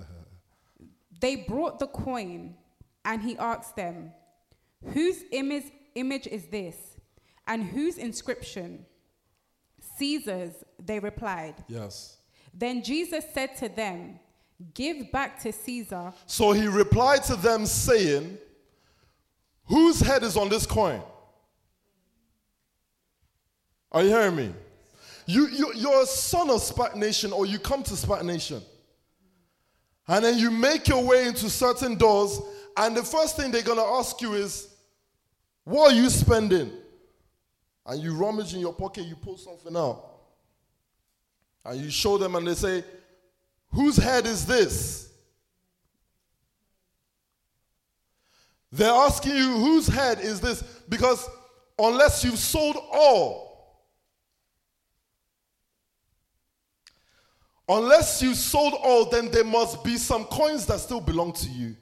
They 1.21 1.37
brought 1.37 1.79
the 1.79 1.87
coin, 1.87 2.55
and 3.05 3.22
he 3.22 3.36
asked 3.38 3.76
them, 3.76 4.12
Whose 4.92 5.22
image, 5.32 5.64
image 5.94 6.26
is 6.26 6.46
this? 6.46 6.76
And 7.46 7.62
whose 7.62 7.98
inscription? 7.98 8.84
Caesar's, 9.96 10.52
they 10.84 10.98
replied. 10.98 11.55
Yes. 11.68 12.18
Then 12.52 12.82
Jesus 12.82 13.24
said 13.32 13.57
to 13.57 13.68
them, 13.68 14.18
Give 14.72 15.11
back 15.11 15.40
to 15.42 15.52
Caesar. 15.52 16.12
So 16.26 16.52
he 16.52 16.66
replied 16.66 17.24
to 17.24 17.36
them, 17.36 17.66
saying, 17.66 18.38
Whose 19.66 20.00
head 20.00 20.22
is 20.22 20.36
on 20.36 20.48
this 20.48 20.66
coin? 20.66 21.02
Are 23.90 24.02
you 24.02 24.09
hearing 24.09 24.36
me? 24.36 24.55
You, 25.26 25.48
you, 25.48 25.72
you're 25.74 26.02
a 26.02 26.07
son 26.07 26.50
of 26.50 26.57
SPAC 26.57 26.96
Nation, 26.96 27.32
or 27.32 27.46
you 27.46 27.59
come 27.59 27.82
to 27.84 27.94
SPAC 27.94 28.22
Nation. 28.24 28.62
And 30.07 30.24
then 30.24 30.38
you 30.38 30.50
make 30.50 30.86
your 30.86 31.02
way 31.02 31.26
into 31.26 31.48
certain 31.48 31.94
doors, 31.94 32.40
and 32.77 32.97
the 32.97 33.03
first 33.03 33.37
thing 33.37 33.51
they're 33.51 33.62
going 33.62 33.79
to 33.79 33.85
ask 33.85 34.20
you 34.20 34.35
is, 34.35 34.68
What 35.64 35.93
are 35.93 35.97
you 35.97 36.11
spending? 36.11 36.70
And 37.87 38.03
you 38.03 38.14
rummage 38.14 38.55
in 38.55 38.61
your 38.61 38.72
pocket, 38.72 39.05
you 39.05 39.16
pull 39.16 39.37
something 39.37 39.77
out. 39.77 40.05
And 41.64 41.81
you 41.81 41.91
show 41.91 42.18
them, 42.18 42.35
and 42.35 42.47
they 42.47 42.55
say, 42.55 42.85
Whose 43.72 43.97
head 43.97 44.27
is 44.27 44.47
this? 44.47 45.05
They're 48.75 48.91
asking 48.93 49.37
you, 49.37 49.51
whose 49.51 49.87
head 49.87 50.18
is 50.18 50.41
this? 50.41 50.62
Because 50.89 51.29
unless 51.79 52.25
you've 52.25 52.41
sold 52.41 52.77
all, 52.91 53.85
unless 57.68 58.20
you've 58.20 58.37
sold 58.37 58.75
all, 58.83 59.05
then 59.05 59.31
there 59.31 59.45
must 59.45 59.85
be 59.85 59.97
some 59.97 60.25
coins 60.25 60.66
that 60.66 60.81
still 60.81 61.01
belong 61.01 61.33
to 61.35 61.49
you. 61.51 61.77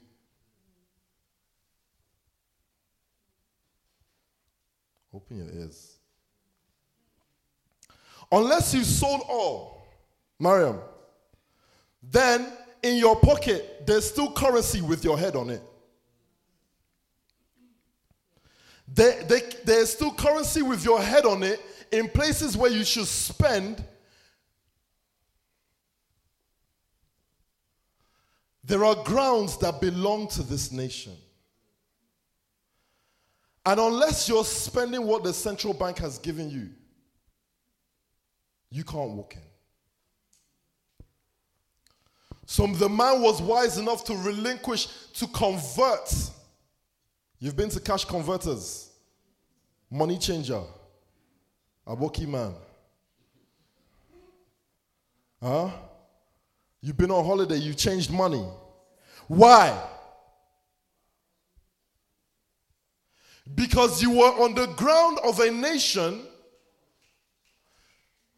Open 5.33 5.47
your 5.47 5.63
ears. 5.63 5.97
Unless 8.31 8.73
you 8.73 8.83
sold 8.83 9.21
all, 9.29 9.85
Mariam, 10.39 10.79
then 12.01 12.51
in 12.81 12.97
your 12.97 13.15
pocket, 13.15 13.85
there's 13.85 14.05
still 14.09 14.31
currency 14.31 14.81
with 14.81 15.03
your 15.03 15.17
head 15.17 15.35
on 15.35 15.49
it. 15.49 15.61
There, 18.87 19.23
there, 19.23 19.41
there's 19.63 19.93
still 19.93 20.11
currency 20.11 20.61
with 20.61 20.83
your 20.83 21.01
head 21.01 21.25
on 21.25 21.43
it 21.43 21.61
in 21.91 22.09
places 22.09 22.57
where 22.57 22.71
you 22.71 22.83
should 22.83 23.07
spend. 23.07 23.83
There 28.63 28.83
are 28.83 28.95
grounds 29.03 29.57
that 29.59 29.81
belong 29.81 30.27
to 30.29 30.43
this 30.43 30.71
nation. 30.71 31.13
And 33.65 33.79
unless 33.79 34.27
you're 34.27 34.43
spending 34.43 35.05
what 35.05 35.23
the 35.23 35.33
central 35.33 35.73
bank 35.73 35.97
has 35.99 36.17
given 36.17 36.49
you, 36.49 36.69
you 38.69 38.83
can't 38.83 39.11
walk 39.11 39.35
in. 39.35 39.41
So 42.45 42.67
the 42.67 42.89
man 42.89 43.21
was 43.21 43.41
wise 43.41 43.77
enough 43.77 44.03
to 44.05 44.15
relinquish, 44.15 44.87
to 45.13 45.27
convert. 45.27 46.13
You've 47.39 47.55
been 47.55 47.69
to 47.69 47.79
cash 47.79 48.03
converters, 48.03 48.89
money 49.89 50.17
changer, 50.17 50.61
a 51.87 51.95
Aboki 51.95 52.27
man. 52.27 52.53
Huh? 55.41 55.69
You've 56.81 56.97
been 56.97 57.11
on 57.11 57.23
holiday, 57.23 57.57
you 57.57 57.73
changed 57.73 58.11
money. 58.11 58.45
Why? 59.27 59.77
Because 63.55 64.01
you 64.01 64.11
were 64.11 64.43
on 64.43 64.55
the 64.55 64.67
ground 64.67 65.19
of 65.23 65.39
a 65.39 65.51
nation 65.51 66.21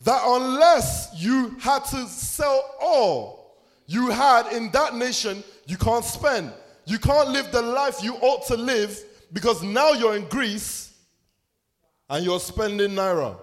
that 0.01 0.21
unless 0.25 1.09
you 1.15 1.55
had 1.59 1.85
to 1.85 2.07
sell 2.07 2.75
all 2.81 3.57
you 3.87 4.09
had 4.09 4.51
in 4.51 4.71
that 4.71 4.95
nation, 4.95 5.43
you 5.67 5.77
can't 5.77 6.05
spend. 6.05 6.51
You 6.85 6.99
can't 6.99 7.29
live 7.29 7.51
the 7.51 7.61
life 7.61 8.03
you 8.03 8.15
ought 8.15 8.45
to 8.47 8.57
live 8.57 8.99
because 9.33 9.63
now 9.63 9.91
you're 9.91 10.15
in 10.15 10.27
Greece 10.27 10.93
and 12.09 12.23
you're 12.23 12.39
spending 12.39 12.91
naira. 12.91 13.37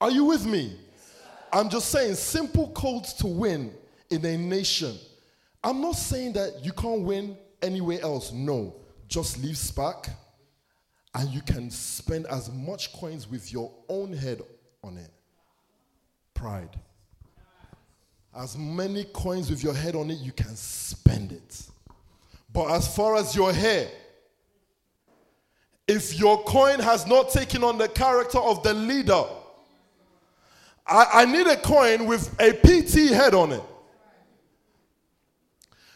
Are 0.00 0.10
you 0.10 0.24
with 0.24 0.46
me? 0.46 0.76
I'm 1.52 1.70
just 1.70 1.90
saying 1.90 2.14
simple 2.14 2.68
codes 2.72 3.14
to 3.14 3.26
win 3.26 3.72
in 4.10 4.24
a 4.24 4.36
nation. 4.36 4.94
I'm 5.64 5.80
not 5.80 5.96
saying 5.96 6.34
that 6.34 6.62
you 6.62 6.72
can't 6.72 7.02
win 7.02 7.36
anywhere 7.66 8.00
else. 8.02 8.32
No. 8.32 8.74
Just 9.08 9.42
leave 9.42 9.56
SPAC 9.56 10.08
and 11.14 11.30
you 11.30 11.40
can 11.40 11.70
spend 11.70 12.26
as 12.26 12.52
much 12.52 12.92
coins 12.92 13.28
with 13.28 13.52
your 13.52 13.72
own 13.88 14.12
head 14.12 14.42
on 14.82 14.98
it. 14.98 15.10
Pride. 16.34 16.68
As 18.36 18.56
many 18.58 19.04
coins 19.04 19.48
with 19.48 19.64
your 19.64 19.72
head 19.72 19.94
on 19.94 20.10
it, 20.10 20.18
you 20.18 20.32
can 20.32 20.54
spend 20.54 21.32
it. 21.32 21.62
But 22.52 22.70
as 22.70 22.94
far 22.94 23.16
as 23.16 23.34
your 23.34 23.50
hair, 23.52 23.88
if 25.88 26.18
your 26.18 26.42
coin 26.44 26.80
has 26.80 27.06
not 27.06 27.30
taken 27.30 27.64
on 27.64 27.78
the 27.78 27.88
character 27.88 28.38
of 28.38 28.62
the 28.62 28.74
leader, 28.74 29.24
I, 30.86 31.06
I 31.12 31.24
need 31.24 31.46
a 31.46 31.56
coin 31.56 32.06
with 32.06 32.34
a 32.38 32.52
PT 32.52 33.14
head 33.14 33.32
on 33.32 33.52
it. 33.52 33.62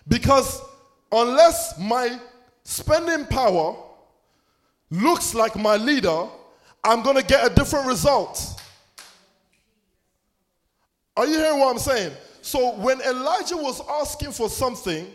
Because 0.09 0.63
unless 1.13 1.79
my 1.79 2.19
spending 2.65 3.27
power 3.27 3.77
looks 4.91 5.35
like 5.35 5.57
my 5.57 5.77
leader, 5.77 6.27
I'm 6.83 7.03
going 7.03 7.17
to 7.17 7.25
get 7.25 7.51
a 7.51 7.55
different 7.55 7.87
result. 7.87 8.61
Are 11.17 11.27
you 11.27 11.39
hearing 11.39 11.59
what 11.59 11.73
I'm 11.73 11.79
saying? 11.79 12.13
So 12.43 12.77
when 12.77 13.01
Elijah 13.03 13.57
was 13.57 13.83
asking 13.89 14.33
for 14.33 14.49
something, 14.49 15.07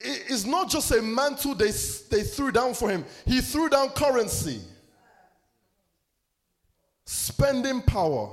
it's 0.00 0.46
not 0.46 0.70
just 0.70 0.90
a 0.92 1.02
mantle 1.02 1.54
they, 1.54 1.70
they 2.10 2.22
threw 2.22 2.50
down 2.50 2.74
for 2.74 2.90
him, 2.90 3.04
he 3.26 3.40
threw 3.40 3.68
down 3.68 3.90
currency, 3.90 4.60
spending 7.04 7.82
power. 7.82 8.30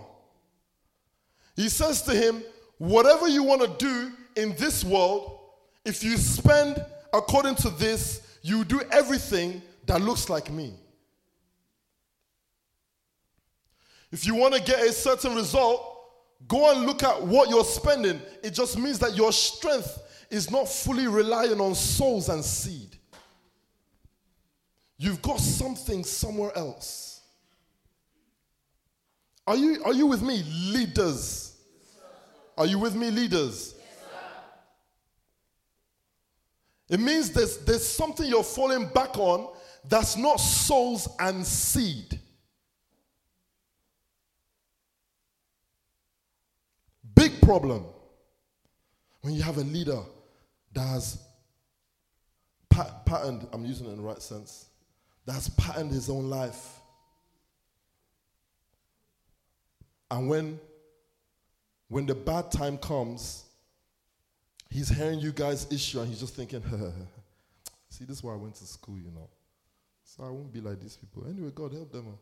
He 1.56 1.70
says 1.70 2.02
to 2.04 2.12
him, 2.12 2.44
Whatever 2.78 3.28
you 3.28 3.42
want 3.42 3.62
to 3.62 3.86
do 3.86 4.12
in 4.36 4.56
this 4.56 4.84
world, 4.84 5.37
if 5.88 6.04
you 6.04 6.18
spend 6.18 6.84
according 7.14 7.56
to 7.56 7.70
this, 7.70 8.22
you 8.42 8.66
do 8.66 8.82
everything 8.92 9.62
that 9.86 10.02
looks 10.02 10.30
like 10.30 10.52
me. 10.52 10.74
If 14.12 14.28
you 14.28 14.36
want 14.36 14.54
to 14.54 14.62
get 14.62 14.82
a 14.82 14.92
certain 14.92 15.34
result, 15.34 15.82
go 16.46 16.72
and 16.72 16.86
look 16.86 17.04
at 17.04 17.24
what 17.24 17.50
you're 17.50 17.64
spending. 17.64 18.22
It 18.44 18.52
just 18.52 18.78
means 18.78 19.00
that 19.00 19.16
your 19.16 19.32
strength 19.32 20.26
is 20.30 20.52
not 20.52 20.68
fully 20.68 21.08
relying 21.08 21.62
on 21.62 21.74
souls 21.74 22.28
and 22.28 22.44
seed. 22.44 22.98
You've 24.98 25.22
got 25.22 25.40
something 25.40 26.04
somewhere 26.04 26.52
else. 26.58 27.22
Are 29.46 29.56
you, 29.56 29.82
are 29.86 29.94
you 29.94 30.06
with 30.08 30.22
me, 30.22 30.44
leaders? 30.44 31.56
Are 32.58 32.66
you 32.66 32.78
with 32.78 32.94
me, 32.94 33.10
leaders? 33.10 33.76
It 36.90 37.00
means 37.00 37.32
there's, 37.32 37.58
there's 37.58 37.86
something 37.86 38.26
you're 38.26 38.44
falling 38.44 38.88
back 38.88 39.18
on 39.18 39.54
that's 39.88 40.16
not 40.16 40.38
souls 40.38 41.08
and 41.20 41.46
seed. 41.46 42.20
Big 47.16 47.42
problem 47.42 47.86
when 49.22 49.34
you 49.34 49.42
have 49.42 49.58
a 49.58 49.62
leader 49.62 50.00
that 50.74 50.88
has 50.88 51.22
pat- 52.70 53.06
patterned, 53.06 53.48
I'm 53.52 53.66
using 53.66 53.88
it 53.88 53.90
in 53.90 53.98
the 53.98 54.04
right 54.04 54.22
sense, 54.22 54.68
that 55.26 55.34
has 55.34 55.50
patterned 55.50 55.92
his 55.92 56.10
own 56.10 56.30
life. 56.30 56.80
And 60.10 60.30
when 60.30 60.60
when 61.90 62.06
the 62.06 62.16
bad 62.16 62.52
time 62.52 62.78
comes, 62.78 63.46
he's 64.70 64.90
hearing 64.90 65.20
you 65.20 65.32
guys 65.32 65.68
issue 65.72 66.00
and 66.00 66.10
he's 66.10 66.20
just 66.20 66.36
thinking, 66.36 66.62
see, 67.90 68.06
this 68.06 68.18
is 68.18 68.24
why 68.24 68.34
I 68.34 68.36
went 68.36 68.56
to 68.56 68.66
school, 68.66 68.98
you 68.98 69.12
know. 69.12 69.30
So 70.04 70.24
I 70.24 70.30
won't 70.30 70.52
be 70.52 70.62
like 70.62 70.80
these 70.80 70.96
people. 70.96 71.26
Anyway, 71.30 71.52
God 71.54 71.74
help 71.74 71.92
them. 71.92 72.06
Oh. 72.10 72.20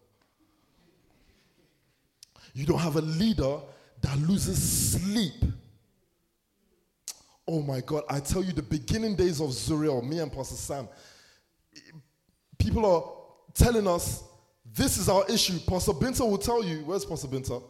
You 2.53 2.65
don't 2.65 2.79
have 2.79 2.95
a 2.95 3.01
leader 3.01 3.57
that 4.01 4.17
loses 4.19 4.91
sleep. 4.93 5.43
Oh 7.47 7.61
my 7.61 7.81
God, 7.81 8.03
I 8.09 8.19
tell 8.19 8.43
you, 8.43 8.53
the 8.53 8.63
beginning 8.63 9.15
days 9.15 9.39
of 9.39 9.49
Zuriel, 9.49 10.03
me 10.03 10.19
and 10.19 10.31
Pastor 10.31 10.55
Sam, 10.55 10.87
people 12.57 12.85
are 12.85 13.03
telling 13.53 13.87
us 13.87 14.23
this 14.73 14.97
is 14.97 15.09
our 15.09 15.25
issue. 15.29 15.59
Pastor 15.67 15.91
Binta 15.93 16.27
will 16.27 16.39
tell 16.39 16.63
you, 16.63 16.79
where's 16.85 17.05
Pastor 17.05 17.27
Binta? 17.27 17.61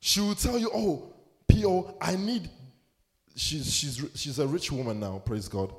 She 0.00 0.20
will 0.20 0.34
tell 0.34 0.58
you, 0.58 0.70
oh, 0.74 1.12
P.O., 1.46 1.96
I 2.00 2.16
need, 2.16 2.48
she's, 3.34 3.72
she's, 3.72 4.04
she's 4.14 4.38
a 4.38 4.46
rich 4.46 4.70
woman 4.72 5.00
now, 5.00 5.22
praise 5.24 5.48
God. 5.48 5.72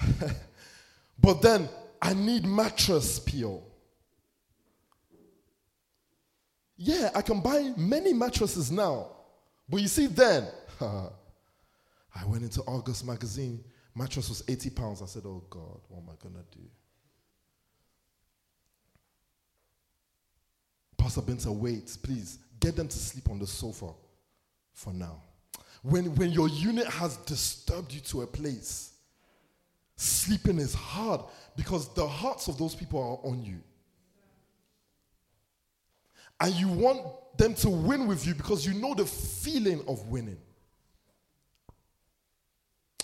but 1.20 1.42
then, 1.42 1.68
I 2.02 2.14
need 2.14 2.46
mattress, 2.46 3.18
P.O. 3.18 3.62
Yeah, 6.76 7.10
I 7.14 7.20
can 7.20 7.40
buy 7.40 7.72
many 7.76 8.14
mattresses 8.14 8.70
now. 8.70 9.08
But 9.68 9.82
you 9.82 9.88
see, 9.88 10.06
then, 10.06 10.46
I 10.80 12.24
went 12.26 12.42
into 12.42 12.62
Argos 12.66 13.04
magazine, 13.04 13.62
mattress 13.94 14.28
was 14.28 14.42
80 14.48 14.70
pounds. 14.70 15.02
I 15.02 15.06
said, 15.06 15.22
oh 15.26 15.44
God, 15.50 15.80
what 15.88 16.00
am 16.02 16.08
I 16.08 16.22
going 16.22 16.34
to 16.34 16.58
do? 16.58 16.64
Pastor 20.96 21.20
Binta, 21.20 21.54
wait, 21.54 21.96
please. 22.02 22.38
Get 22.58 22.76
them 22.76 22.88
to 22.88 22.98
sleep 22.98 23.30
on 23.30 23.38
the 23.38 23.46
sofa 23.46 23.90
for 24.74 24.92
now. 24.92 25.22
When, 25.82 26.14
when 26.16 26.30
your 26.30 26.48
unit 26.48 26.86
has 26.86 27.16
disturbed 27.18 27.92
you 27.92 28.00
to 28.00 28.22
a 28.22 28.26
place, 28.26 28.92
sleeping 29.96 30.58
is 30.58 30.74
hard 30.74 31.22
because 31.56 31.92
the 31.94 32.06
hearts 32.06 32.48
of 32.48 32.58
those 32.58 32.74
people 32.74 33.00
are 33.00 33.30
on 33.30 33.42
you. 33.42 33.60
And 36.40 36.54
you 36.54 36.68
want 36.68 37.02
them 37.36 37.54
to 37.54 37.70
win 37.70 38.06
with 38.06 38.26
you 38.26 38.34
because 38.34 38.66
you 38.66 38.74
know 38.74 38.94
the 38.94 39.06
feeling 39.06 39.82
of 39.86 40.06
winning. 40.08 40.38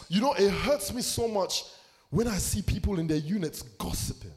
You 0.08 0.20
know, 0.20 0.34
it 0.34 0.50
hurts 0.50 0.92
me 0.92 1.02
so 1.02 1.26
much 1.28 1.64
when 2.10 2.28
I 2.28 2.36
see 2.36 2.62
people 2.62 2.98
in 2.98 3.06
their 3.06 3.18
units 3.18 3.62
gossiping. 3.62 4.32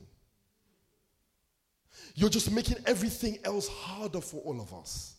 You're 2.15 2.29
just 2.29 2.51
making 2.51 2.77
everything 2.85 3.39
else 3.43 3.67
harder 3.67 4.19
for 4.19 4.41
all 4.41 4.59
of 4.59 4.73
us. 4.73 5.15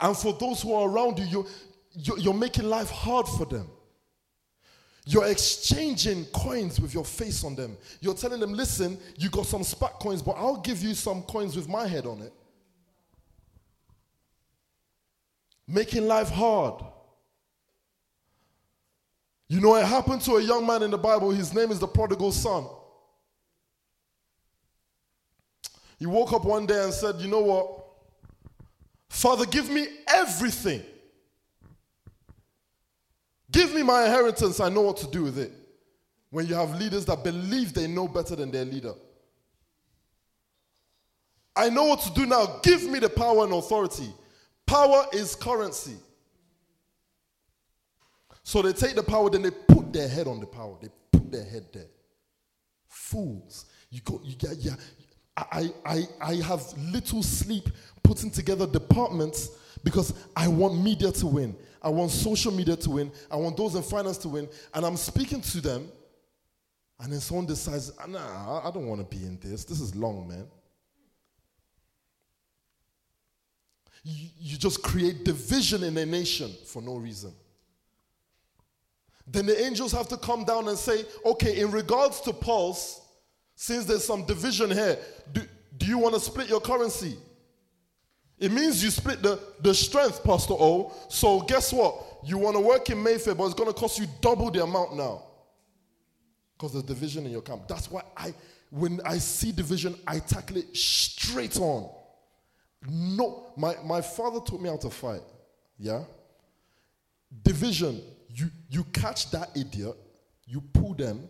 And 0.00 0.16
for 0.16 0.32
those 0.32 0.62
who 0.62 0.74
are 0.74 0.88
around 0.88 1.18
you, 1.18 1.46
you're, 1.92 2.18
you're, 2.18 2.34
making 2.34 2.64
life 2.64 2.90
hard 2.90 3.26
for 3.28 3.44
them. 3.44 3.68
You're 5.06 5.26
exchanging 5.26 6.24
coins 6.26 6.80
with 6.80 6.94
your 6.94 7.04
face 7.04 7.44
on 7.44 7.54
them. 7.54 7.76
You're 8.00 8.14
telling 8.14 8.40
them, 8.40 8.52
listen, 8.52 8.98
you 9.16 9.28
got 9.28 9.46
some 9.46 9.60
SPAC 9.60 10.00
coins, 10.00 10.22
but 10.22 10.32
I'll 10.32 10.60
give 10.60 10.82
you 10.82 10.94
some 10.94 11.22
coins 11.22 11.56
with 11.56 11.68
my 11.68 11.86
head 11.86 12.06
on 12.06 12.22
it. 12.22 12.32
Making 15.68 16.08
life 16.08 16.30
hard. 16.30 16.82
You 19.48 19.60
know, 19.60 19.74
it 19.76 19.84
happened 19.84 20.22
to 20.22 20.36
a 20.36 20.42
young 20.42 20.66
man 20.66 20.82
in 20.82 20.90
the 20.90 20.98
Bible. 20.98 21.30
His 21.30 21.54
name 21.54 21.70
is 21.70 21.78
the 21.78 21.86
prodigal 21.86 22.32
son. 22.32 22.66
He 25.98 26.06
woke 26.06 26.32
up 26.32 26.44
one 26.44 26.66
day 26.66 26.82
and 26.82 26.92
said, 26.92 27.16
You 27.16 27.28
know 27.28 27.40
what? 27.40 27.83
Father, 29.14 29.46
give 29.46 29.70
me 29.70 29.86
everything. 30.08 30.82
Give 33.48 33.72
me 33.72 33.84
my 33.84 34.06
inheritance. 34.06 34.58
I 34.58 34.68
know 34.68 34.80
what 34.80 34.96
to 34.98 35.06
do 35.06 35.22
with 35.22 35.38
it. 35.38 35.52
When 36.30 36.48
you 36.48 36.56
have 36.56 36.76
leaders 36.80 37.04
that 37.04 37.22
believe 37.22 37.72
they 37.72 37.86
know 37.86 38.08
better 38.08 38.34
than 38.34 38.50
their 38.50 38.64
leader. 38.64 38.92
I 41.54 41.70
know 41.70 41.84
what 41.84 42.00
to 42.00 42.12
do 42.12 42.26
now. 42.26 42.58
Give 42.64 42.82
me 42.90 42.98
the 42.98 43.08
power 43.08 43.44
and 43.44 43.52
authority. 43.52 44.12
Power 44.66 45.06
is 45.12 45.36
currency. 45.36 45.94
So 48.42 48.62
they 48.62 48.72
take 48.72 48.96
the 48.96 49.02
power, 49.04 49.30
then 49.30 49.42
they 49.42 49.52
put 49.52 49.92
their 49.92 50.08
head 50.08 50.26
on 50.26 50.40
the 50.40 50.46
power. 50.46 50.76
They 50.82 50.88
put 51.12 51.30
their 51.30 51.44
head 51.44 51.66
there. 51.72 51.86
Fools. 52.88 53.66
You 53.90 54.00
go, 54.00 54.20
you 54.24 54.34
get, 54.34 54.56
yeah. 54.56 54.74
I, 55.36 55.72
I, 55.84 56.02
I 56.20 56.34
have 56.36 56.62
little 56.78 57.22
sleep 57.22 57.68
putting 58.02 58.30
together 58.30 58.66
departments 58.66 59.50
because 59.82 60.14
I 60.36 60.48
want 60.48 60.80
media 60.80 61.10
to 61.12 61.26
win. 61.26 61.56
I 61.82 61.88
want 61.88 62.10
social 62.10 62.52
media 62.52 62.76
to 62.76 62.90
win. 62.90 63.12
I 63.30 63.36
want 63.36 63.56
those 63.56 63.74
in 63.74 63.82
finance 63.82 64.18
to 64.18 64.28
win. 64.28 64.48
And 64.72 64.86
I'm 64.86 64.96
speaking 64.96 65.40
to 65.40 65.60
them, 65.60 65.88
and 67.00 67.12
then 67.12 67.20
someone 67.20 67.46
decides, 67.46 67.92
ah, 67.98 68.06
nah, 68.06 68.66
I 68.66 68.70
don't 68.70 68.86
want 68.86 69.00
to 69.00 69.16
be 69.16 69.24
in 69.24 69.38
this. 69.40 69.64
This 69.64 69.80
is 69.80 69.94
long, 69.94 70.28
man. 70.28 70.46
You, 74.04 74.28
you 74.38 74.56
just 74.56 74.82
create 74.82 75.24
division 75.24 75.82
in 75.82 75.96
a 75.98 76.06
nation 76.06 76.52
for 76.66 76.80
no 76.80 76.96
reason. 76.96 77.32
Then 79.26 79.46
the 79.46 79.64
angels 79.64 79.92
have 79.92 80.08
to 80.08 80.16
come 80.16 80.44
down 80.44 80.68
and 80.68 80.78
say, 80.78 81.04
okay, 81.24 81.58
in 81.58 81.70
regards 81.70 82.20
to 82.22 82.32
Tulse, 82.32 83.00
since 83.54 83.84
there's 83.84 84.04
some 84.04 84.24
division 84.24 84.70
here, 84.70 84.98
do, 85.32 85.42
do 85.76 85.86
you 85.86 85.98
want 85.98 86.14
to 86.14 86.20
split 86.20 86.48
your 86.48 86.60
currency? 86.60 87.16
It 88.38 88.50
means 88.50 88.82
you 88.82 88.90
split 88.90 89.22
the, 89.22 89.38
the 89.60 89.72
strength, 89.74 90.24
Pastor 90.24 90.54
O. 90.54 90.92
So 91.08 91.40
guess 91.42 91.72
what? 91.72 91.94
You 92.24 92.38
want 92.38 92.56
to 92.56 92.60
work 92.60 92.90
in 92.90 93.02
Mayfair, 93.02 93.34
but 93.34 93.44
it's 93.44 93.54
going 93.54 93.72
to 93.72 93.78
cost 93.78 93.98
you 93.98 94.06
double 94.20 94.50
the 94.50 94.62
amount 94.62 94.96
now. 94.96 95.22
Because 96.56 96.72
there's 96.72 96.84
division 96.84 97.26
in 97.26 97.32
your 97.32 97.42
camp. 97.42 97.68
That's 97.68 97.90
why 97.90 98.02
I, 98.16 98.34
when 98.70 99.00
I 99.04 99.18
see 99.18 99.52
division, 99.52 99.94
I 100.06 100.18
tackle 100.18 100.56
it 100.56 100.76
straight 100.76 101.58
on. 101.58 101.90
No, 102.88 103.52
my, 103.56 103.76
my 103.84 104.00
father 104.00 104.40
taught 104.40 104.60
me 104.60 104.68
how 104.68 104.76
to 104.78 104.90
fight. 104.90 105.22
Yeah? 105.78 106.02
Division, 107.42 108.02
you, 108.28 108.50
you 108.68 108.84
catch 108.84 109.30
that 109.30 109.50
idiot, 109.56 109.96
you 110.46 110.60
pull 110.60 110.94
them, 110.94 111.28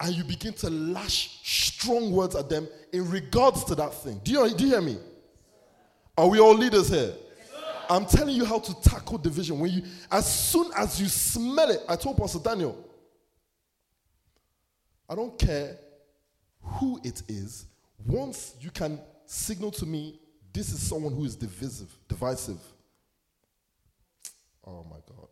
and 0.00 0.14
you 0.14 0.24
begin 0.24 0.52
to 0.54 0.70
lash 0.70 1.40
strong 1.42 2.12
words 2.12 2.36
at 2.36 2.48
them 2.48 2.68
in 2.92 3.10
regards 3.10 3.64
to 3.64 3.74
that 3.74 3.92
thing. 3.94 4.20
Do 4.22 4.32
you, 4.32 4.54
do 4.54 4.64
you 4.64 4.70
hear 4.70 4.80
me? 4.80 4.96
Are 6.16 6.28
we 6.28 6.38
all 6.38 6.54
leaders 6.54 6.88
here? 6.88 7.14
I'm 7.90 8.04
telling 8.04 8.36
you 8.36 8.44
how 8.44 8.58
to 8.58 8.80
tackle 8.82 9.18
division. 9.18 9.58
When 9.58 9.70
you, 9.70 9.82
as 10.10 10.32
soon 10.32 10.70
as 10.76 11.00
you 11.00 11.08
smell 11.08 11.70
it, 11.70 11.80
I 11.88 11.96
told 11.96 12.18
Pastor 12.18 12.38
Daniel, 12.38 12.84
I 15.08 15.14
don't 15.14 15.38
care 15.38 15.78
who 16.60 17.00
it 17.02 17.22
is. 17.28 17.66
Once 18.06 18.54
you 18.60 18.70
can 18.70 19.00
signal 19.26 19.70
to 19.70 19.86
me, 19.86 20.20
this 20.52 20.70
is 20.70 20.80
someone 20.80 21.14
who 21.14 21.24
is 21.24 21.34
divisive, 21.34 21.90
divisive. 22.06 22.60
Oh 24.66 24.84
my 24.88 24.98
God. 25.08 25.28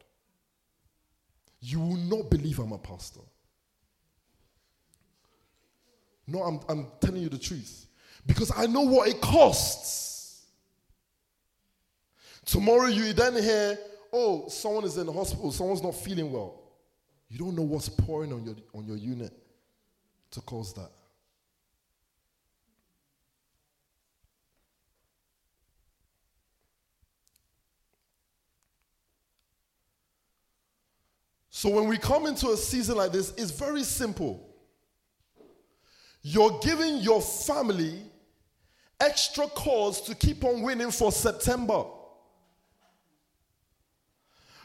You 1.60 1.80
will 1.80 1.96
not 1.96 2.30
believe 2.30 2.58
I'm 2.58 2.72
a 2.72 2.78
pastor. 2.78 3.20
No, 6.26 6.42
I'm, 6.42 6.60
I'm 6.68 6.86
telling 7.00 7.22
you 7.22 7.28
the 7.28 7.38
truth. 7.38 7.86
Because 8.26 8.52
I 8.56 8.66
know 8.66 8.82
what 8.82 9.08
it 9.08 9.20
costs. 9.20 10.44
Tomorrow 12.44 12.86
you 12.86 13.12
then 13.12 13.34
hear, 13.34 13.78
oh, 14.12 14.48
someone 14.48 14.84
is 14.84 14.96
in 14.96 15.06
the 15.06 15.12
hospital, 15.12 15.52
someone's 15.52 15.82
not 15.82 15.94
feeling 15.94 16.32
well. 16.32 16.62
You 17.28 17.38
don't 17.38 17.56
know 17.56 17.62
what's 17.62 17.88
pouring 17.88 18.32
on 18.32 18.44
your, 18.44 18.54
on 18.74 18.86
your 18.86 18.96
unit 18.96 19.32
to 20.30 20.40
cause 20.40 20.72
that. 20.74 20.90
So 31.50 31.70
when 31.70 31.88
we 31.88 31.96
come 31.96 32.26
into 32.26 32.50
a 32.50 32.56
season 32.56 32.96
like 32.96 33.12
this, 33.12 33.32
it's 33.38 33.50
very 33.50 33.82
simple. 33.82 34.45
You're 36.28 36.58
giving 36.60 36.96
your 36.96 37.22
family 37.22 38.02
extra 38.98 39.46
cause 39.46 40.00
to 40.00 40.14
keep 40.16 40.42
on 40.42 40.60
winning 40.62 40.90
for 40.90 41.12
September. 41.12 41.84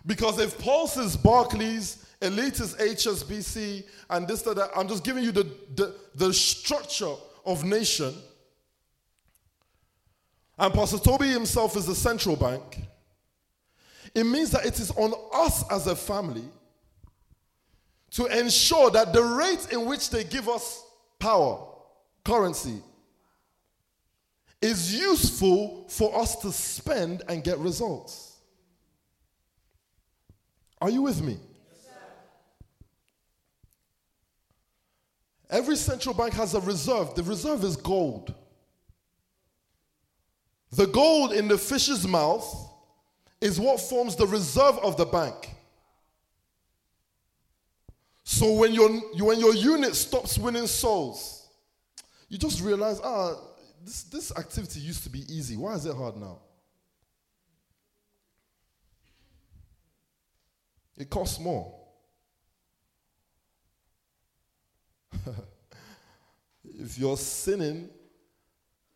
Because 0.03 0.39
if 0.39 0.57
Tulse 0.57 0.97
is 0.97 1.16
Barclays, 1.16 2.03
Elite 2.20 2.59
is 2.59 2.74
HSBC, 2.74 3.84
and 4.09 4.28
this, 4.28 4.41
that, 4.41 4.55
that, 4.55 4.72
I'm 4.76 4.88
just 4.88 5.03
giving 5.03 5.24
you 5.24 5.32
the, 5.32 5.43
the, 5.76 5.93
the 6.16 6.34
structure 6.34 7.14
of 7.45 7.64
nation. 7.64 8.12
And 10.57 10.74
Pastor 10.74 10.97
Tobi 10.97 11.32
himself 11.32 11.78
is 11.78 11.86
the 11.86 11.93
central 11.93 12.36
bank. 12.36 12.80
It 14.16 14.24
means 14.24 14.49
that 14.49 14.66
it 14.66 14.80
is 14.80 14.89
on 14.97 15.14
us 15.32 15.64
as 15.70 15.86
a 15.86 15.95
family 15.95 16.49
to 18.14 18.26
ensure 18.36 18.89
that 18.89 19.14
the 19.14 19.22
rate 19.22 19.68
in 19.72 19.86
which 19.86 20.09
they 20.09 20.24
give 20.24 20.49
us 20.49 20.86
power, 21.22 21.66
currency, 22.26 22.82
is 24.62 24.94
useful 24.94 25.86
for 25.88 26.20
us 26.20 26.36
to 26.38 26.52
spend 26.52 27.24
and 27.30 27.44
get 27.44 27.58
results. 27.60 28.36
Are 30.82 30.90
you 30.90 31.04
with 31.04 31.22
me? 31.22 31.38
Every 35.50 35.76
central 35.76 36.16
bank 36.16 36.34
has 36.34 36.54
a 36.54 36.62
reserve. 36.62 37.14
The 37.16 37.24
reserve 37.24 37.64
is 37.64 37.76
gold. 37.76 38.34
The 40.72 40.88
gold 40.88 41.34
in 41.34 41.48
the 41.48 41.58
fish's 41.58 42.08
mouth 42.08 42.70
is 43.42 43.60
what 43.60 43.82
forms 43.82 44.16
the 44.16 44.28
reserve 44.28 44.78
of 44.78 44.96
the 44.96 45.06
bank. 45.06 45.54
So 48.24 48.54
when 48.54 48.74
your, 48.74 48.90
when 48.90 49.40
your 49.40 49.54
unit 49.54 49.96
stops 49.96 50.38
winning 50.38 50.68
souls, 50.68 51.48
you 52.30 52.38
just 52.38 52.62
realize, 52.62 53.00
ah, 53.04 53.36
this, 53.84 54.04
this 54.04 54.32
activity 54.38 54.80
used 54.80 55.04
to 55.04 55.10
be 55.10 55.20
easy. 55.34 55.58
Why 55.58 55.74
is 55.74 55.86
it 55.86 55.96
hard 55.96 56.18
now? 56.18 56.40
It 60.98 61.10
costs 61.10 61.40
more. 61.40 61.74
if 66.64 66.98
you're 66.98 67.18
sinning 67.18 67.90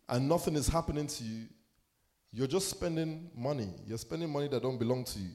and 0.07 0.29
nothing 0.29 0.55
is 0.55 0.67
happening 0.67 1.07
to 1.07 1.23
you, 1.23 1.45
you're 2.31 2.47
just 2.47 2.69
spending 2.69 3.31
money. 3.35 3.69
You're 3.87 3.97
spending 3.97 4.29
money 4.29 4.47
that 4.49 4.61
don't 4.61 4.77
belong 4.77 5.03
to 5.05 5.19
you. 5.19 5.31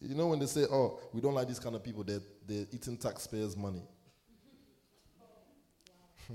You 0.00 0.14
know 0.14 0.28
when 0.28 0.38
they 0.38 0.46
say, 0.46 0.64
oh, 0.70 1.00
we 1.12 1.20
don't 1.20 1.34
like 1.34 1.48
these 1.48 1.58
kind 1.58 1.74
of 1.74 1.82
people, 1.82 2.04
they're, 2.04 2.20
they're 2.46 2.66
eating 2.72 2.96
taxpayers' 2.96 3.56
money. 3.56 3.82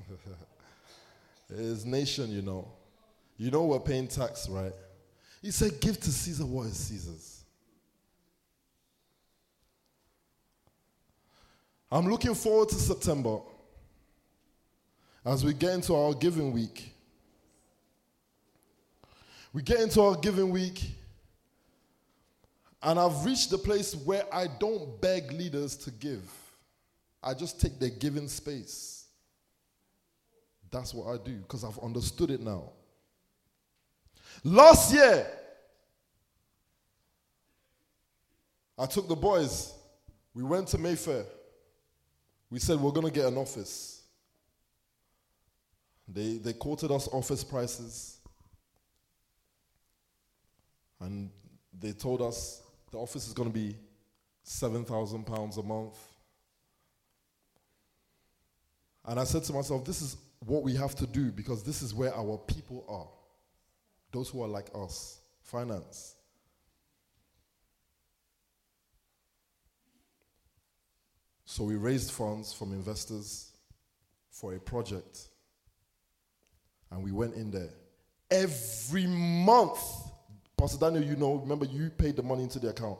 it's 1.50 1.86
nation, 1.86 2.32
you 2.32 2.42
know. 2.42 2.68
You 3.38 3.52
know 3.52 3.64
we're 3.64 3.80
paying 3.80 4.08
tax, 4.08 4.50
right? 4.50 4.74
He 5.42 5.52
said, 5.52 5.80
give 5.80 6.00
to 6.00 6.12
Caesar 6.12 6.46
what 6.46 6.68
is 6.68 6.78
Caesar's. 6.78 7.44
I'm 11.92 12.10
looking 12.10 12.34
forward 12.34 12.70
to 12.70 12.76
September 12.76 13.40
as 15.26 15.46
we 15.46 15.54
get 15.54 15.74
into 15.74 15.96
our 15.96 16.14
giving 16.14 16.52
week. 16.52 16.92
We 19.54 19.62
get 19.62 19.80
into 19.80 20.02
our 20.02 20.16
giving 20.16 20.50
week, 20.50 20.82
and 22.84 23.00
I've 23.00 23.26
reached 23.26 23.50
the 23.50 23.58
place 23.58 23.96
where 23.96 24.24
I 24.34 24.48
don't 24.60 25.00
beg 25.00 25.32
leaders 25.32 25.78
to 25.78 25.92
give, 25.92 26.30
I 27.24 27.34
just 27.34 27.62
take 27.62 27.80
their 27.80 27.90
giving 27.90 28.28
space. 28.28 29.06
That's 30.70 30.94
what 30.94 31.08
I 31.08 31.24
do 31.24 31.36
because 31.36 31.64
I've 31.64 31.80
understood 31.80 32.32
it 32.32 32.42
now. 32.42 32.72
Last 34.44 34.94
year, 34.94 35.28
I 38.78 38.88
took 38.88 39.08
the 39.08 39.16
boys, 39.16 39.72
we 40.34 40.44
went 40.44 40.68
to 40.70 40.78
Mayfair. 40.78 41.26
We 42.50 42.60
said 42.60 42.80
we're 42.80 42.92
going 42.92 43.06
to 43.06 43.14
get 43.14 43.26
an 43.26 43.38
office. 43.38 44.02
They, 46.08 46.38
they 46.38 46.54
quoted 46.54 46.92
us 46.92 47.08
office 47.08 47.44
prices. 47.44 48.18
And 51.00 51.30
they 51.80 51.92
told 51.92 52.22
us 52.22 52.63
the 52.94 53.00
office 53.00 53.28
is 53.28 53.34
going 53.34 53.50
to 53.50 53.54
be 53.54 53.76
£7,000 54.46 55.58
a 55.58 55.64
month. 55.64 55.98
And 59.06 59.20
I 59.20 59.24
said 59.24 59.44
to 59.46 59.54
myself, 59.54 59.84
this 59.84 60.04
is 60.04 60.16
what 60.46 60.62
we 60.62 60.76
have 60.76 60.94
to 60.98 61.08
do 61.08 61.32
because 61.32 61.64
this 61.64 61.82
is 61.82 61.92
where 61.92 62.16
our 62.16 62.38
people 62.38 62.86
are. 62.88 63.10
Those 64.12 64.30
who 64.30 64.44
are 64.44 64.48
like 64.48 64.68
us. 64.76 65.20
Finance. 65.42 66.16
So 71.46 71.64
we 71.64 71.76
raised 71.76 72.12
funds 72.12 72.54
from 72.54 72.74
investors 72.74 73.54
for 74.30 74.54
a 74.54 74.60
project. 74.60 75.30
And 76.92 77.04
we 77.04 77.12
went 77.12 77.34
in 77.34 77.50
there. 77.50 77.74
Every 78.30 79.08
month, 79.08 79.80
Pastor 80.64 80.80
Daniel, 80.80 81.04
you 81.04 81.18
know, 81.18 81.34
remember 81.34 81.66
you 81.66 81.90
paid 81.90 82.16
the 82.16 82.24
money 82.24 82.44
into 82.44 82.58
the 82.58 82.70
account. 82.70 82.98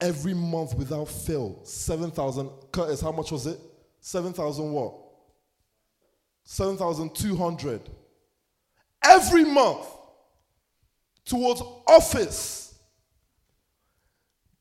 Every 0.00 0.32
month 0.32 0.76
without 0.76 1.08
fail, 1.08 1.58
7,000. 1.64 2.48
Curtis, 2.70 3.00
how 3.00 3.10
much 3.10 3.32
was 3.32 3.48
it? 3.48 3.58
7,000 3.98 4.72
what? 4.72 4.94
7,200. 6.44 7.80
Every 9.02 9.44
month 9.44 9.88
towards 11.24 11.60
office. 11.88 12.78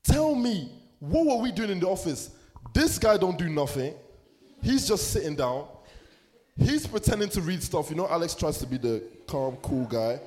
Tell 0.06 0.34
me, 0.34 0.72
what 0.98 1.28
were 1.28 1.44
we 1.44 1.52
doing 1.52 1.70
in 1.70 1.80
the 1.80 1.88
office? 1.88 2.32
This 2.74 2.98
guy 2.98 3.18
don't 3.18 3.38
do 3.38 3.48
nothing. 3.48 3.94
He's 4.64 4.88
just 4.88 5.12
sitting 5.12 5.36
down. 5.36 5.68
He's 6.58 6.88
pretending 6.88 7.30
to 7.30 7.42
read 7.42 7.62
stuff. 7.62 7.92
You 7.92 7.96
know, 7.96 8.08
Alex 8.10 8.34
tries 8.34 8.58
to 8.58 8.66
be 8.66 8.80
the 8.80 9.04
calm, 9.28 9.58
cool 9.58 9.86
guy. 9.86 10.20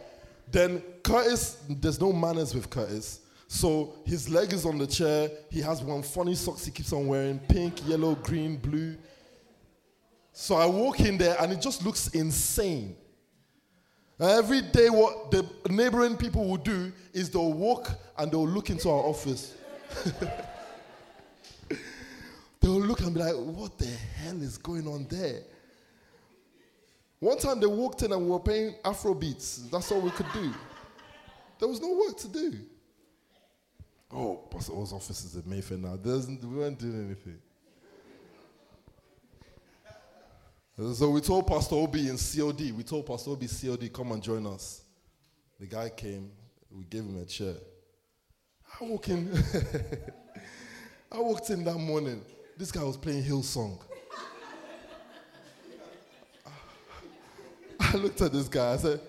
Then 0.51 0.83
Curtis, 1.03 1.63
there's 1.69 2.01
no 2.01 2.13
manners 2.13 2.55
with 2.55 2.71
Curtis. 2.71 3.21
So 3.47 3.95
his 4.05 4.29
leg 4.29 4.53
is 4.53 4.67
on 4.67 4.79
the 4.79 4.87
chair. 4.87 5.31
He 5.51 5.61
has 5.61 5.83
one 5.83 6.03
funny 6.03 6.35
socks 6.35 6.65
he 6.67 6.71
keeps 6.71 6.93
on 6.93 7.07
wearing 7.07 7.39
pink, 7.39 7.87
yellow, 7.87 8.15
green, 8.15 8.57
blue. 8.57 8.97
So 10.33 10.55
I 10.55 10.67
walk 10.67 11.01
in 11.01 11.19
there 11.19 11.37
and 11.41 11.53
it 11.53 11.61
just 11.61 11.85
looks 11.85 12.09
insane. 12.09 12.97
Every 14.21 14.63
day, 14.63 14.91
what 14.91 15.31
the 15.31 15.49
neighboring 15.71 16.17
people 16.17 16.45
will 16.47 16.57
do 16.57 16.93
is 17.13 17.31
they'll 17.31 17.53
walk 17.53 17.91
and 18.19 18.31
they'll 18.31 18.49
look 18.49 18.69
into 18.69 18.91
our 18.91 19.03
office. 19.05 19.55
they'll 22.61 22.81
look 22.81 23.01
and 23.01 23.15
be 23.15 23.21
like, 23.21 23.35
what 23.35 23.79
the 23.79 23.87
hell 23.87 24.43
is 24.43 24.59
going 24.59 24.89
on 24.89 25.07
there? 25.09 25.43
One 27.21 27.39
time 27.39 27.59
they 27.59 27.67
walked 27.67 28.03
in 28.03 28.13
and 28.13 28.25
we 28.25 28.31
were 28.31 28.39
playing 28.39 28.77
Afro 28.85 29.15
beats. 29.15 29.69
That's 29.71 29.91
all 29.91 30.01
we 30.01 30.11
could 30.11 30.31
do. 30.33 30.53
There 31.59 31.69
was 31.69 31.81
no 31.81 31.93
work 31.95 32.17
to 32.19 32.29
do. 32.29 32.55
Oh, 34.13 34.37
Pastor 34.51 34.73
O's 34.73 34.93
office 34.93 35.25
is 35.25 35.35
in 35.35 35.49
Mayfair 35.51 35.79
now. 35.79 35.99
There's, 36.01 36.29
we 36.29 36.37
weren't 36.47 36.79
doing 36.79 37.05
anything. 37.05 37.39
So 40.95 41.11
we 41.11 41.21
told 41.21 41.49
Pastor 41.49 41.75
Obi 41.75 42.09
in 42.09 42.17
COD, 42.17 42.71
we 42.71 42.85
told 42.85 43.05
Pastor 43.05 43.33
Obi 43.33 43.49
COD, 43.49 43.93
come 43.93 44.13
and 44.13 44.23
join 44.23 44.47
us. 44.47 44.83
The 45.59 45.67
guy 45.67 45.89
came, 45.89 46.31
we 46.71 46.85
gave 46.85 47.03
him 47.03 47.21
a 47.21 47.25
chair. 47.25 47.55
I 48.81 48.85
walked 48.85 49.09
in, 49.09 49.29
I 51.13 51.19
walked 51.19 51.51
in 51.51 51.65
that 51.65 51.79
morning. 51.79 52.23
This 52.57 52.71
guy 52.71 52.85
was 52.85 52.97
playing 52.97 53.25
Hillsong. 53.25 53.81
I 57.91 57.97
looked 57.97 58.21
at 58.21 58.33
this 58.33 58.49
guy, 58.49 58.75
I 58.75 58.77
said, 58.77 59.01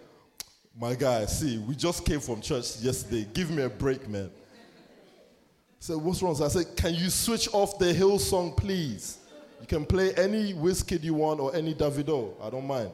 My 0.79 0.95
guy, 0.95 1.25
see, 1.25 1.57
we 1.57 1.75
just 1.75 2.05
came 2.05 2.21
from 2.21 2.39
church 2.39 2.77
yesterday. 2.77 3.27
Give 3.33 3.51
me 3.51 3.63
a 3.63 3.69
break, 3.69 4.07
man. 4.07 4.31
I 4.31 5.75
said, 5.79 5.97
What's 5.97 6.21
wrong? 6.21 6.33
So 6.35 6.45
I 6.45 6.47
said, 6.47 6.77
Can 6.77 6.93
you 6.93 7.09
switch 7.09 7.49
off 7.51 7.77
the 7.77 7.93
Hillsong, 7.93 8.55
please? 8.55 9.17
You 9.59 9.67
can 9.67 9.85
play 9.85 10.13
any 10.15 10.53
Wizkid 10.53 11.03
you 11.03 11.13
want 11.15 11.41
or 11.41 11.53
any 11.53 11.73
Davido. 11.73 12.33
I 12.41 12.49
don't 12.49 12.65
mind. 12.65 12.91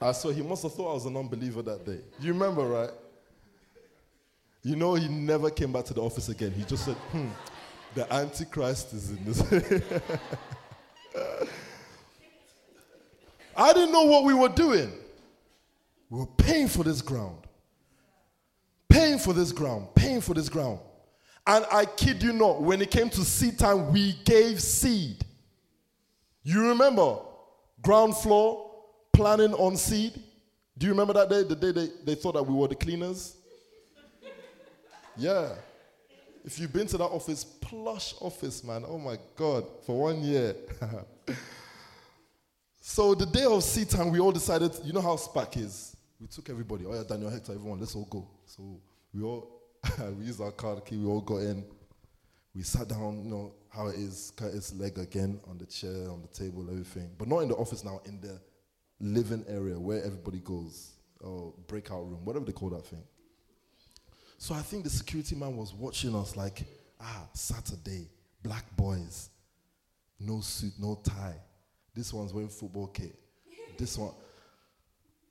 I 0.00 0.12
saw 0.12 0.30
he 0.30 0.40
must 0.40 0.62
have 0.62 0.72
thought 0.72 0.92
I 0.92 0.94
was 0.94 1.04
an 1.04 1.16
unbeliever 1.16 1.60
that 1.62 1.84
day. 1.84 1.98
You 2.18 2.32
remember, 2.32 2.62
right? 2.62 2.90
You 4.62 4.76
know, 4.76 4.94
he 4.94 5.08
never 5.08 5.50
came 5.50 5.72
back 5.72 5.84
to 5.86 5.94
the 5.94 6.00
office 6.00 6.30
again. 6.30 6.52
He 6.52 6.64
just 6.64 6.86
said, 6.86 6.94
hmm, 6.94 7.28
the 7.94 8.10
Antichrist 8.10 8.94
is 8.94 9.10
in 9.10 9.24
this. 9.24 9.42
I 13.58 13.72
didn't 13.72 13.90
know 13.90 14.04
what 14.04 14.22
we 14.22 14.32
were 14.34 14.48
doing. 14.48 14.92
We 16.08 16.20
were 16.20 16.26
paying 16.26 16.68
for 16.68 16.84
this 16.84 17.02
ground. 17.02 17.38
Paying 18.88 19.18
for 19.18 19.32
this 19.32 19.50
ground. 19.50 19.88
Paying 19.96 20.20
for 20.20 20.32
this 20.32 20.48
ground. 20.48 20.78
And 21.44 21.66
I 21.72 21.84
kid 21.84 22.22
you 22.22 22.32
not, 22.32 22.62
when 22.62 22.80
it 22.80 22.90
came 22.90 23.10
to 23.10 23.24
seed 23.24 23.58
time, 23.58 23.92
we 23.92 24.14
gave 24.24 24.62
seed. 24.62 25.24
You 26.44 26.68
remember? 26.68 27.18
Ground 27.82 28.16
floor, 28.16 28.70
planning 29.12 29.54
on 29.54 29.76
seed. 29.76 30.12
Do 30.76 30.86
you 30.86 30.92
remember 30.92 31.14
that 31.14 31.28
day? 31.28 31.42
The 31.42 31.56
day 31.56 31.72
they, 31.72 31.88
they 32.04 32.14
thought 32.14 32.34
that 32.34 32.42
we 32.44 32.54
were 32.54 32.68
the 32.68 32.76
cleaners? 32.76 33.34
Yeah. 35.16 35.48
If 36.44 36.60
you've 36.60 36.72
been 36.72 36.86
to 36.86 36.98
that 36.98 37.04
office, 37.04 37.44
plush 37.44 38.14
office, 38.20 38.62
man, 38.62 38.84
oh 38.86 38.98
my 38.98 39.18
God, 39.36 39.64
for 39.84 40.00
one 40.00 40.22
year. 40.22 40.54
so 42.88 43.14
the 43.14 43.26
day 43.26 43.44
of 43.44 43.62
seed 43.62 43.90
time, 43.90 44.10
we 44.10 44.18
all 44.18 44.32
decided, 44.32 44.72
you 44.82 44.94
know 44.94 45.02
how 45.02 45.14
SPAC 45.14 45.58
is? 45.58 45.94
We 46.18 46.26
took 46.26 46.48
everybody, 46.48 46.86
oh 46.86 46.94
yeah, 46.94 47.02
Daniel 47.06 47.28
Hector, 47.28 47.52
everyone, 47.52 47.78
let's 47.78 47.94
all 47.94 48.06
go. 48.06 48.26
So 48.46 48.80
we 49.12 49.22
all 49.22 49.60
we 50.18 50.24
used 50.24 50.40
our 50.40 50.50
card 50.52 50.86
key, 50.86 50.96
we 50.96 51.04
all 51.04 51.20
got 51.20 51.36
in. 51.36 51.66
We 52.54 52.62
sat 52.62 52.88
down, 52.88 53.24
you 53.24 53.30
know, 53.30 53.52
how 53.68 53.88
it 53.88 53.96
is, 53.96 54.32
Curtis' 54.34 54.74
leg 54.74 54.96
again 54.96 55.38
on 55.46 55.58
the 55.58 55.66
chair, 55.66 56.08
on 56.08 56.22
the 56.22 56.28
table, 56.28 56.66
everything. 56.70 57.10
But 57.18 57.28
not 57.28 57.40
in 57.40 57.50
the 57.50 57.56
office 57.56 57.84
now, 57.84 58.00
in 58.06 58.22
the 58.22 58.40
living 59.00 59.44
area 59.48 59.78
where 59.78 60.02
everybody 60.02 60.38
goes, 60.38 60.92
or 61.20 61.52
breakout 61.66 62.08
room, 62.08 62.24
whatever 62.24 62.46
they 62.46 62.52
call 62.52 62.70
that 62.70 62.86
thing. 62.86 63.04
So 64.38 64.54
I 64.54 64.62
think 64.62 64.84
the 64.84 64.90
security 64.90 65.36
man 65.36 65.58
was 65.58 65.74
watching 65.74 66.16
us 66.16 66.36
like, 66.36 66.64
ah, 66.98 67.28
Saturday, 67.34 68.08
black 68.42 68.64
boys, 68.76 69.28
no 70.18 70.40
suit, 70.40 70.72
no 70.80 70.98
tie. 71.04 71.36
This 71.98 72.12
one's 72.12 72.32
wearing 72.32 72.48
football 72.48 72.86
kit. 72.86 73.12
This 73.76 73.98
one. 73.98 74.12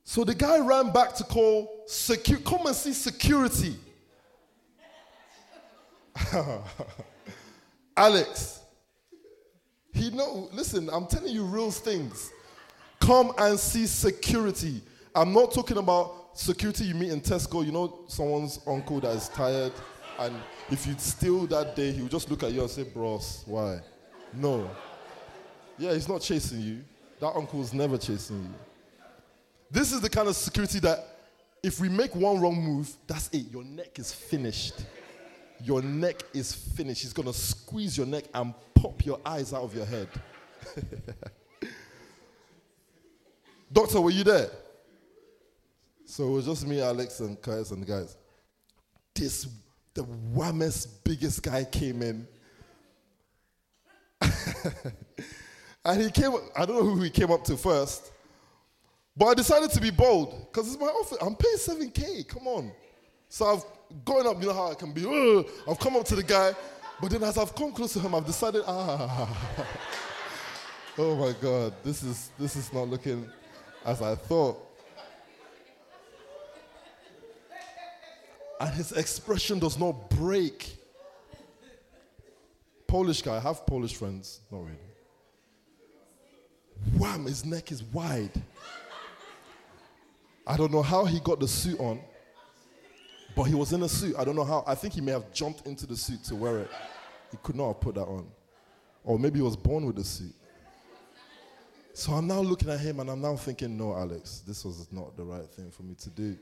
So 0.03 0.25
the 0.25 0.35
guy 0.35 0.59
ran 0.59 0.91
back 0.91 1.15
to 1.15 1.23
call 1.23 1.85
security. 1.87 2.43
Come 2.43 2.65
and 2.67 2.75
see 2.75 2.91
security. 2.91 3.77
Alex, 7.95 8.59
he 9.93 10.09
know. 10.09 10.49
Listen, 10.51 10.89
I'm 10.91 11.07
telling 11.07 11.33
you 11.33 11.45
real 11.45 11.71
things. 11.71 12.33
Come 12.99 13.31
and 13.37 13.57
see 13.57 13.85
security. 13.85 14.81
I'm 15.15 15.31
not 15.31 15.53
talking 15.53 15.77
about 15.77 16.37
security 16.37 16.83
you 16.83 16.95
meet 16.95 17.11
in 17.13 17.21
Tesco. 17.21 17.65
You 17.65 17.71
know, 17.71 18.03
someone's 18.09 18.59
uncle 18.67 18.99
that 18.99 19.15
is 19.15 19.29
tired, 19.29 19.71
and 20.19 20.35
if 20.69 20.85
you 20.85 20.95
steal 20.97 21.47
that 21.47 21.77
day, 21.77 21.93
he 21.93 22.01
will 22.01 22.09
just 22.09 22.29
look 22.29 22.43
at 22.43 22.51
you 22.51 22.59
and 22.59 22.69
say, 22.69 22.83
"Bros, 22.83 23.43
why?" 23.45 23.79
No. 24.33 24.69
Yeah, 25.77 25.93
he's 25.93 26.09
not 26.09 26.21
chasing 26.21 26.61
you. 26.61 26.83
That 27.19 27.35
uncle's 27.35 27.73
never 27.73 27.97
chasing 27.97 28.37
you. 28.43 28.53
This 29.69 29.91
is 29.91 30.01
the 30.01 30.09
kind 30.09 30.27
of 30.27 30.35
security 30.35 30.79
that 30.79 31.17
if 31.63 31.79
we 31.79 31.89
make 31.89 32.15
one 32.15 32.39
wrong 32.39 32.55
move, 32.55 32.89
that's 33.05 33.29
it. 33.29 33.51
Your 33.51 33.63
neck 33.63 33.99
is 33.99 34.13
finished. 34.13 34.85
Your 35.63 35.81
neck 35.81 36.23
is 36.33 36.53
finished. 36.53 37.01
He's 37.01 37.13
going 37.13 37.27
to 37.27 37.33
squeeze 37.33 37.97
your 37.97 38.07
neck 38.07 38.25
and 38.33 38.53
pop 38.75 39.05
your 39.05 39.19
eyes 39.25 39.53
out 39.53 39.63
of 39.63 39.75
your 39.75 39.85
head. 39.85 40.07
Doctor, 43.73 43.99
were 43.99 44.11
you 44.11 44.23
there? 44.23 44.49
So 46.05 46.27
it 46.27 46.31
was 46.31 46.45
just 46.45 46.65
me, 46.65 46.81
Alex, 46.81 47.19
and 47.19 47.41
Kais 47.41 47.71
and 47.71 47.81
the 47.81 47.85
guys. 47.85 48.15
This, 49.13 49.47
the 49.93 50.03
whammest, 50.03 51.03
biggest 51.03 51.43
guy 51.43 51.65
came 51.65 52.01
in. 52.01 52.27
and 55.87 56.01
he 56.01 56.11
came, 56.11 56.33
I 56.53 56.65
don't 56.65 56.75
know 56.75 56.83
who 56.83 57.01
he 57.01 57.09
came 57.09 57.31
up 57.31 57.45
to 57.45 57.55
first, 57.55 58.11
but 59.15 59.27
I 59.27 59.33
decided 59.33 59.71
to 59.71 59.79
be 59.79 59.89
bold 59.89 60.47
because 60.51 60.67
it's 60.67 60.79
my 60.79 60.87
office. 60.87 61.17
I'm 61.21 61.35
paying 61.35 61.55
7K, 61.55 62.27
come 62.27 62.45
on. 62.45 62.71
So 63.29 63.45
I've 63.45 64.03
gone 64.03 64.27
up, 64.27 64.39
you 64.41 64.47
know 64.47 64.53
how 64.53 64.71
I 64.71 64.75
can 64.75 64.91
be, 64.91 65.05
"Ugh." 65.05 65.47
I've 65.67 65.79
come 65.79 65.95
up 65.95 66.05
to 66.07 66.15
the 66.15 66.23
guy, 66.23 66.53
but 67.01 67.09
then 67.09 67.23
as 67.23 67.37
I've 67.37 67.55
come 67.55 67.71
close 67.71 67.93
to 67.93 67.99
him, 67.99 68.13
I've 68.13 68.25
decided, 68.25 68.63
ah, 68.67 69.65
oh 70.97 71.15
my 71.15 71.33
God, 71.41 71.73
this 71.85 72.03
is, 72.03 72.31
this 72.37 72.57
is 72.57 72.73
not 72.73 72.89
looking 72.89 73.25
as 73.85 74.01
I 74.01 74.15
thought. 74.15 74.63
And 78.59 78.73
his 78.73 78.91
expression 78.91 79.59
does 79.59 79.79
not 79.79 80.09
break. 80.09 80.75
Polish 82.87 83.21
guy, 83.21 83.37
I 83.37 83.39
have 83.39 83.65
Polish 83.65 83.95
friends, 83.95 84.41
not 84.51 84.65
really. 84.65 84.86
Wham, 86.97 87.25
his 87.25 87.45
neck 87.45 87.71
is 87.71 87.83
wide. 87.83 88.31
I 90.45 90.55
don't 90.55 90.71
know 90.71 90.81
how 90.81 91.05
he 91.05 91.19
got 91.19 91.39
the 91.39 91.47
suit 91.47 91.79
on, 91.79 91.99
but 93.35 93.43
he 93.43 93.55
was 93.55 93.73
in 93.73 93.83
a 93.83 93.89
suit. 93.89 94.15
I 94.17 94.23
don't 94.23 94.35
know 94.35 94.45
how. 94.45 94.63
I 94.65 94.75
think 94.75 94.93
he 94.93 95.01
may 95.01 95.11
have 95.11 95.31
jumped 95.33 95.67
into 95.67 95.85
the 95.85 95.97
suit 95.97 96.23
to 96.25 96.35
wear 96.35 96.59
it. 96.59 96.69
He 97.31 97.37
could 97.43 97.55
not 97.55 97.67
have 97.67 97.81
put 97.81 97.95
that 97.95 98.05
on. 98.05 98.27
Or 99.03 99.19
maybe 99.19 99.39
he 99.39 99.43
was 99.43 99.57
born 99.57 99.85
with 99.85 99.97
a 99.99 100.03
suit. 100.03 100.33
So 101.93 102.13
I'm 102.13 102.27
now 102.27 102.41
looking 102.41 102.69
at 102.69 102.79
him 102.79 102.99
and 102.99 103.09
I'm 103.09 103.21
now 103.21 103.35
thinking, 103.35 103.75
no, 103.75 103.95
Alex, 103.95 104.43
this 104.45 104.63
was 104.63 104.87
not 104.91 105.17
the 105.17 105.23
right 105.23 105.49
thing 105.49 105.71
for 105.71 105.83
me 105.83 105.95
to 105.95 106.09
do. 106.11 106.37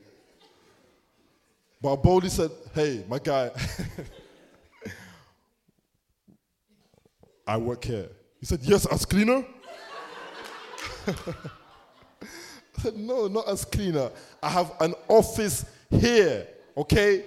But 1.80 1.94
I 1.94 1.96
boldly 1.96 2.28
said, 2.28 2.50
hey, 2.74 3.04
my 3.08 3.18
guy, 3.18 3.50
I 7.46 7.56
work 7.56 7.84
here. 7.84 8.08
He 8.38 8.46
said, 8.46 8.60
yes, 8.62 8.86
as 8.86 9.06
cleaner? 9.06 9.44
I 11.06 11.12
said, 12.82 12.96
no, 12.96 13.28
not 13.28 13.48
as 13.48 13.64
cleaner. 13.64 14.10
I 14.42 14.50
have 14.50 14.72
an 14.80 14.94
office 15.08 15.64
here, 15.90 16.46
okay? 16.76 17.24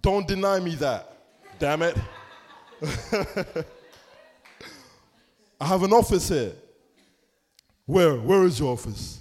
Don't 0.00 0.26
deny 0.26 0.60
me 0.60 0.74
that. 0.76 1.16
Damn 1.58 1.82
it. 1.82 1.96
I 5.60 5.66
have 5.66 5.82
an 5.82 5.92
office 5.92 6.28
here. 6.28 6.52
Where? 7.86 8.16
Where 8.16 8.44
is 8.44 8.58
your 8.58 8.72
office? 8.72 9.20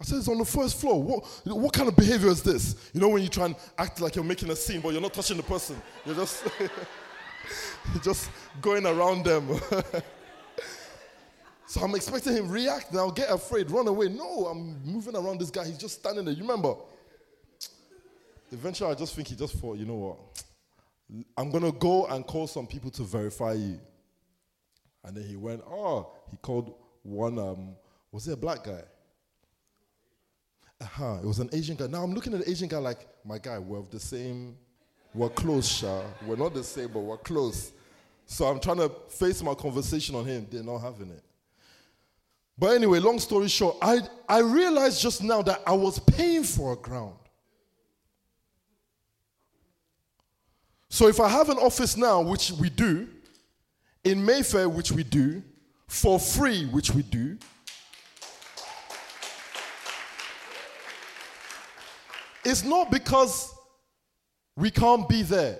I 0.00 0.04
said, 0.04 0.18
it's 0.18 0.28
on 0.28 0.38
the 0.38 0.44
first 0.44 0.80
floor. 0.80 1.02
What, 1.02 1.24
what 1.44 1.72
kind 1.72 1.88
of 1.88 1.96
behavior 1.96 2.28
is 2.28 2.42
this? 2.42 2.90
You 2.92 3.00
know, 3.00 3.08
when 3.08 3.22
you 3.22 3.28
try 3.28 3.46
and 3.46 3.56
act 3.78 4.00
like 4.00 4.16
you're 4.16 4.24
making 4.24 4.50
a 4.50 4.56
scene, 4.56 4.80
but 4.80 4.92
you're 4.92 5.00
not 5.00 5.14
touching 5.14 5.36
the 5.36 5.42
person. 5.42 5.80
You're 6.04 6.16
just, 6.16 6.44
you're 6.60 8.02
just 8.02 8.28
going 8.60 8.86
around 8.86 9.24
them. 9.24 9.48
So 11.66 11.80
I'm 11.80 11.94
expecting 11.94 12.34
him 12.34 12.50
react 12.50 12.92
now, 12.92 13.10
get 13.10 13.30
afraid, 13.30 13.70
run 13.70 13.88
away. 13.88 14.08
No, 14.08 14.46
I'm 14.46 14.82
moving 14.84 15.16
around 15.16 15.40
this 15.40 15.50
guy. 15.50 15.64
He's 15.64 15.78
just 15.78 16.00
standing 16.00 16.24
there. 16.24 16.34
You 16.34 16.42
remember? 16.42 16.74
Eventually, 18.52 18.90
I 18.90 18.94
just 18.94 19.14
think 19.14 19.28
he 19.28 19.34
just 19.34 19.54
thought, 19.54 19.78
you 19.78 19.86
know 19.86 19.94
what? 19.94 20.18
I'm 21.36 21.50
to 21.50 21.72
go 21.72 22.06
and 22.06 22.26
call 22.26 22.46
some 22.46 22.66
people 22.66 22.90
to 22.92 23.02
verify 23.02 23.54
you. 23.54 23.80
And 25.04 25.16
then 25.16 25.24
he 25.24 25.36
went, 25.36 25.62
oh, 25.68 26.12
he 26.30 26.36
called 26.38 26.74
one, 27.02 27.38
um, 27.38 27.76
was 28.10 28.28
it 28.28 28.32
a 28.32 28.36
black 28.36 28.64
guy? 28.64 28.82
Uh-huh, 30.80 31.18
it 31.22 31.26
was 31.26 31.38
an 31.38 31.50
Asian 31.52 31.76
guy. 31.76 31.86
Now 31.86 32.02
I'm 32.02 32.14
looking 32.14 32.34
at 32.34 32.44
the 32.44 32.50
Asian 32.50 32.68
guy 32.68 32.78
like, 32.78 33.06
my 33.24 33.38
guy, 33.38 33.58
we're 33.58 33.78
of 33.78 33.90
the 33.90 34.00
same, 34.00 34.56
we're 35.14 35.28
close, 35.28 35.68
Sha. 35.68 36.02
We're 36.26 36.36
not 36.36 36.54
the 36.54 36.64
same, 36.64 36.88
but 36.88 37.00
we're 37.00 37.16
close. 37.18 37.72
So 38.26 38.46
I'm 38.46 38.60
trying 38.60 38.78
to 38.78 38.88
face 39.08 39.42
my 39.42 39.54
conversation 39.54 40.14
on 40.14 40.24
him. 40.24 40.46
They're 40.50 40.62
not 40.62 40.78
having 40.78 41.10
it. 41.10 41.22
But 42.56 42.74
anyway, 42.74 43.00
long 43.00 43.18
story 43.18 43.48
short, 43.48 43.76
I, 43.82 44.00
I 44.28 44.38
realized 44.38 45.00
just 45.00 45.22
now 45.22 45.42
that 45.42 45.62
I 45.66 45.72
was 45.72 45.98
paying 45.98 46.44
for 46.44 46.74
a 46.74 46.76
ground. 46.76 47.16
So 50.88 51.08
if 51.08 51.18
I 51.18 51.28
have 51.28 51.48
an 51.48 51.58
office 51.58 51.96
now, 51.96 52.22
which 52.22 52.52
we 52.52 52.70
do, 52.70 53.08
in 54.04 54.24
Mayfair, 54.24 54.68
which 54.68 54.92
we 54.92 55.02
do, 55.02 55.42
for 55.88 56.20
free, 56.20 56.66
which 56.66 56.92
we 56.92 57.02
do, 57.02 57.36
it's 62.44 62.62
not 62.62 62.92
because 62.92 63.52
we 64.56 64.70
can't 64.70 65.08
be 65.08 65.22
there. 65.22 65.58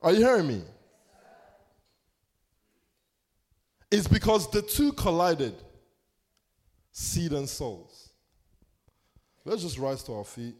Are 0.00 0.12
you 0.12 0.18
hearing 0.18 0.48
me? 0.48 0.62
It's 3.92 4.08
because 4.08 4.50
the 4.50 4.62
two 4.62 4.90
collided 4.94 5.54
seed 6.92 7.32
and 7.32 7.46
souls. 7.46 8.08
Let's 9.44 9.60
just 9.60 9.76
rise 9.78 10.02
to 10.04 10.14
our 10.14 10.24
feet. 10.24 10.54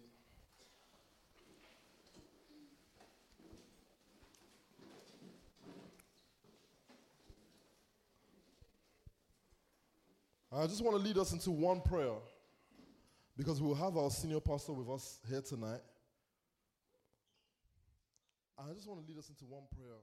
I 10.54 10.66
just 10.66 10.84
want 10.84 10.98
to 10.98 11.02
lead 11.02 11.16
us 11.16 11.32
into 11.32 11.50
one 11.50 11.80
prayer 11.80 12.12
because 13.38 13.62
we'll 13.62 13.74
have 13.74 13.96
our 13.96 14.10
senior 14.10 14.40
pastor 14.40 14.74
with 14.74 14.90
us 14.90 15.20
here 15.26 15.40
tonight. 15.40 15.80
I 18.58 18.74
just 18.74 18.86
want 18.86 19.00
to 19.00 19.10
lead 19.10 19.18
us 19.18 19.30
into 19.30 19.46
one 19.46 19.62
prayer. 19.74 19.96